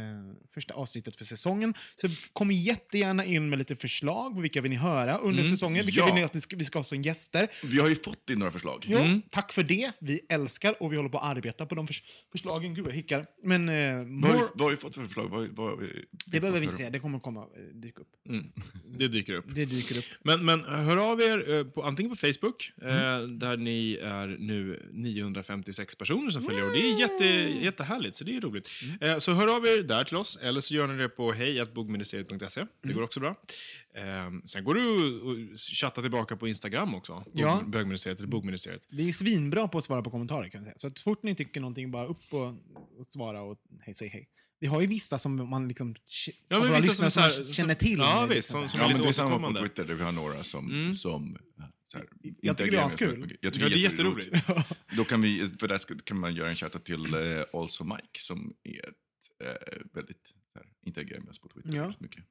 första 0.54 0.74
avsnittet 0.74 1.16
för 1.16 1.24
säsongen. 1.24 1.74
Så 2.00 2.08
kom 2.32 2.50
jättegärna 2.50 3.24
in 3.24 3.48
med 3.50 3.58
lite 3.58 3.76
förslag 3.76 4.34
på 4.34 4.40
vilka 4.40 4.60
vill 4.60 4.70
ni 4.70 4.76
höra 4.76 5.18
under 5.18 5.42
säsongen. 5.44 5.86
Vilka 5.86 6.00
Ja. 6.00 6.06
vill 6.06 6.14
ni 6.14 6.22
att 6.22 6.34
ni 6.34 6.40
ska, 6.40 6.56
vi 6.56 6.64
ska 6.64 6.78
ha 6.78 6.84
som 6.84 7.02
gäster? 7.02 7.48
Vi 7.62 7.78
har 7.80 7.88
ju 7.88 7.94
fått 7.94 8.30
in 8.30 8.38
några 8.38 8.52
förslag. 8.52 8.84
Ja, 8.88 9.20
Tack 9.30 9.52
för 9.52 9.62
det. 9.62 9.92
Vi 10.00 10.20
älskar 10.28 10.82
och 10.82 10.92
vi 10.92 10.96
håller 10.96 11.08
på 11.08 11.18
att 11.18 11.36
arbeta 11.36 11.66
på 11.66 11.74
de 11.74 11.86
förs- 11.86 12.02
förslagen. 12.32 12.74
Gud, 12.74 12.86
jag 12.86 12.92
hickar. 12.92 13.26
Men 13.42 13.68
eh, 13.68 13.74
Vad 13.74 13.96
har, 13.96 14.04
more, 14.04 14.32
vi, 14.32 14.40
vad 14.54 14.60
har 14.60 14.70
vi 14.70 14.76
fått 14.76 14.94
för 14.94 15.04
förslag? 15.04 15.28
Vad, 15.28 15.48
vad 15.56 15.78
vi, 15.78 16.04
det 16.26 16.40
behöver 16.40 16.58
vi 16.58 16.64
inte 16.64 16.76
säga. 16.76 16.90
Det 16.90 16.98
kommer 17.00 17.18
komma, 17.18 17.40
eh, 17.40 17.62
dyka 17.74 18.00
upp. 18.00 18.08
Mm. 18.28 18.52
Det 18.98 19.08
dyker 19.08 19.34
upp. 19.34 19.44
Det 19.54 19.64
dyker 19.64 19.98
upp. 19.98 20.04
Men, 20.22 20.44
men 20.44 20.64
hör 20.64 20.96
av 20.96 21.20
er 21.20 21.50
eh, 21.50 21.64
på, 21.64 21.82
antingen 21.82 22.10
på 22.10 22.16
Facebook, 22.16 22.72
eh, 22.82 22.86
där 23.28 23.56
ni 23.56 23.94
är 24.02 24.26
nu 24.38 24.88
956 24.92 25.94
personer 25.94 26.30
som 26.30 26.42
följer. 26.42 26.66
Och 26.66 26.72
det 26.72 26.78
är 26.90 27.00
jätte, 27.00 27.24
jättehärligt, 27.64 28.16
så 28.16 28.24
det 28.24 28.36
är 28.36 28.40
roligt. 28.40 28.70
Eh, 29.00 29.18
så 29.18 29.32
hör 29.32 29.56
av 29.56 29.66
er 29.66 29.79
där 29.82 30.04
till 30.04 30.16
oss, 30.16 30.38
eller 30.42 30.60
så 30.60 30.74
gör 30.74 30.86
ni 30.86 30.96
det 31.02 31.08
på 31.08 31.32
hejatbogministeriet.se. 31.32 32.66
Det 32.82 32.92
går 32.92 33.02
också 33.02 33.20
bra. 33.20 33.34
Eh, 33.94 34.30
sen 34.46 34.64
går 34.64 34.74
du 34.74 35.20
och 35.20 35.58
chatta 35.58 36.00
tillbaka 36.02 36.36
på 36.36 36.48
Instagram 36.48 36.94
också. 36.94 37.24
Ja. 37.32 37.62
Bögministeriet 37.66 38.18
eller 38.18 38.28
bogministeriet. 38.28 38.82
Vi 38.88 39.08
är 39.08 39.12
svinbra 39.12 39.68
på 39.68 39.78
att 39.78 39.84
svara 39.84 40.02
på 40.02 40.10
kommentarer 40.10 40.48
kan 40.48 40.58
jag 40.58 40.64
säga. 40.64 40.74
Så 40.78 40.86
att 40.86 40.98
så 40.98 41.02
fort 41.02 41.22
ni 41.22 41.34
tycker 41.34 41.60
någonting, 41.60 41.90
bara 41.90 42.06
upp 42.06 42.22
och, 42.30 42.46
och 42.98 43.06
svara 43.08 43.42
och 43.42 43.58
hej, 43.80 43.94
säg 43.94 44.08
hej. 44.08 44.28
Vi 44.62 44.66
har 44.66 44.80
ju 44.80 44.86
vissa 44.86 45.18
som 45.18 45.50
man 45.50 45.68
liksom 45.68 45.94
Ja, 46.48 46.58
men 46.62 46.82
vissa 46.82 46.94
som 46.94 47.10
som 47.10 47.10
så 47.10 47.20
här- 47.20 47.44
man 47.44 47.52
känner 47.54 47.74
som- 47.74 47.78
till. 47.78 47.98
ja, 47.98 48.26
liksom 48.26 48.36
visst, 48.36 48.50
som- 48.50 48.68
som 48.68 48.80
Ja, 48.80 48.88
men 48.88 49.02
det 49.02 49.08
är 49.08 49.12
samma 49.12 49.52
på. 49.52 49.58
Twitter 49.60 49.84
där 49.84 49.94
vi 49.94 50.02
har 50.04 50.12
några 50.12 50.42
som... 50.42 50.70
Mm. 50.70 50.94
som 50.94 51.38
så 51.92 51.98
här, 51.98 52.06
Jag 52.40 52.56
tycker 52.58 52.70
det 52.72 52.76
är 52.78 52.82
askul. 52.84 53.36
Ja, 53.40 53.50
det 53.50 53.62
är 53.62 53.70
jätteroligt. 53.76 54.36
Då 54.96 55.04
kan 55.04 55.20
vi, 55.22 55.48
för 55.60 55.68
där 55.68 56.02
kan 56.04 56.18
man 56.18 56.34
göra 56.34 56.48
en 56.48 56.54
shoutout 56.56 56.84
till 56.84 57.14
eh, 57.14 57.42
Also 57.52 57.84
Mike 57.84 58.20
som 58.20 58.54
är 58.64 58.70
eh, 58.88 58.92
väldigt, 59.92 60.26
så 60.52 60.58
här, 60.58 60.72
interagerar 60.82 61.20
med 61.20 61.30
oss 61.30 61.38
på 61.38 61.48
Twitter. 61.48 61.74
Ja. 61.76 61.82
väldigt 61.82 62.00
mycket. 62.00 62.24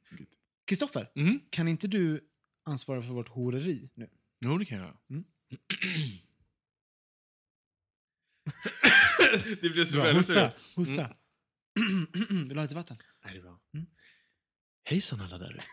Kristoffer, 0.66 1.12
Mm. 1.16 1.40
kan 1.50 1.68
inte 1.68 1.88
du 1.88 2.22
ansvara 2.66 3.02
för 3.02 3.14
vårt 3.14 3.30
horeri 3.30 3.90
nu? 3.96 4.10
Jo, 4.46 4.58
det 4.58 4.66
kan 4.66 4.78
jag. 4.80 4.98
Mm. 5.10 5.24
det 9.62 9.70
blev 9.70 9.86
så 9.86 9.96
Bra, 9.98 10.04
väldigt 10.04 10.28
hosta, 10.28 10.52
hosta. 10.76 11.16
Mm. 11.80 12.08
Vill 12.30 12.50
du 12.50 12.56
ha 12.56 12.62
lite 12.62 12.76
vatten? 12.76 12.98
Nej, 13.26 13.34
det 13.34 13.40
är 13.40 13.44
bra. 13.44 13.60
Hejsan 14.84 15.22
alla 15.22 15.38
där 15.38 15.56
ute. 15.56 15.64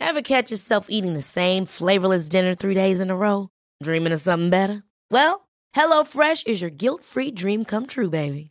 Ever 0.00 0.22
catch 0.22 0.50
yourself 0.52 0.86
eating 0.90 1.14
the 1.14 1.22
same 1.22 1.66
flavorless 1.66 2.28
dinner 2.28 2.54
three 2.54 2.74
days 2.74 3.00
in 3.00 3.10
a 3.10 3.14
row? 3.16 3.48
Dreaming 3.84 4.14
of 4.14 4.20
something 4.20 4.50
better? 4.50 4.82
Well, 5.10 5.40
HelloFresh 5.76 6.46
is 6.46 6.62
your 6.62 6.70
guilt-free 6.70 7.30
dream 7.32 7.64
come 7.64 7.86
true, 7.86 8.08
baby. 8.10 8.50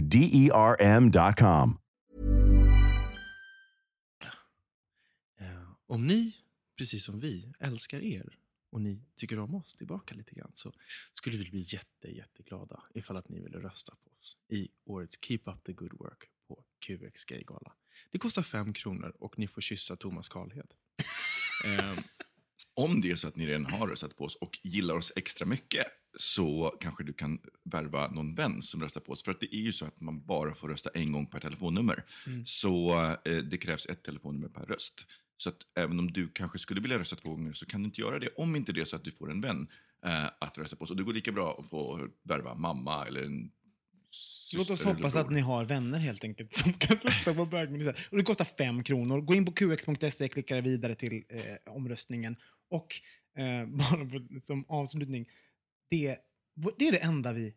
D 0.00 0.18
E 0.32 0.50
R 0.54 0.76
M.com. 0.80 1.78
Eh, 5.40 5.46
Om 5.86 6.06
ni, 6.06 6.36
precis 6.78 7.04
som 7.04 7.20
vi, 7.20 7.52
älskar 7.60 8.00
er 8.00 8.38
och 8.70 8.80
ni 8.80 9.02
tycker 9.16 9.38
om 9.38 9.54
oss 9.54 9.74
tillbaka 9.74 10.14
lite 10.14 10.34
grann 10.34 10.50
så 10.54 10.72
skulle 11.14 11.38
vi 11.38 11.50
bli 11.50 11.64
jätte, 11.68 12.08
jätteglada 12.16 12.82
ifall 12.94 13.16
att 13.16 13.28
ni 13.28 13.40
ville 13.40 13.58
rösta 13.58 13.94
på 14.04 14.10
oss 14.18 14.38
i 14.48 14.68
årets 14.84 15.18
Keep 15.20 15.40
Up 15.44 15.64
The 15.64 15.72
Good 15.72 15.92
Work 15.92 16.24
på 16.48 16.64
QX 16.86 17.24
Gaygala. 17.24 17.72
Det 18.10 18.18
kostar 18.18 18.42
fem 18.42 18.72
kronor 18.72 19.16
och 19.18 19.38
ni 19.38 19.46
får 19.48 19.60
kyssa 19.60 19.96
Thomas 19.96 20.28
Karlhed. 20.28 20.74
eh, 21.64 21.98
Om 22.76 23.00
det 23.00 23.10
är 23.10 23.16
så 23.16 23.28
att 23.28 23.36
ni 23.36 23.46
redan 23.46 23.66
har 23.66 23.88
röstat 23.88 24.16
på 24.16 24.24
oss 24.24 24.36
och 24.36 24.58
gillar 24.62 24.94
oss 24.94 25.12
extra 25.16 25.46
mycket 25.46 25.86
så 26.16 26.76
kanske 26.80 27.04
du 27.04 27.12
kan 27.12 27.38
värva 27.64 28.10
någon 28.10 28.34
vän 28.34 28.62
som 28.62 28.80
röstar 28.80 29.00
på 29.00 29.12
oss. 29.12 29.24
För 29.24 29.30
att 29.30 29.40
det 29.40 29.54
är 29.54 29.60
ju 29.60 29.72
så 29.72 29.86
att 29.86 30.00
man 30.00 30.26
bara 30.26 30.54
får 30.54 30.68
rösta 30.68 30.90
en 30.94 31.12
gång 31.12 31.26
per 31.26 31.40
telefonnummer. 31.40 32.04
Så 32.44 32.94
eh, 33.24 33.36
det 33.36 33.58
krävs 33.58 33.86
ett 33.86 34.02
telefonnummer 34.02 34.48
per 34.48 34.66
röst. 34.66 35.06
Så 35.36 35.48
att 35.48 35.56
även 35.78 35.98
om 35.98 36.12
du 36.12 36.28
kanske 36.28 36.58
skulle 36.58 36.80
vilja 36.80 36.98
rösta 36.98 37.16
två 37.16 37.30
gånger 37.30 37.52
så 37.52 37.66
kan 37.66 37.82
du 37.82 37.86
inte 37.86 38.00
göra 38.00 38.18
det 38.18 38.28
om 38.28 38.56
inte 38.56 38.72
det 38.72 38.80
är 38.80 38.84
så 38.84 38.96
att 38.96 39.04
du 39.04 39.10
får 39.10 39.30
en 39.30 39.40
vän 39.40 39.68
eh, 40.06 40.24
att 40.40 40.58
rösta 40.58 40.76
på. 40.76 40.84
Och 40.84 40.96
det 40.96 41.02
går 41.02 41.12
lika 41.12 41.32
bra 41.32 41.56
att 41.60 41.68
få 41.68 42.08
värva 42.22 42.54
mamma 42.54 43.06
eller 43.06 43.22
en 43.22 43.50
Låt 44.56 44.70
oss 44.70 44.84
hoppas 44.84 45.16
att 45.16 45.30
ni 45.30 45.40
har 45.40 45.64
vänner 45.64 45.98
helt 45.98 46.24
enkelt 46.24 46.54
som 46.54 46.72
kan 46.78 46.96
rösta 46.96 47.34
på 47.34 47.46
bögministeriet. 47.46 48.10
Och 48.10 48.16
det 48.16 48.24
kostar 48.24 48.44
fem 48.44 48.82
kronor. 48.82 49.20
Gå 49.20 49.34
in 49.34 49.44
på 49.44 49.52
qx.se, 49.52 50.28
klicka 50.28 50.60
vidare 50.60 50.94
till 50.94 51.24
eh, 51.28 51.74
omröstningen. 51.74 52.36
Och 52.70 52.94
eh, 53.38 53.66
bara 53.66 54.08
för, 54.10 54.46
som 54.46 54.64
avslutning, 54.68 55.26
det, 55.90 56.18
det 56.78 56.88
är 56.88 56.92
det 56.92 56.98
enda 56.98 57.32
vi 57.32 57.54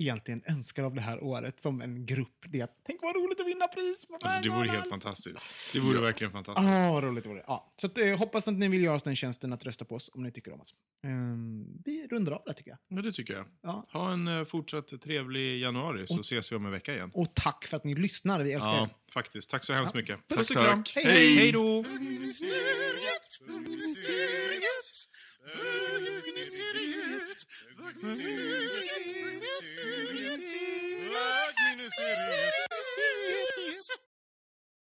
egentligen 0.00 0.42
önskar 0.46 0.84
av 0.84 0.94
det 0.94 1.00
här 1.00 1.22
året 1.22 1.62
som 1.62 1.80
en 1.80 2.06
grupp. 2.06 2.44
Det 2.48 2.60
är 2.60 2.64
att, 2.64 2.76
tänk 2.86 3.02
vad 3.02 3.16
roligt 3.16 3.40
att 3.40 3.46
vinna 3.46 3.68
pris 3.68 4.06
på 4.06 4.14
alltså, 4.22 4.40
det 4.42 4.48
vore 4.48 4.68
helt 4.68 4.88
fantastiskt. 4.88 5.72
Det 5.72 5.80
vore 5.80 6.00
verkligen 6.00 6.32
fantastiskt. 6.32 6.68
Ah, 6.68 6.92
vad 6.92 7.04
roligt 7.04 7.24
det 7.24 7.28
vore. 7.30 7.44
Ja. 7.46 7.72
Så 7.80 7.86
att, 7.86 7.98
eh, 7.98 8.18
hoppas 8.18 8.48
att 8.48 8.54
ni 8.54 8.68
vill 8.68 8.82
göra 8.84 8.96
oss 8.96 9.02
den 9.02 9.16
tjänsten 9.16 9.52
att 9.52 9.64
rösta 9.64 9.84
på 9.84 9.94
oss 9.94 10.10
om 10.14 10.22
ni 10.22 10.32
tycker 10.32 10.52
om 10.52 10.60
oss. 10.60 10.74
Ehm, 11.04 11.66
vi 11.84 12.06
rundar 12.10 12.32
av 12.32 12.42
det 12.46 12.54
tycker 12.54 12.70
jag. 12.70 12.78
Ja, 12.98 13.02
det 13.02 13.12
tycker 13.12 13.34
jag. 13.34 13.46
Ja. 13.62 13.86
Ha 13.92 14.12
en 14.12 14.28
eh, 14.28 14.44
fortsatt 14.44 15.02
trevlig 15.02 15.60
januari 15.60 16.06
så 16.06 16.20
ses 16.20 16.52
vi 16.52 16.56
om 16.56 16.66
en 16.66 16.72
vecka 16.72 16.94
igen. 16.94 17.10
Och 17.14 17.34
tack 17.34 17.64
för 17.64 17.76
att 17.76 17.84
ni 17.84 17.94
lyssnar. 17.94 18.42
Vi 18.42 18.52
älskar 18.52 18.70
Ja, 18.72 18.82
er. 18.82 18.88
faktiskt. 19.12 19.50
Tack 19.50 19.64
så 19.64 19.72
hemskt 19.72 19.94
Ja. 19.94 20.00
mycket. 20.00 20.28
Puss 20.28 20.50
och 20.50 20.56
och 20.56 20.62
kram. 20.62 20.84
Hej, 20.94 21.04
Hej, 21.04 21.14
hej. 21.14 21.36
hej 21.36 21.52
då! 27.94 28.08
Bögministeriet, 28.08 29.06
bögministeriet, 29.22 30.40
bögministeriet. 31.12 32.67